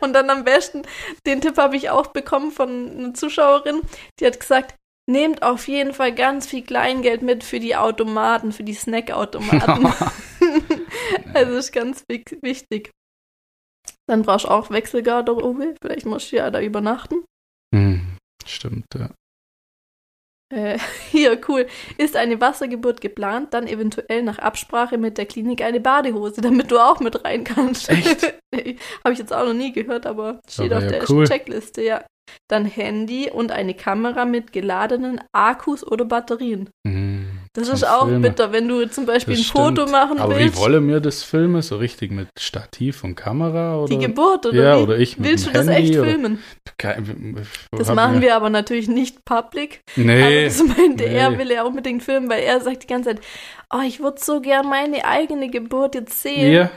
und 0.00 0.12
dann 0.12 0.30
am 0.30 0.44
besten, 0.44 0.82
den 1.26 1.40
Tipp 1.40 1.56
habe 1.58 1.76
ich 1.76 1.90
auch 1.90 2.08
bekommen 2.08 2.50
von 2.50 2.90
einer 2.90 3.14
Zuschauerin, 3.14 3.82
die 4.18 4.26
hat 4.26 4.40
gesagt, 4.40 4.74
nehmt 5.06 5.42
auf 5.42 5.68
jeden 5.68 5.92
Fall 5.92 6.14
ganz 6.14 6.46
viel 6.46 6.62
Kleingeld 6.62 7.22
mit 7.22 7.44
für 7.44 7.60
die 7.60 7.76
Automaten, 7.76 8.52
für 8.52 8.64
die 8.64 8.74
Snackautomaten. 8.74 9.86
also 11.34 11.52
ist 11.56 11.72
ganz 11.72 12.04
wichtig. 12.08 12.90
Dann 14.06 14.22
brauchst 14.22 14.44
du 14.44 14.50
auch 14.50 14.70
Wechselgarderobe, 14.70 15.74
vielleicht 15.80 16.06
musst 16.06 16.32
du 16.32 16.36
ja 16.36 16.50
da 16.50 16.60
übernachten. 16.60 17.24
Hm, 17.74 18.16
stimmt, 18.44 18.86
ja. 18.94 19.10
Äh, 20.54 20.78
hier, 21.10 21.38
cool. 21.48 21.66
Ist 21.98 22.16
eine 22.16 22.40
Wassergeburt 22.40 23.00
geplant, 23.00 23.52
dann 23.54 23.66
eventuell 23.66 24.22
nach 24.22 24.38
Absprache 24.38 24.98
mit 24.98 25.18
der 25.18 25.26
Klinik 25.26 25.62
eine 25.62 25.80
Badehose, 25.80 26.40
damit 26.40 26.70
du 26.70 26.78
auch 26.78 27.00
mit 27.00 27.24
rein 27.24 27.44
kannst. 27.44 27.88
Echt? 27.90 28.22
Habe 29.04 29.12
ich 29.12 29.18
jetzt 29.18 29.32
auch 29.32 29.44
noch 29.44 29.54
nie 29.54 29.72
gehört, 29.72 30.06
aber 30.06 30.40
steht 30.48 30.72
aber 30.72 30.78
auf 30.78 30.92
ja 30.92 30.98
der 30.98 31.10
cool. 31.10 31.26
Checkliste, 31.26 31.82
ja. 31.82 32.04
Dann 32.48 32.64
Handy 32.64 33.30
und 33.30 33.52
eine 33.52 33.74
Kamera 33.74 34.24
mit 34.24 34.52
geladenen 34.52 35.20
Akkus 35.32 35.86
oder 35.86 36.06
Batterien. 36.06 36.70
Mhm. 36.86 37.03
Das 37.56 37.68
ist 37.68 37.84
auch 37.84 38.06
Filme. 38.06 38.28
bitter, 38.28 38.50
wenn 38.50 38.66
du 38.66 38.84
zum 38.90 39.06
Beispiel 39.06 39.36
das 39.36 39.44
ein 39.44 39.48
Foto 39.48 39.82
stimmt. 39.82 39.92
machen 39.92 40.18
Aber 40.18 40.36
willst. 40.36 40.56
Aber 40.56 40.66
wie 40.66 40.72
wolle 40.72 40.80
mir 40.80 41.00
das 41.00 41.22
filmen? 41.22 41.62
So 41.62 41.76
richtig 41.76 42.10
mit 42.10 42.28
Stativ 42.36 43.04
und 43.04 43.14
Kamera? 43.14 43.76
Oder? 43.78 43.88
Die 43.96 44.04
Geburt, 44.04 44.46
oder 44.46 44.56
Ja, 44.60 44.76
wie? 44.76 44.82
oder 44.82 44.98
ich 44.98 45.18
mit 45.18 45.30
Willst 45.30 45.46
du 45.46 45.52
das 45.52 45.68
Handy, 45.68 45.90
echt 45.90 45.94
filmen? 45.94 46.40
Kein, 46.78 47.46
das 47.70 47.94
machen 47.94 48.20
wir 48.20 48.34
aber 48.34 48.50
natürlich 48.50 48.88
nicht 48.88 49.24
public. 49.24 49.82
Nee. 49.94 50.22
Aber 50.22 50.42
das 50.42 50.64
meinte 50.64 51.04
nee. 51.04 51.14
er, 51.14 51.38
will 51.38 51.52
er 51.52 51.64
unbedingt 51.64 52.02
filmen, 52.02 52.28
weil 52.28 52.42
er 52.42 52.60
sagt 52.60 52.82
die 52.82 52.86
ganze 52.88 53.10
Zeit, 53.10 53.20
oh, 53.72 53.82
ich 53.86 54.00
würde 54.00 54.18
so 54.20 54.40
gern 54.40 54.68
meine 54.68 55.04
eigene 55.04 55.48
Geburt 55.48 55.94
jetzt 55.94 56.20
sehen. 56.22 56.52
Ja. 56.52 56.70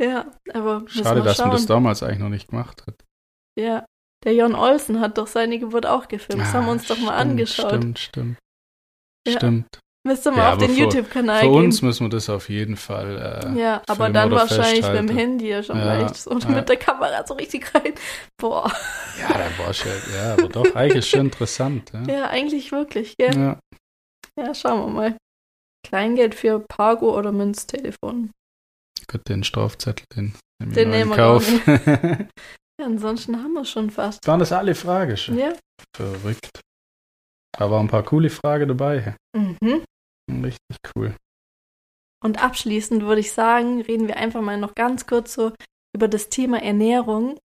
Ja, 0.00 0.24
aber 0.54 0.84
Schade, 0.86 1.20
dass 1.20 1.36
man 1.38 1.50
das 1.50 1.66
damals 1.66 2.02
eigentlich 2.02 2.20
noch 2.20 2.30
nicht 2.30 2.48
gemacht 2.48 2.84
hat. 2.86 2.94
Ja, 3.58 3.84
der 4.24 4.34
Jon 4.34 4.54
Olsen 4.54 5.00
hat 5.00 5.18
doch 5.18 5.26
seine 5.26 5.58
Geburt 5.58 5.84
auch 5.84 6.08
gefilmt. 6.08 6.40
Das 6.40 6.50
ah, 6.50 6.52
haben 6.54 6.66
wir 6.66 6.72
uns 6.72 6.86
doch 6.86 6.98
mal 6.98 7.14
angeschaut. 7.14 7.74
Stimmt, 7.74 7.98
stimmt. 7.98 8.38
Ja. 9.26 9.36
Stimmt. 9.36 9.80
Müsste 10.06 10.30
mal 10.30 10.38
ja, 10.38 10.52
auf 10.52 10.58
den 10.58 10.76
YouTube-Kanal 10.76 11.40
gehen. 11.40 11.50
Für 11.50 11.56
uns 11.56 11.80
müssen 11.80 12.04
wir 12.04 12.10
das 12.10 12.28
auf 12.28 12.50
jeden 12.50 12.76
Fall. 12.76 13.42
Äh, 13.42 13.58
ja, 13.58 13.82
aber 13.88 14.10
dann 14.10 14.30
wahrscheinlich 14.30 14.86
mit 14.86 14.98
dem 14.98 15.08
Handy 15.08 15.48
ja 15.48 15.62
schon 15.62 15.78
ja, 15.78 15.98
leicht. 15.98 16.26
Und 16.26 16.44
ja. 16.44 16.50
mit 16.50 16.68
der 16.68 16.76
Kamera 16.76 17.26
so 17.26 17.32
richtig 17.34 17.74
rein. 17.74 17.94
Boah. 18.38 18.70
Ja, 19.18 19.28
dann 19.28 19.58
war 19.58 19.70
es 19.70 19.82
ja, 19.82 19.92
ja, 20.14 20.32
aber 20.34 20.48
doch, 20.48 20.74
eigentlich 20.74 21.08
schon 21.08 21.20
interessant. 21.26 21.90
Ja, 22.06 22.14
ja 22.14 22.28
eigentlich 22.28 22.70
wirklich, 22.70 23.16
gell? 23.16 23.34
Ja. 23.34 23.58
Ja, 24.38 24.54
schauen 24.54 24.80
wir 24.80 24.92
mal. 24.92 25.16
Kleingeld 25.86 26.34
für 26.34 26.60
Pago 26.60 27.16
oder 27.16 27.32
Münztelefon. 27.32 28.30
Gut, 29.10 29.28
den 29.28 29.42
Strafzettel, 29.42 30.04
den, 30.14 30.34
den 30.60 30.90
nehmen 30.90 31.10
wir 31.10 31.16
Kauf. 31.16 31.50
Ja, 32.80 32.86
ansonsten 32.86 33.40
haben 33.40 33.52
wir 33.52 33.64
schon 33.64 33.88
fast. 33.90 34.26
Waren 34.26 34.40
das 34.40 34.50
alle 34.50 34.74
Fragen 34.74 35.16
schon? 35.16 35.38
Ja. 35.38 35.52
Verrückt. 35.96 36.60
Da 37.56 37.70
waren 37.70 37.86
ein 37.86 37.88
paar 37.88 38.02
coole 38.02 38.30
Fragen 38.30 38.66
dabei. 38.66 39.14
Mhm. 39.36 39.84
Richtig 40.30 40.78
cool. 40.96 41.14
Und 42.22 42.42
abschließend 42.42 43.02
würde 43.02 43.20
ich 43.20 43.32
sagen, 43.32 43.82
reden 43.82 44.08
wir 44.08 44.16
einfach 44.16 44.40
mal 44.40 44.56
noch 44.56 44.74
ganz 44.74 45.06
kurz 45.06 45.34
so 45.34 45.52
über 45.94 46.08
das 46.08 46.30
Thema 46.30 46.62
Ernährung, 46.62 47.38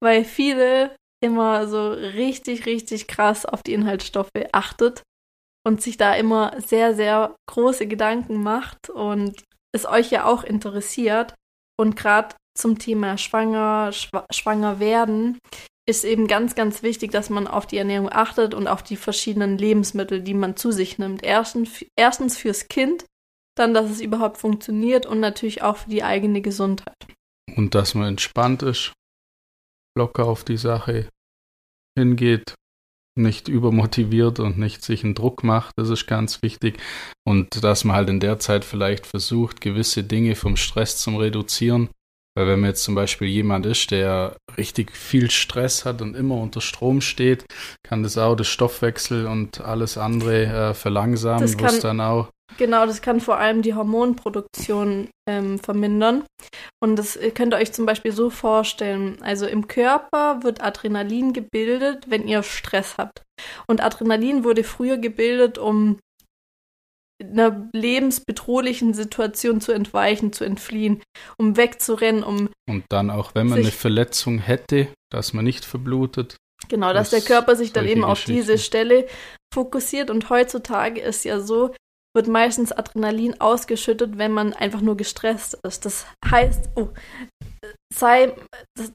weil 0.00 0.24
viele 0.24 0.96
immer 1.22 1.68
so 1.68 1.90
richtig, 1.90 2.66
richtig 2.66 3.06
krass 3.06 3.46
auf 3.46 3.62
die 3.62 3.74
Inhaltsstoffe 3.74 4.30
achtet 4.52 5.02
und 5.64 5.80
sich 5.80 5.96
da 5.96 6.14
immer 6.14 6.60
sehr, 6.60 6.94
sehr 6.94 7.36
große 7.48 7.86
Gedanken 7.86 8.42
macht 8.42 8.90
und 8.90 9.44
es 9.74 9.86
euch 9.86 10.10
ja 10.10 10.24
auch 10.24 10.42
interessiert. 10.42 11.34
Und 11.78 11.96
gerade 11.96 12.34
zum 12.58 12.78
Thema 12.78 13.16
Schwanger, 13.16 13.92
schwa 13.92 14.26
Schwanger 14.32 14.78
werden 14.80 15.38
ist 15.88 16.04
eben 16.04 16.28
ganz, 16.28 16.54
ganz 16.54 16.82
wichtig, 16.82 17.10
dass 17.10 17.30
man 17.30 17.46
auf 17.46 17.66
die 17.66 17.78
Ernährung 17.78 18.10
achtet 18.10 18.54
und 18.54 18.68
auf 18.68 18.82
die 18.82 18.96
verschiedenen 18.96 19.58
Lebensmittel, 19.58 20.20
die 20.22 20.34
man 20.34 20.56
zu 20.56 20.70
sich 20.70 20.98
nimmt. 20.98 21.24
Erstens, 21.24 21.84
erstens 21.96 22.38
fürs 22.38 22.68
Kind, 22.68 23.04
dann, 23.56 23.74
dass 23.74 23.90
es 23.90 24.00
überhaupt 24.00 24.38
funktioniert 24.38 25.06
und 25.06 25.20
natürlich 25.20 25.62
auch 25.62 25.78
für 25.78 25.90
die 25.90 26.04
eigene 26.04 26.40
Gesundheit. 26.40 26.94
Und 27.56 27.74
dass 27.74 27.94
man 27.94 28.08
entspannt 28.08 28.62
ist, 28.62 28.92
locker 29.96 30.24
auf 30.24 30.44
die 30.44 30.56
Sache 30.56 31.08
hingeht, 31.98 32.54
nicht 33.18 33.48
übermotiviert 33.48 34.40
und 34.40 34.58
nicht 34.58 34.82
sich 34.82 35.04
einen 35.04 35.14
Druck 35.14 35.44
macht, 35.44 35.76
das 35.76 35.90
ist 35.90 36.06
ganz 36.06 36.42
wichtig. 36.42 36.80
Und 37.26 37.62
dass 37.62 37.84
man 37.84 37.96
halt 37.96 38.08
in 38.08 38.20
der 38.20 38.38
Zeit 38.38 38.64
vielleicht 38.64 39.06
versucht, 39.06 39.60
gewisse 39.60 40.04
Dinge 40.04 40.34
vom 40.34 40.56
Stress 40.56 40.96
zu 40.96 41.16
reduzieren. 41.18 41.90
Weil 42.34 42.46
wenn 42.46 42.60
man 42.60 42.70
jetzt 42.70 42.84
zum 42.84 42.94
Beispiel 42.94 43.28
jemand 43.28 43.66
ist, 43.66 43.90
der 43.90 44.36
richtig 44.56 44.92
viel 44.96 45.30
Stress 45.30 45.84
hat 45.84 46.00
und 46.00 46.16
immer 46.16 46.36
unter 46.36 46.60
Strom 46.60 47.00
steht, 47.00 47.44
kann 47.82 48.02
das 48.02 48.16
auch 48.16 48.34
das 48.36 48.48
Stoffwechsel 48.48 49.26
und 49.26 49.60
alles 49.60 49.98
andere 49.98 50.44
äh, 50.44 50.74
verlangsamen, 50.74 51.60
was 51.60 51.80
dann 51.80 52.00
auch 52.00 52.28
Genau, 52.58 52.86
das 52.86 53.02
kann 53.02 53.20
vor 53.20 53.38
allem 53.38 53.62
die 53.62 53.74
Hormonproduktion 53.74 55.08
ähm, 55.28 55.58
vermindern. 55.58 56.24
Und 56.82 56.96
das 56.96 57.18
könnt 57.34 57.54
ihr 57.54 57.58
euch 57.58 57.72
zum 57.72 57.86
Beispiel 57.86 58.12
so 58.12 58.30
vorstellen. 58.30 59.18
Also 59.22 59.46
im 59.46 59.68
Körper 59.68 60.42
wird 60.42 60.62
Adrenalin 60.62 61.32
gebildet, 61.32 62.06
wenn 62.08 62.28
ihr 62.28 62.42
Stress 62.42 62.96
habt. 62.98 63.22
Und 63.66 63.82
Adrenalin 63.82 64.44
wurde 64.44 64.64
früher 64.64 64.98
gebildet, 64.98 65.58
um 65.58 65.98
einer 67.22 67.68
lebensbedrohlichen 67.72 68.94
Situation 68.94 69.60
zu 69.60 69.72
entweichen, 69.72 70.32
zu 70.32 70.44
entfliehen, 70.44 71.02
um 71.36 71.56
wegzurennen, 71.56 72.22
um. 72.22 72.50
Und 72.68 72.84
dann 72.88 73.10
auch, 73.10 73.34
wenn 73.34 73.48
man 73.48 73.60
eine 73.60 73.70
Verletzung 73.70 74.38
hätte, 74.38 74.88
dass 75.10 75.32
man 75.32 75.44
nicht 75.44 75.64
verblutet. 75.64 76.36
Genau, 76.68 76.92
dass 76.92 77.10
das 77.10 77.24
der 77.24 77.34
Körper 77.34 77.56
sich 77.56 77.72
dann 77.72 77.86
eben 77.86 78.04
auf 78.04 78.24
diese 78.24 78.58
Stelle 78.58 79.06
fokussiert. 79.52 80.10
Und 80.10 80.30
heutzutage 80.30 81.00
ist 81.00 81.24
ja 81.24 81.40
so, 81.40 81.74
wird 82.14 82.28
meistens 82.28 82.72
Adrenalin 82.72 83.40
ausgeschüttet, 83.40 84.18
wenn 84.18 84.32
man 84.32 84.52
einfach 84.52 84.80
nur 84.80 84.96
gestresst 84.96 85.58
ist. 85.66 85.84
Das 85.84 86.06
heißt, 86.24 86.70
oh, 86.76 86.88
sei, 87.92 88.34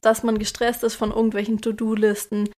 dass 0.02 0.22
man 0.22 0.38
gestresst 0.38 0.84
ist 0.84 0.94
von 0.94 1.10
irgendwelchen 1.10 1.60
To-Do-Listen, 1.60 2.50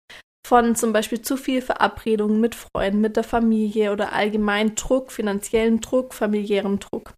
von 0.46 0.74
zum 0.74 0.92
Beispiel 0.92 1.22
zu 1.22 1.36
viel 1.36 1.62
Verabredungen 1.62 2.40
mit 2.40 2.54
Freunden, 2.54 3.00
mit 3.00 3.16
der 3.16 3.24
Familie 3.24 3.92
oder 3.92 4.12
allgemein 4.12 4.74
Druck, 4.74 5.12
finanziellen 5.12 5.80
Druck, 5.80 6.14
familiären 6.14 6.78
Druck. 6.78 7.12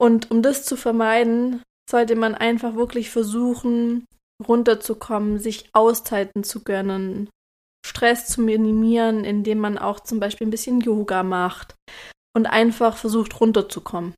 Und 0.00 0.30
um 0.30 0.42
das 0.42 0.64
zu 0.64 0.76
vermeiden, 0.76 1.62
sollte 1.90 2.16
man 2.16 2.34
einfach 2.34 2.74
wirklich 2.74 3.10
versuchen, 3.10 4.06
runterzukommen, 4.46 5.38
sich 5.38 5.68
Auszeiten 5.72 6.44
zu 6.44 6.64
gönnen, 6.64 7.28
Stress 7.86 8.26
zu 8.26 8.40
minimieren, 8.40 9.24
indem 9.24 9.58
man 9.58 9.78
auch 9.78 10.00
zum 10.00 10.20
Beispiel 10.20 10.46
ein 10.46 10.50
bisschen 10.50 10.80
Yoga 10.80 11.22
macht 11.22 11.74
und 12.36 12.46
einfach 12.46 12.96
versucht 12.96 13.40
runterzukommen. 13.40 14.14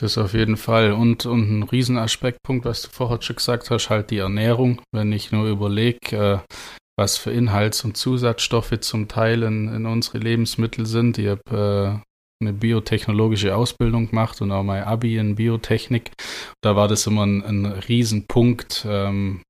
Das 0.00 0.16
auf 0.16 0.32
jeden 0.32 0.56
Fall. 0.56 0.92
Und, 0.92 1.26
und 1.26 1.50
ein 1.50 1.62
Riesenaspektpunkt, 1.62 2.64
was 2.64 2.82
du 2.82 2.88
vorher 2.88 3.20
schon 3.20 3.36
gesagt 3.36 3.70
hast, 3.70 3.90
halt 3.90 4.10
die 4.10 4.18
Ernährung. 4.18 4.80
Wenn 4.92 5.12
ich 5.12 5.30
nur 5.30 5.46
überlege, 5.46 6.16
äh, 6.16 6.38
was 6.98 7.18
für 7.18 7.30
Inhalts- 7.30 7.84
und 7.84 7.96
Zusatzstoffe 7.96 8.80
zum 8.80 9.08
Teil 9.08 9.42
in, 9.42 9.68
in 9.68 9.86
unsere 9.86 10.18
Lebensmittel 10.18 10.86
sind. 10.86 11.18
Ich 11.18 11.28
habe 11.28 12.02
äh, 12.02 12.42
eine 12.42 12.52
biotechnologische 12.54 13.54
Ausbildung 13.54 14.08
gemacht 14.08 14.40
und 14.40 14.52
auch 14.52 14.62
mein 14.62 14.84
Abi 14.84 15.18
in 15.18 15.34
Biotechnik. 15.34 16.12
Da 16.62 16.76
war 16.76 16.88
das 16.88 17.06
immer 17.06 17.26
ein, 17.26 17.42
ein 17.42 17.66
Riesenpunkt, 17.66 18.86
ähm, 18.88 19.42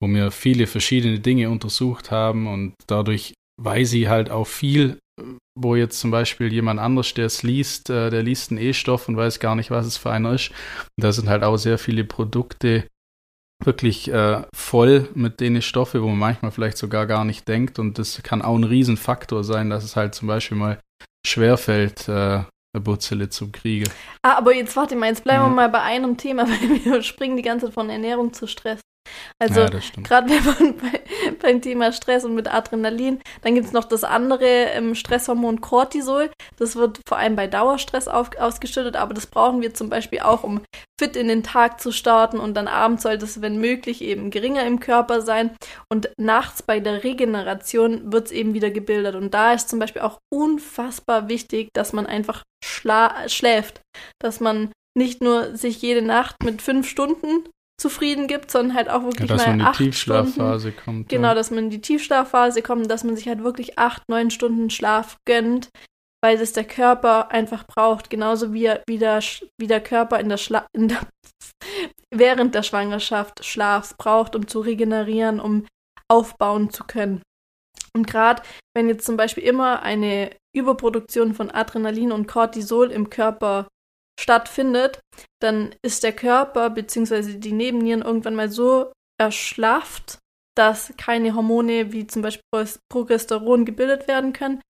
wo 0.00 0.08
wir 0.08 0.30
viele 0.30 0.68
verschiedene 0.68 1.18
Dinge 1.18 1.50
untersucht 1.50 2.12
haben 2.12 2.46
und 2.46 2.74
dadurch 2.86 3.34
weiß 3.60 3.92
ich 3.94 4.08
halt 4.08 4.30
auch 4.30 4.46
viel 4.46 4.98
wo 5.58 5.74
jetzt 5.76 6.00
zum 6.00 6.10
Beispiel 6.10 6.52
jemand 6.52 6.80
anders, 6.80 7.14
der 7.14 7.26
es 7.26 7.42
liest, 7.42 7.90
äh, 7.90 8.10
der 8.10 8.22
liest 8.22 8.50
einen 8.50 8.60
E-Stoff 8.60 9.08
und 9.08 9.16
weiß 9.16 9.40
gar 9.40 9.54
nicht, 9.54 9.70
was 9.70 9.86
es 9.86 9.96
für 9.96 10.10
einer 10.10 10.32
ist. 10.32 10.50
Und 10.50 11.04
da 11.04 11.12
sind 11.12 11.28
halt 11.28 11.42
auch 11.42 11.56
sehr 11.56 11.78
viele 11.78 12.04
Produkte 12.04 12.86
wirklich 13.62 14.10
äh, 14.10 14.42
voll 14.54 15.08
mit 15.14 15.40
den 15.40 15.60
Stoffe, 15.62 16.02
wo 16.02 16.08
man 16.08 16.18
manchmal 16.18 16.50
vielleicht 16.50 16.78
sogar 16.78 17.06
gar 17.06 17.24
nicht 17.24 17.46
denkt. 17.46 17.78
Und 17.78 17.98
das 17.98 18.22
kann 18.22 18.42
auch 18.42 18.56
ein 18.56 18.64
Riesenfaktor 18.64 19.44
sein, 19.44 19.70
dass 19.70 19.84
es 19.84 19.96
halt 19.96 20.14
zum 20.14 20.28
Beispiel 20.28 20.56
mal 20.56 20.78
schwerfällt, 21.26 22.08
äh, 22.08 22.42
eine 22.72 22.82
Burzelle 22.82 23.28
zu 23.28 23.50
kriegen. 23.50 23.90
Ah, 24.22 24.38
aber 24.38 24.54
jetzt 24.54 24.76
warte 24.76 24.96
mal, 24.96 25.08
jetzt 25.08 25.24
bleiben 25.24 25.42
mhm. 25.42 25.48
wir 25.48 25.54
mal 25.56 25.68
bei 25.68 25.82
einem 25.82 26.16
Thema, 26.16 26.44
weil 26.48 26.84
wir 26.84 27.02
springen 27.02 27.36
die 27.36 27.42
ganze 27.42 27.66
Zeit 27.66 27.74
von 27.74 27.90
Ernährung 27.90 28.32
zu 28.32 28.46
Stress. 28.46 28.80
Also 29.38 29.60
ja, 29.60 29.70
gerade 30.02 30.28
wenn 30.28 30.44
man 30.44 30.76
bei, 30.78 31.00
beim 31.40 31.62
Thema 31.62 31.92
Stress 31.92 32.24
und 32.24 32.34
mit 32.34 32.52
Adrenalin, 32.52 33.20
dann 33.42 33.54
gibt 33.54 33.66
es 33.66 33.72
noch 33.72 33.84
das 33.84 34.04
andere 34.04 34.46
ähm, 34.46 34.94
Stresshormon 34.94 35.60
Cortisol. 35.60 36.30
Das 36.58 36.76
wird 36.76 37.00
vor 37.08 37.18
allem 37.18 37.36
bei 37.36 37.46
Dauerstress 37.46 38.06
auf, 38.08 38.36
ausgeschüttet, 38.38 38.96
aber 38.96 39.14
das 39.14 39.26
brauchen 39.26 39.62
wir 39.62 39.72
zum 39.72 39.88
Beispiel 39.88 40.20
auch, 40.20 40.44
um 40.44 40.60
fit 41.00 41.16
in 41.16 41.28
den 41.28 41.42
Tag 41.42 41.80
zu 41.80 41.92
starten 41.92 42.38
und 42.38 42.54
dann 42.54 42.68
abends 42.68 43.02
sollte 43.02 43.24
es, 43.24 43.40
wenn 43.40 43.58
möglich, 43.58 44.02
eben 44.02 44.30
geringer 44.30 44.64
im 44.66 44.80
Körper 44.80 45.22
sein. 45.22 45.56
Und 45.90 46.10
nachts 46.18 46.62
bei 46.62 46.80
der 46.80 47.02
Regeneration 47.02 48.12
wird 48.12 48.26
es 48.26 48.32
eben 48.32 48.52
wieder 48.52 48.70
gebildet. 48.70 49.14
Und 49.14 49.32
da 49.32 49.54
ist 49.54 49.70
zum 49.70 49.78
Beispiel 49.78 50.02
auch 50.02 50.18
unfassbar 50.30 51.28
wichtig, 51.28 51.70
dass 51.72 51.94
man 51.94 52.06
einfach 52.06 52.44
schläft, 52.62 53.80
dass 54.20 54.40
man 54.40 54.70
nicht 54.94 55.22
nur 55.22 55.56
sich 55.56 55.80
jede 55.80 56.02
Nacht 56.02 56.36
mit 56.44 56.60
fünf 56.60 56.86
Stunden 56.88 57.44
zufrieden 57.80 58.26
gibt, 58.26 58.50
sondern 58.50 58.76
halt 58.76 58.90
auch 58.90 59.02
wirklich 59.02 59.28
ja, 59.30 59.36
dass 59.36 59.46
mal 59.46 59.56
man 59.56 59.60
in 59.60 59.72
die 59.72 59.84
Tiefschlafphase 59.84 60.70
Stunden, 60.70 60.84
kommt. 60.84 61.08
Genau, 61.08 61.28
ja. 61.28 61.34
dass 61.34 61.50
man 61.50 61.64
in 61.64 61.70
die 61.70 61.80
Tiefschlafphase 61.80 62.62
kommt, 62.62 62.90
dass 62.90 63.04
man 63.04 63.16
sich 63.16 63.26
halt 63.26 63.42
wirklich 63.42 63.78
acht, 63.78 64.02
neun 64.08 64.30
Stunden 64.30 64.70
Schlaf 64.70 65.16
gönnt, 65.26 65.70
weil 66.22 66.38
es 66.40 66.52
der 66.52 66.64
Körper 66.64 67.30
einfach 67.30 67.66
braucht, 67.66 68.10
genauso 68.10 68.52
wie, 68.52 68.70
wie, 68.86 68.98
der, 68.98 69.20
wie 69.58 69.66
der 69.66 69.80
Körper 69.80 70.20
in 70.20 70.28
der, 70.28 70.36
Schla 70.36 70.66
in 70.76 70.88
der 70.88 71.00
während 72.14 72.54
der 72.54 72.62
Schwangerschaft 72.62 73.44
Schlaf 73.44 73.96
braucht, 73.96 74.36
um 74.36 74.46
zu 74.46 74.60
regenerieren, 74.60 75.40
um 75.40 75.66
aufbauen 76.08 76.70
zu 76.70 76.84
können. 76.84 77.22
Und 77.94 78.06
gerade 78.06 78.42
wenn 78.74 78.88
jetzt 78.88 79.06
zum 79.06 79.16
Beispiel 79.16 79.44
immer 79.44 79.82
eine 79.82 80.30
Überproduktion 80.54 81.34
von 81.34 81.50
Adrenalin 81.50 82.12
und 82.12 82.26
Cortisol 82.26 82.90
im 82.90 83.10
Körper 83.10 83.68
stattfindet, 84.20 85.00
dann 85.40 85.74
ist 85.82 86.02
der 86.02 86.12
Körper 86.12 86.70
bzw. 86.70 87.38
die 87.38 87.52
Nebennieren 87.52 88.02
irgendwann 88.02 88.34
mal 88.34 88.50
so 88.50 88.92
erschlafft, 89.18 90.18
dass 90.56 90.92
keine 90.96 91.34
Hormone 91.34 91.92
wie 91.92 92.06
zum 92.06 92.22
Beispiel 92.22 92.42
Progesteron 92.90 93.64
gebildet 93.64 94.08
werden 94.08 94.32
können. 94.32 94.60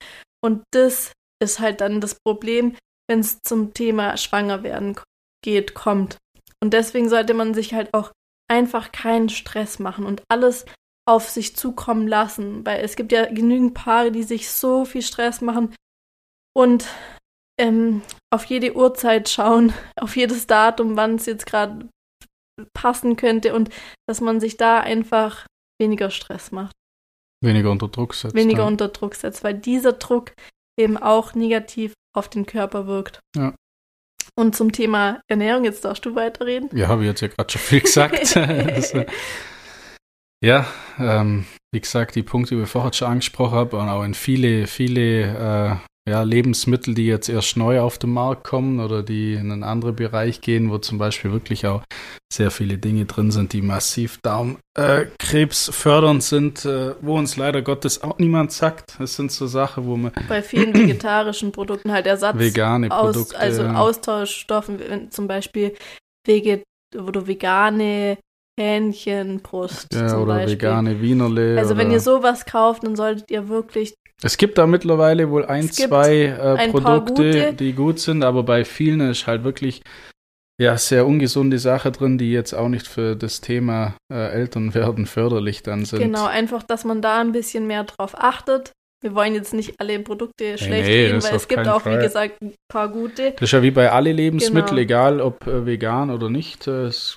Und 0.42 0.62
das 0.72 1.12
ist 1.42 1.60
halt 1.60 1.80
dann 1.80 2.00
das 2.00 2.16
Problem, 2.24 2.76
wenn 3.08 3.20
es 3.20 3.38
zum 3.42 3.74
Thema 3.74 4.16
Schwangerwerden 4.16 4.98
geht, 5.42 5.74
kommt. 5.74 6.18
Und 6.62 6.74
deswegen 6.74 7.08
sollte 7.08 7.34
man 7.34 7.54
sich 7.54 7.74
halt 7.74 7.92
auch 7.94 8.12
einfach 8.48 8.92
keinen 8.92 9.28
Stress 9.28 9.78
machen 9.78 10.04
und 10.04 10.22
alles 10.28 10.64
auf 11.08 11.28
sich 11.28 11.56
zukommen 11.56 12.06
lassen, 12.06 12.64
weil 12.66 12.84
es 12.84 12.94
gibt 12.94 13.10
ja 13.10 13.26
genügend 13.26 13.74
Paare, 13.74 14.12
die 14.12 14.22
sich 14.22 14.50
so 14.50 14.84
viel 14.84 15.02
Stress 15.02 15.40
machen 15.40 15.74
und 16.54 16.86
ähm, 17.60 18.02
auf 18.32 18.44
jede 18.46 18.74
Uhrzeit 18.74 19.28
schauen, 19.28 19.72
auf 20.00 20.16
jedes 20.16 20.46
Datum, 20.46 20.96
wann 20.96 21.16
es 21.16 21.26
jetzt 21.26 21.46
gerade 21.46 21.88
passen 22.74 23.16
könnte 23.16 23.54
und 23.54 23.70
dass 24.06 24.20
man 24.20 24.40
sich 24.40 24.56
da 24.56 24.80
einfach 24.80 25.46
weniger 25.80 26.10
Stress 26.10 26.50
macht. 26.50 26.74
Weniger 27.42 27.70
unter 27.70 27.88
Druck 27.88 28.14
setzt. 28.14 28.34
Weniger 28.34 28.62
ja. 28.62 28.66
unter 28.66 28.88
Druck 28.88 29.14
setzt, 29.14 29.42
weil 29.42 29.54
dieser 29.54 29.94
Druck 29.94 30.32
eben 30.78 30.98
auch 30.98 31.34
negativ 31.34 31.94
auf 32.14 32.28
den 32.28 32.44
Körper 32.44 32.86
wirkt. 32.86 33.20
Ja. 33.34 33.54
Und 34.38 34.54
zum 34.54 34.72
Thema 34.72 35.20
Ernährung, 35.28 35.64
jetzt 35.64 35.84
darfst 35.84 36.04
du 36.04 36.14
weiterreden. 36.14 36.68
Ja, 36.76 36.88
habe 36.88 37.02
ich 37.02 37.08
jetzt 37.08 37.20
ja 37.22 37.28
gerade 37.28 37.50
schon 37.50 37.62
viel 37.62 37.80
gesagt. 37.80 38.36
also, 38.36 39.04
ja, 40.44 40.66
ähm, 40.98 41.46
wie 41.72 41.80
gesagt, 41.80 42.14
die 42.14 42.22
Punkte, 42.22 42.54
die 42.54 42.60
wir 42.60 42.66
vorher 42.66 42.92
schon 42.92 43.08
angesprochen 43.08 43.54
haben, 43.54 43.78
und 43.78 43.88
auch 43.88 44.04
in 44.04 44.14
viele, 44.14 44.66
viele 44.66 45.80
äh, 45.80 45.89
ja, 46.10 46.22
Lebensmittel, 46.22 46.94
die 46.94 47.06
jetzt 47.06 47.28
erst 47.28 47.56
neu 47.56 47.80
auf 47.80 47.96
den 47.96 48.10
Markt 48.10 48.42
kommen 48.42 48.80
oder 48.80 49.02
die 49.04 49.34
in 49.34 49.52
einen 49.52 49.62
anderen 49.62 49.94
Bereich 49.94 50.40
gehen, 50.40 50.70
wo 50.70 50.78
zum 50.78 50.98
Beispiel 50.98 51.30
wirklich 51.30 51.66
auch 51.66 51.82
sehr 52.32 52.50
viele 52.50 52.78
Dinge 52.78 53.06
drin 53.06 53.30
sind, 53.30 53.52
die 53.52 53.62
massiv 53.62 54.18
Darmkrebs 54.22 55.68
äh, 55.68 55.72
fördernd 55.72 56.24
sind, 56.24 56.64
äh, 56.64 56.94
wo 57.00 57.16
uns 57.16 57.36
leider 57.36 57.62
Gottes 57.62 58.02
auch 58.02 58.18
niemand 58.18 58.50
sagt. 58.50 58.96
Das 58.98 59.14
sind 59.14 59.30
so 59.30 59.46
Sachen, 59.46 59.86
wo 59.86 59.96
man 59.96 60.12
bei 60.28 60.42
vielen 60.42 60.74
vegetarischen 60.74 61.52
Produkten 61.52 61.92
halt 61.92 62.06
Ersatz 62.06 62.36
vegane 62.36 62.90
aus, 62.90 63.14
Produkte, 63.14 63.38
also 63.38 63.62
ja. 63.62 63.76
Austauschstoffen, 63.76 65.10
zum 65.10 65.28
Beispiel 65.28 65.74
Veget 66.26 66.64
oder 66.96 67.28
vegane 67.28 68.18
Hähnchenbrust 68.58 69.94
ja, 69.94 70.08
zum 70.08 70.22
oder 70.22 70.34
Beispiel. 70.34 70.54
vegane 70.54 71.00
Wienerle. 71.00 71.56
Also 71.56 71.76
wenn 71.76 71.92
ihr 71.92 72.00
sowas 72.00 72.44
kauft, 72.46 72.82
dann 72.82 72.96
solltet 72.96 73.30
ihr 73.30 73.48
wirklich 73.48 73.94
Es 74.22 74.36
gibt 74.36 74.58
da 74.58 74.66
mittlerweile 74.66 75.30
wohl 75.30 75.46
ein, 75.46 75.70
zwei 75.70 76.24
äh, 76.24 76.56
ein 76.58 76.70
Produkte, 76.72 77.12
gute. 77.24 77.52
die 77.54 77.72
gut 77.72 77.98
sind, 77.98 78.22
aber 78.22 78.42
bei 78.42 78.64
vielen 78.64 79.00
ist 79.00 79.26
halt 79.26 79.44
wirklich 79.44 79.82
ja 80.60 80.76
sehr 80.76 81.06
ungesunde 81.06 81.58
Sache 81.58 81.90
drin, 81.90 82.18
die 82.18 82.30
jetzt 82.32 82.52
auch 82.52 82.68
nicht 82.68 82.86
für 82.86 83.16
das 83.16 83.40
Thema 83.40 83.94
äh, 84.12 84.30
Elternwerden 84.32 85.06
förderlich 85.06 85.62
dann 85.62 85.84
sind. 85.86 86.00
genau 86.00 86.26
einfach, 86.26 86.62
dass 86.62 86.84
man 86.84 87.00
da 87.00 87.20
ein 87.20 87.32
bisschen 87.32 87.66
mehr 87.66 87.84
drauf 87.84 88.14
achtet. 88.14 88.72
Wir 89.02 89.14
wollen 89.14 89.34
jetzt 89.34 89.54
nicht 89.54 89.80
alle 89.80 89.98
Produkte 90.00 90.58
schlecht 90.58 90.86
nee, 90.86 91.06
reden, 91.06 91.22
weil 91.22 91.34
es 91.34 91.48
gibt 91.48 91.66
auch, 91.66 91.80
Fall. 91.80 91.98
wie 91.98 92.02
gesagt, 92.02 92.42
ein 92.42 92.52
paar 92.70 92.90
gute. 92.90 93.30
Das 93.30 93.40
ist 93.44 93.52
ja 93.52 93.62
wie 93.62 93.70
bei 93.70 93.90
alle 93.90 94.12
Lebensmitteln, 94.12 94.76
Genau. 94.76 94.80
egal 94.82 95.20
ob 95.22 95.46
äh, 95.46 95.64
vegan 95.64 96.10
oder 96.10 96.28
nicht. 96.28 96.66
äh, 96.66 96.84
Es, 96.88 97.16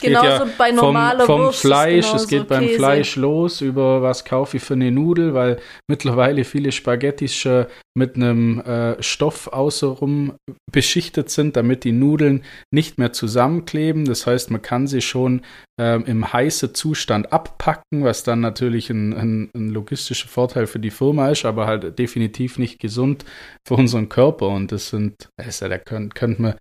Genauso 0.00 0.26
ja 0.26 0.48
bei 0.56 0.68
vom, 0.68 0.76
normaler 0.76 1.26
vom 1.26 1.40
Wurst. 1.40 1.56
ist 1.56 1.60
Fleisch, 1.62 2.14
es 2.14 2.28
geht 2.28 2.48
beim 2.48 2.64
Käse. 2.64 2.76
Fleisch 2.76 3.16
los, 3.16 3.60
über 3.60 4.02
was 4.02 4.24
kaufe 4.24 4.56
ich 4.56 4.62
für 4.62 4.74
eine 4.74 4.90
Nudel, 4.90 5.34
weil 5.34 5.58
mittlerweile 5.88 6.44
viele 6.44 6.72
Spaghettis 6.72 7.34
schon 7.34 7.66
mit 7.98 8.16
einem 8.16 8.60
äh, 8.60 9.02
Stoff 9.02 9.48
außenrum 9.48 10.34
beschichtet 10.70 11.30
sind, 11.30 11.56
damit 11.56 11.84
die 11.84 11.92
Nudeln 11.92 12.44
nicht 12.72 12.96
mehr 12.96 13.12
zusammenkleben. 13.12 14.04
Das 14.04 14.26
heißt, 14.26 14.50
man 14.50 14.62
kann 14.62 14.86
sie 14.86 15.00
schon 15.00 15.42
ähm, 15.80 16.04
im 16.06 16.32
heißen 16.32 16.74
Zustand 16.74 17.32
abpacken, 17.32 18.04
was 18.04 18.22
dann 18.22 18.40
natürlich 18.40 18.88
ein, 18.90 19.12
ein, 19.12 19.50
ein 19.54 19.70
logistischer 19.70 20.28
Vorteil 20.28 20.66
für 20.66 20.78
die 20.78 20.90
Firma 20.90 21.28
ist, 21.28 21.44
aber 21.44 21.66
halt 21.66 21.98
definitiv 21.98 22.58
nicht 22.58 22.78
gesund 22.78 23.24
für 23.66 23.74
unseren 23.74 24.08
Körper. 24.08 24.48
Und 24.48 24.72
das 24.72 24.88
sind, 24.88 25.28
also 25.36 25.68
da 25.68 25.78
könnte 25.78 26.14
könnt 26.14 26.38
man 26.38 26.54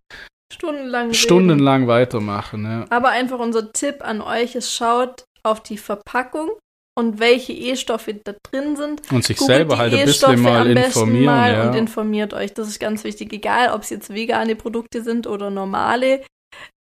Stundenlang. 0.51 1.07
reden. 1.07 1.13
stundenlang 1.13 1.87
weitermachen. 1.87 2.63
Ja. 2.63 2.85
Aber 2.89 3.09
einfach 3.09 3.39
unser 3.39 3.71
Tipp 3.73 3.97
an 4.01 4.21
euch 4.21 4.55
ist, 4.55 4.73
schaut 4.73 5.25
auf 5.43 5.61
die 5.61 5.77
Verpackung 5.77 6.51
und 6.97 7.19
welche 7.19 7.53
E-Stoffe 7.53 8.15
da 8.15 8.33
drin 8.43 8.75
sind. 8.75 9.01
Und 9.11 9.23
sich 9.23 9.37
Googelt 9.37 9.57
selber 9.57 9.77
halt 9.77 9.93
ein 9.93 10.05
bisschen 10.05 10.41
mal 10.41 10.61
am 10.61 10.73
besten 10.73 10.99
informieren. 11.01 11.25
mal 11.25 11.53
ja. 11.53 11.67
und 11.67 11.75
informiert 11.75 12.33
euch. 12.33 12.53
Das 12.53 12.67
ist 12.67 12.79
ganz 12.79 13.03
wichtig. 13.03 13.31
Egal, 13.33 13.71
ob 13.71 13.83
es 13.83 13.91
jetzt 13.91 14.13
vegane 14.13 14.55
Produkte 14.55 15.03
sind 15.03 15.27
oder 15.27 15.49
normale 15.49 16.23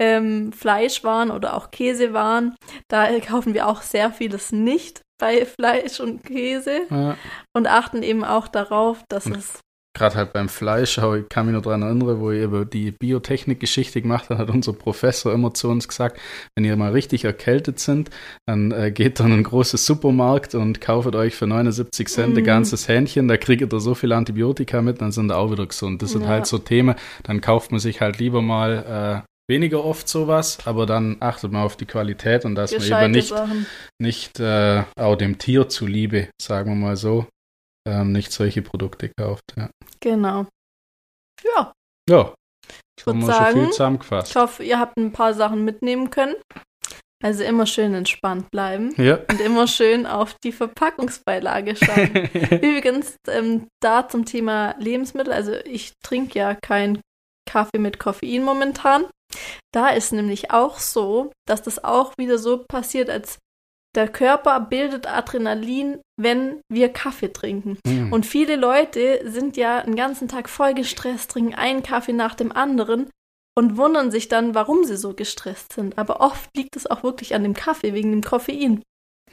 ähm, 0.01 0.51
Fleischwaren 0.51 1.32
oder 1.32 1.55
auch 1.55 1.72
Käsewaren. 1.72 2.55
Da 2.89 3.07
kaufen 3.20 3.53
wir 3.53 3.68
auch 3.68 3.82
sehr 3.82 4.12
vieles 4.12 4.51
nicht 4.51 5.01
bei 5.20 5.45
Fleisch 5.45 5.99
und 5.99 6.24
Käse 6.24 6.88
ja. 6.89 7.16
und 7.55 7.68
achten 7.68 8.03
eben 8.03 8.24
auch 8.26 8.47
darauf, 8.47 9.03
dass 9.07 9.28
es 9.28 9.59
Gerade 9.94 10.16
halt 10.16 10.32
beim 10.32 10.48
Fleisch, 10.48 11.00
aber 11.00 11.18
ich 11.18 11.28
kann 11.30 11.46
mich 11.48 11.54
noch 11.54 11.64
daran 11.64 11.82
erinnern, 11.82 12.20
wo 12.22 12.32
ihr 12.32 12.46
über 12.46 12.64
die 12.64 12.92
Biotechnik-Geschichte 12.92 14.02
gemacht 14.02 14.28
habt, 14.30 14.39
hat 14.39 14.50
unser 14.50 14.72
Professor 14.74 15.34
immer 15.34 15.54
zu 15.54 15.68
uns 15.70 15.88
gesagt, 15.88 16.18
wenn 16.56 16.64
ihr 16.64 16.76
mal 16.78 16.92
richtig 16.94 17.26
erkältet 17.26 17.80
sind, 17.80 18.10
dann 18.48 18.72
äh, 18.72 18.92
geht 18.92 19.20
dann 19.20 19.28
in 19.28 19.34
einen 19.34 19.44
großen 19.44 19.78
Supermarkt 19.78 20.56
und 20.56 20.80
kauft 20.80 21.14
euch 21.16 21.36
für 21.36 21.46
79 21.46 22.08
Cent 22.08 22.38
ein 22.38 22.44
Mm. 22.44 22.46
ganzes 22.46 22.88
Hähnchen, 22.88 23.28
da 23.28 23.36
kriegt 23.38 23.62
ihr 23.62 23.80
so 23.82 23.94
viel 23.94 24.14
Antibiotika 24.14 24.82
mit, 24.82 25.02
dann 25.02 25.12
sind 25.12 25.30
ihr 25.30 25.38
auch 25.38 25.52
wieder 25.52 25.66
gesund. 25.68 26.02
Das 26.02 26.12
sind 26.12 26.22
Ja. 26.24 26.30
halt 26.30 26.46
so 26.46 26.58
Themen, 26.58 26.96
dann 27.24 27.42
kauft 27.42 27.72
man 27.72 27.80
sich 27.82 28.00
halt 28.00 28.18
lieber 28.18 28.42
mal 28.42 29.24
äh, 29.28 29.52
weniger 29.52 29.84
oft 29.84 30.08
sowas, 30.08 30.60
aber 30.66 30.86
dann 30.86 31.18
achtet 31.20 31.52
man 31.52 31.64
auf 31.64 31.76
die 31.76 31.86
Qualität 31.86 32.46
und 32.46 32.56
dass 32.56 32.72
man 32.72 33.04
eben 33.04 33.12
nicht 33.12 33.28
Sachen. 33.28 33.66
nicht 34.00 34.39
äh, 34.39 34.84
auch 34.96 35.16
dem 35.18 35.38
Tier 35.38 35.68
zuliebe, 35.68 36.30
sagen 36.42 36.70
wir 36.72 36.76
mal 36.76 36.96
so, 36.96 37.26
ähm, 37.88 38.12
nicht 38.12 38.32
solche 38.32 38.62
Produkte 38.62 39.10
kauft. 39.18 39.44
Ja, 39.58 39.70
Genau. 40.00 40.46
Ja, 41.44 41.74
ja 42.10 42.34
ich 43.00 43.06
würde 43.06 43.26
sagen, 43.26 44.00
ich 44.24 44.36
hoffe, 44.36 44.64
ihr 44.64 44.80
habt 44.80 44.98
ein 44.98 45.12
paar 45.12 45.34
Sachen 45.34 45.66
mitnehmen 45.66 46.12
können. 46.12 46.36
Also 47.24 47.44
immer 47.44 47.68
schön 47.68 47.94
entspannt 47.94 48.50
bleiben 48.52 48.94
Ja. 48.98 49.20
und 49.30 49.40
immer 49.42 49.68
schön 49.68 50.08
auf 50.08 50.36
die 50.44 50.52
Verpackungsbeilage 50.52 51.76
schauen. 51.76 52.16
Übrigens, 52.62 53.16
ähm, 53.28 53.68
da 53.80 54.08
zum 54.08 54.26
Thema 54.26 54.76
Lebensmittel, 54.80 55.32
also 55.32 55.54
ich 55.66 55.94
trinke 56.04 56.40
ja 56.40 56.56
keinen 56.56 57.00
Kaffee 57.48 57.78
mit 57.78 58.00
Koffein 58.00 58.44
momentan. 58.44 59.06
Da 59.72 59.90
ist 59.90 60.14
nämlich 60.14 60.52
auch 60.52 60.80
so, 60.80 61.32
dass 61.48 61.62
das 61.62 61.84
auch 61.84 62.14
wieder 62.18 62.40
so 62.40 62.66
passiert, 62.68 63.10
als 63.10 63.38
der 63.96 64.08
Körper 64.08 64.60
bildet 64.62 65.08
Adrenalin, 65.08 66.02
wenn 66.18 66.62
wir 66.70 66.89
Kaffee 66.89 67.34
trinken. 67.34 67.78
Hm. 67.86 68.14
Und 68.14 68.26
viele 68.26 68.56
Leute 68.56 69.22
sind 69.30 69.58
ja 69.58 69.82
den 69.82 69.96
ganzen 69.96 70.28
Tag 70.28 70.50
voll 70.50 70.74
gestresst, 70.74 71.32
trinken 71.32 71.56
einen 71.56 71.84
Kaffee 71.84 72.14
nach 72.14 72.36
dem 72.36 72.52
anderen 72.52 73.10
und 73.58 73.78
wundern 73.78 74.12
sich 74.12 74.30
dann, 74.30 74.56
warum 74.56 74.86
sie 74.86 74.98
so 74.98 75.14
gestresst 75.14 75.74
sind. 75.74 75.98
Aber 75.98 76.22
oft 76.22 76.56
liegt 76.56 76.76
es 76.76 76.88
auch 76.88 77.04
wirklich 77.04 77.36
an 77.36 77.44
dem 77.44 77.54
Kaffee, 77.54 77.94
wegen 77.94 78.12
dem 78.12 78.24
Koffein. 78.24 78.82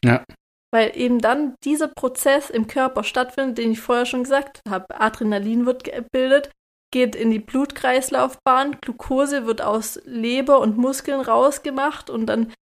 Ja. 0.05 0.25
Weil 0.73 0.93
eben 0.97 1.21
dann 1.21 1.55
dieser 1.65 1.89
Prozess 1.89 2.51
im 2.51 2.67
Körper 2.67 3.05
stattfindet, 3.05 3.59
den 3.59 3.73
ich 3.73 3.81
vorher 3.81 4.07
schon 4.07 4.25
gesagt 4.25 4.61
habe. 4.69 5.01
Adrenalin 5.01 5.67
wird 5.67 5.85
gebildet, 5.85 6.51
geht 6.93 7.15
in 7.15 7.31
die 7.31 7.39
Blutkreislaufbahn, 7.39 8.79
Glucose 8.81 9.47
wird 9.47 9.63
aus 9.63 10.01
Leber 10.05 10.61
und 10.61 10.77
Muskeln 10.77 11.21
rausgemacht 11.21 12.11
und 12.11 12.27
dann 12.27 12.53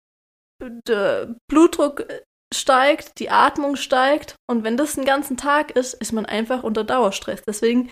der 0.61 1.35
Blutdruck 1.49 2.07
steigt, 2.55 3.19
die 3.19 3.31
Atmung 3.31 3.77
steigt 3.77 4.37
und 4.49 4.65
wenn 4.65 4.77
das 4.77 4.95
den 4.95 5.05
ganzen 5.05 5.37
Tag 5.37 5.73
ist, 5.73 5.95
ist 5.95 6.13
man 6.13 6.27
einfach 6.27 6.63
unter 6.63 6.85
Dauerstress. 6.85 7.43
Deswegen, 7.47 7.91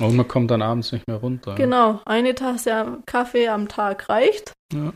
Und 0.00 0.16
man 0.16 0.26
kommt 0.28 0.50
dann 0.50 0.62
abends 0.62 0.92
nicht 0.92 1.06
mehr 1.06 1.16
runter. 1.18 1.54
genau, 1.54 2.00
eine 2.04 2.34
Tasse 2.34 3.02
Kaffee 3.06 3.48
am 3.48 3.68
Tag 3.68 4.08
reicht. 4.08 4.52
Ja. 4.72 4.92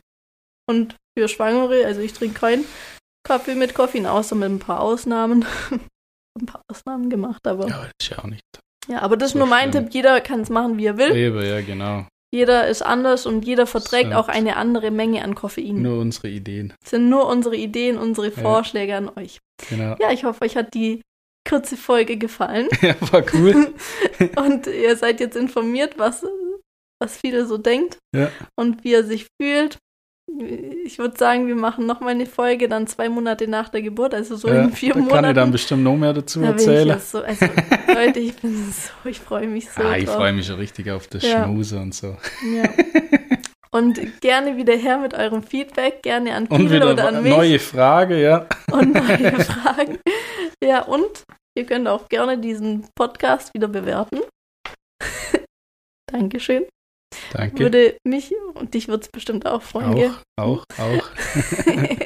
Und 0.68 0.96
für 1.16 1.28
Schwangere, 1.28 1.86
also 1.86 2.00
ich 2.00 2.12
trinke 2.12 2.40
keinen 2.40 2.64
Kaffee 3.26 3.54
mit 3.54 3.74
Koffein, 3.74 4.06
außer 4.06 4.34
mit 4.34 4.50
ein 4.50 4.58
paar 4.58 4.80
Ausnahmen. 4.80 5.44
ein 6.38 6.46
paar 6.46 6.62
Ausnahmen 6.70 7.08
gemacht, 7.08 7.46
aber 7.46 7.68
Ja, 7.68 7.76
aber 7.76 7.86
das 7.86 7.92
ist 8.02 8.10
ja 8.10 8.18
auch 8.18 8.26
nicht. 8.26 8.42
ja, 8.88 9.00
aber 9.00 9.16
das 9.16 9.28
ist 9.28 9.32
So 9.34 9.38
nur 9.38 9.48
mein 9.48 9.70
schlimm. 9.70 9.84
Tipp. 9.84 9.94
Jeder 9.94 10.20
kann 10.20 10.40
es 10.40 10.50
machen, 10.50 10.76
wie 10.76 10.86
er 10.86 10.98
will. 10.98 11.14
Eben, 11.16 11.40
ja, 11.42 11.60
genau. 11.62 12.06
Jeder 12.32 12.66
ist 12.68 12.82
anders 12.82 13.24
und 13.26 13.46
jeder 13.46 13.66
verträgt 13.66 14.12
auch 14.12 14.28
eine 14.28 14.56
andere 14.56 14.90
Menge 14.90 15.22
an 15.22 15.34
Koffein. 15.34 15.80
Nur 15.82 16.00
unsere 16.00 16.28
Ideen. 16.28 16.72
Das 16.80 16.90
sind 16.90 17.08
nur 17.08 17.28
unsere 17.28 17.56
Ideen, 17.56 17.96
unsere 17.98 18.30
Vorschläge 18.30 18.96
an 18.96 19.10
euch. 19.16 19.38
Genau. 19.70 19.96
Ja, 20.00 20.10
ich 20.10 20.24
hoffe, 20.24 20.42
euch 20.44 20.56
hat 20.56 20.74
die 20.74 21.02
kurze 21.48 21.76
Folge 21.76 22.16
gefallen. 22.16 22.68
Ja, 22.82 22.94
war 23.12 23.24
cool. 23.32 23.72
und 24.36 24.66
ihr 24.66 24.96
seid 24.96 25.20
jetzt 25.20 25.36
informiert, 25.36 25.98
was, 25.98 26.26
was 27.00 27.16
viele 27.16 27.46
so 27.46 27.58
denkt 27.58 27.98
Ja. 28.14 28.30
und 28.58 28.82
wie 28.84 28.94
er 28.94 29.04
sich 29.04 29.26
fühlt. 29.40 29.78
Ich 30.84 30.98
würde 30.98 31.16
sagen, 31.16 31.46
wir 31.46 31.54
machen 31.54 31.86
noch 31.86 32.00
mal 32.00 32.10
eine 32.10 32.26
Folge 32.26 32.68
dann 32.68 32.86
zwei 32.88 33.08
Monate 33.08 33.46
nach 33.48 33.68
der 33.68 33.80
Geburt, 33.82 34.12
also 34.12 34.34
so 34.36 34.48
ja, 34.48 34.62
in 34.64 34.72
vier 34.72 34.92
da 34.92 34.98
Monaten. 34.98 35.14
kann 35.14 35.24
ich 35.30 35.34
dann 35.34 35.50
bestimmt 35.52 35.82
noch 35.84 35.96
mehr 35.96 36.12
dazu 36.12 36.40
Da 36.40 36.46
ich 36.46 36.52
erzählen. 36.52 36.88
jetzt 36.88 37.10
so, 37.12 37.22
also, 37.22 37.46
Leute, 37.94 38.18
ich 38.20 38.34
bin 38.36 38.72
so, 38.72 39.08
ich 39.08 39.20
freue 39.20 39.46
mich 39.46 39.70
so 39.70 39.82
ah, 39.82 39.96
ich 39.96 40.08
freue 40.08 40.32
mich 40.32 40.46
schon 40.46 40.56
richtig 40.56 40.90
auf 40.90 41.06
das 41.06 41.22
Ja. 41.22 41.44
Schmuse 41.44 41.78
und 41.78 41.94
so. 41.94 42.16
Ja. 42.54 42.68
Und 43.70 44.20
gerne 44.20 44.56
wieder 44.56 44.74
her 44.74 44.98
mit 44.98 45.14
eurem 45.14 45.42
Feedback, 45.42 46.02
gerne 46.02 46.34
an 46.34 46.48
wieder 46.50 46.92
oder 46.92 47.08
an 47.08 47.22
mich 47.22 47.32
neue 47.34 47.58
Frage, 47.58 48.20
ja. 48.20 48.46
und 48.72 48.94
neue 48.94 49.32
Fragen. 49.44 49.98
Ja, 50.62 50.82
und 50.82 51.24
ihr 51.56 51.66
könnt 51.66 51.86
auch 51.86 52.08
gerne 52.08 52.38
diesen 52.38 52.86
Podcast 52.94 53.54
wieder 53.54 53.68
bewerten. 53.68 54.20
Dankeschön. 56.12 56.64
Danke. 57.32 57.58
Würde 57.58 57.96
mich 58.04 58.32
und 58.54 58.74
dich 58.74 58.88
wird 58.88 59.04
es 59.04 59.08
bestimmt 59.08 59.46
auch 59.46 59.62
freuen, 59.62 59.94
gell? 59.94 60.10
auch, 60.36 60.64
auch, 60.78 60.78
auch. 60.78 61.08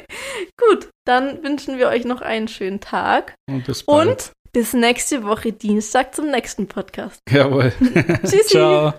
Gut, 0.57 0.89
dann 1.05 1.43
wünschen 1.43 1.77
wir 1.77 1.87
euch 1.87 2.05
noch 2.05 2.21
einen 2.21 2.47
schönen 2.47 2.79
Tag 2.79 3.35
Und 3.49 3.65
bis 3.65 3.83
bald. 3.83 4.07
und 4.07 4.31
bis 4.53 4.73
nächste 4.73 5.23
Woche 5.23 5.53
Dienstag 5.53 6.13
zum 6.15 6.29
nächsten 6.29 6.67
Podcast. 6.67 7.19
Jawohl. 7.29 7.73
Tschüssi. 8.23 8.47
Ciao. 8.47 8.93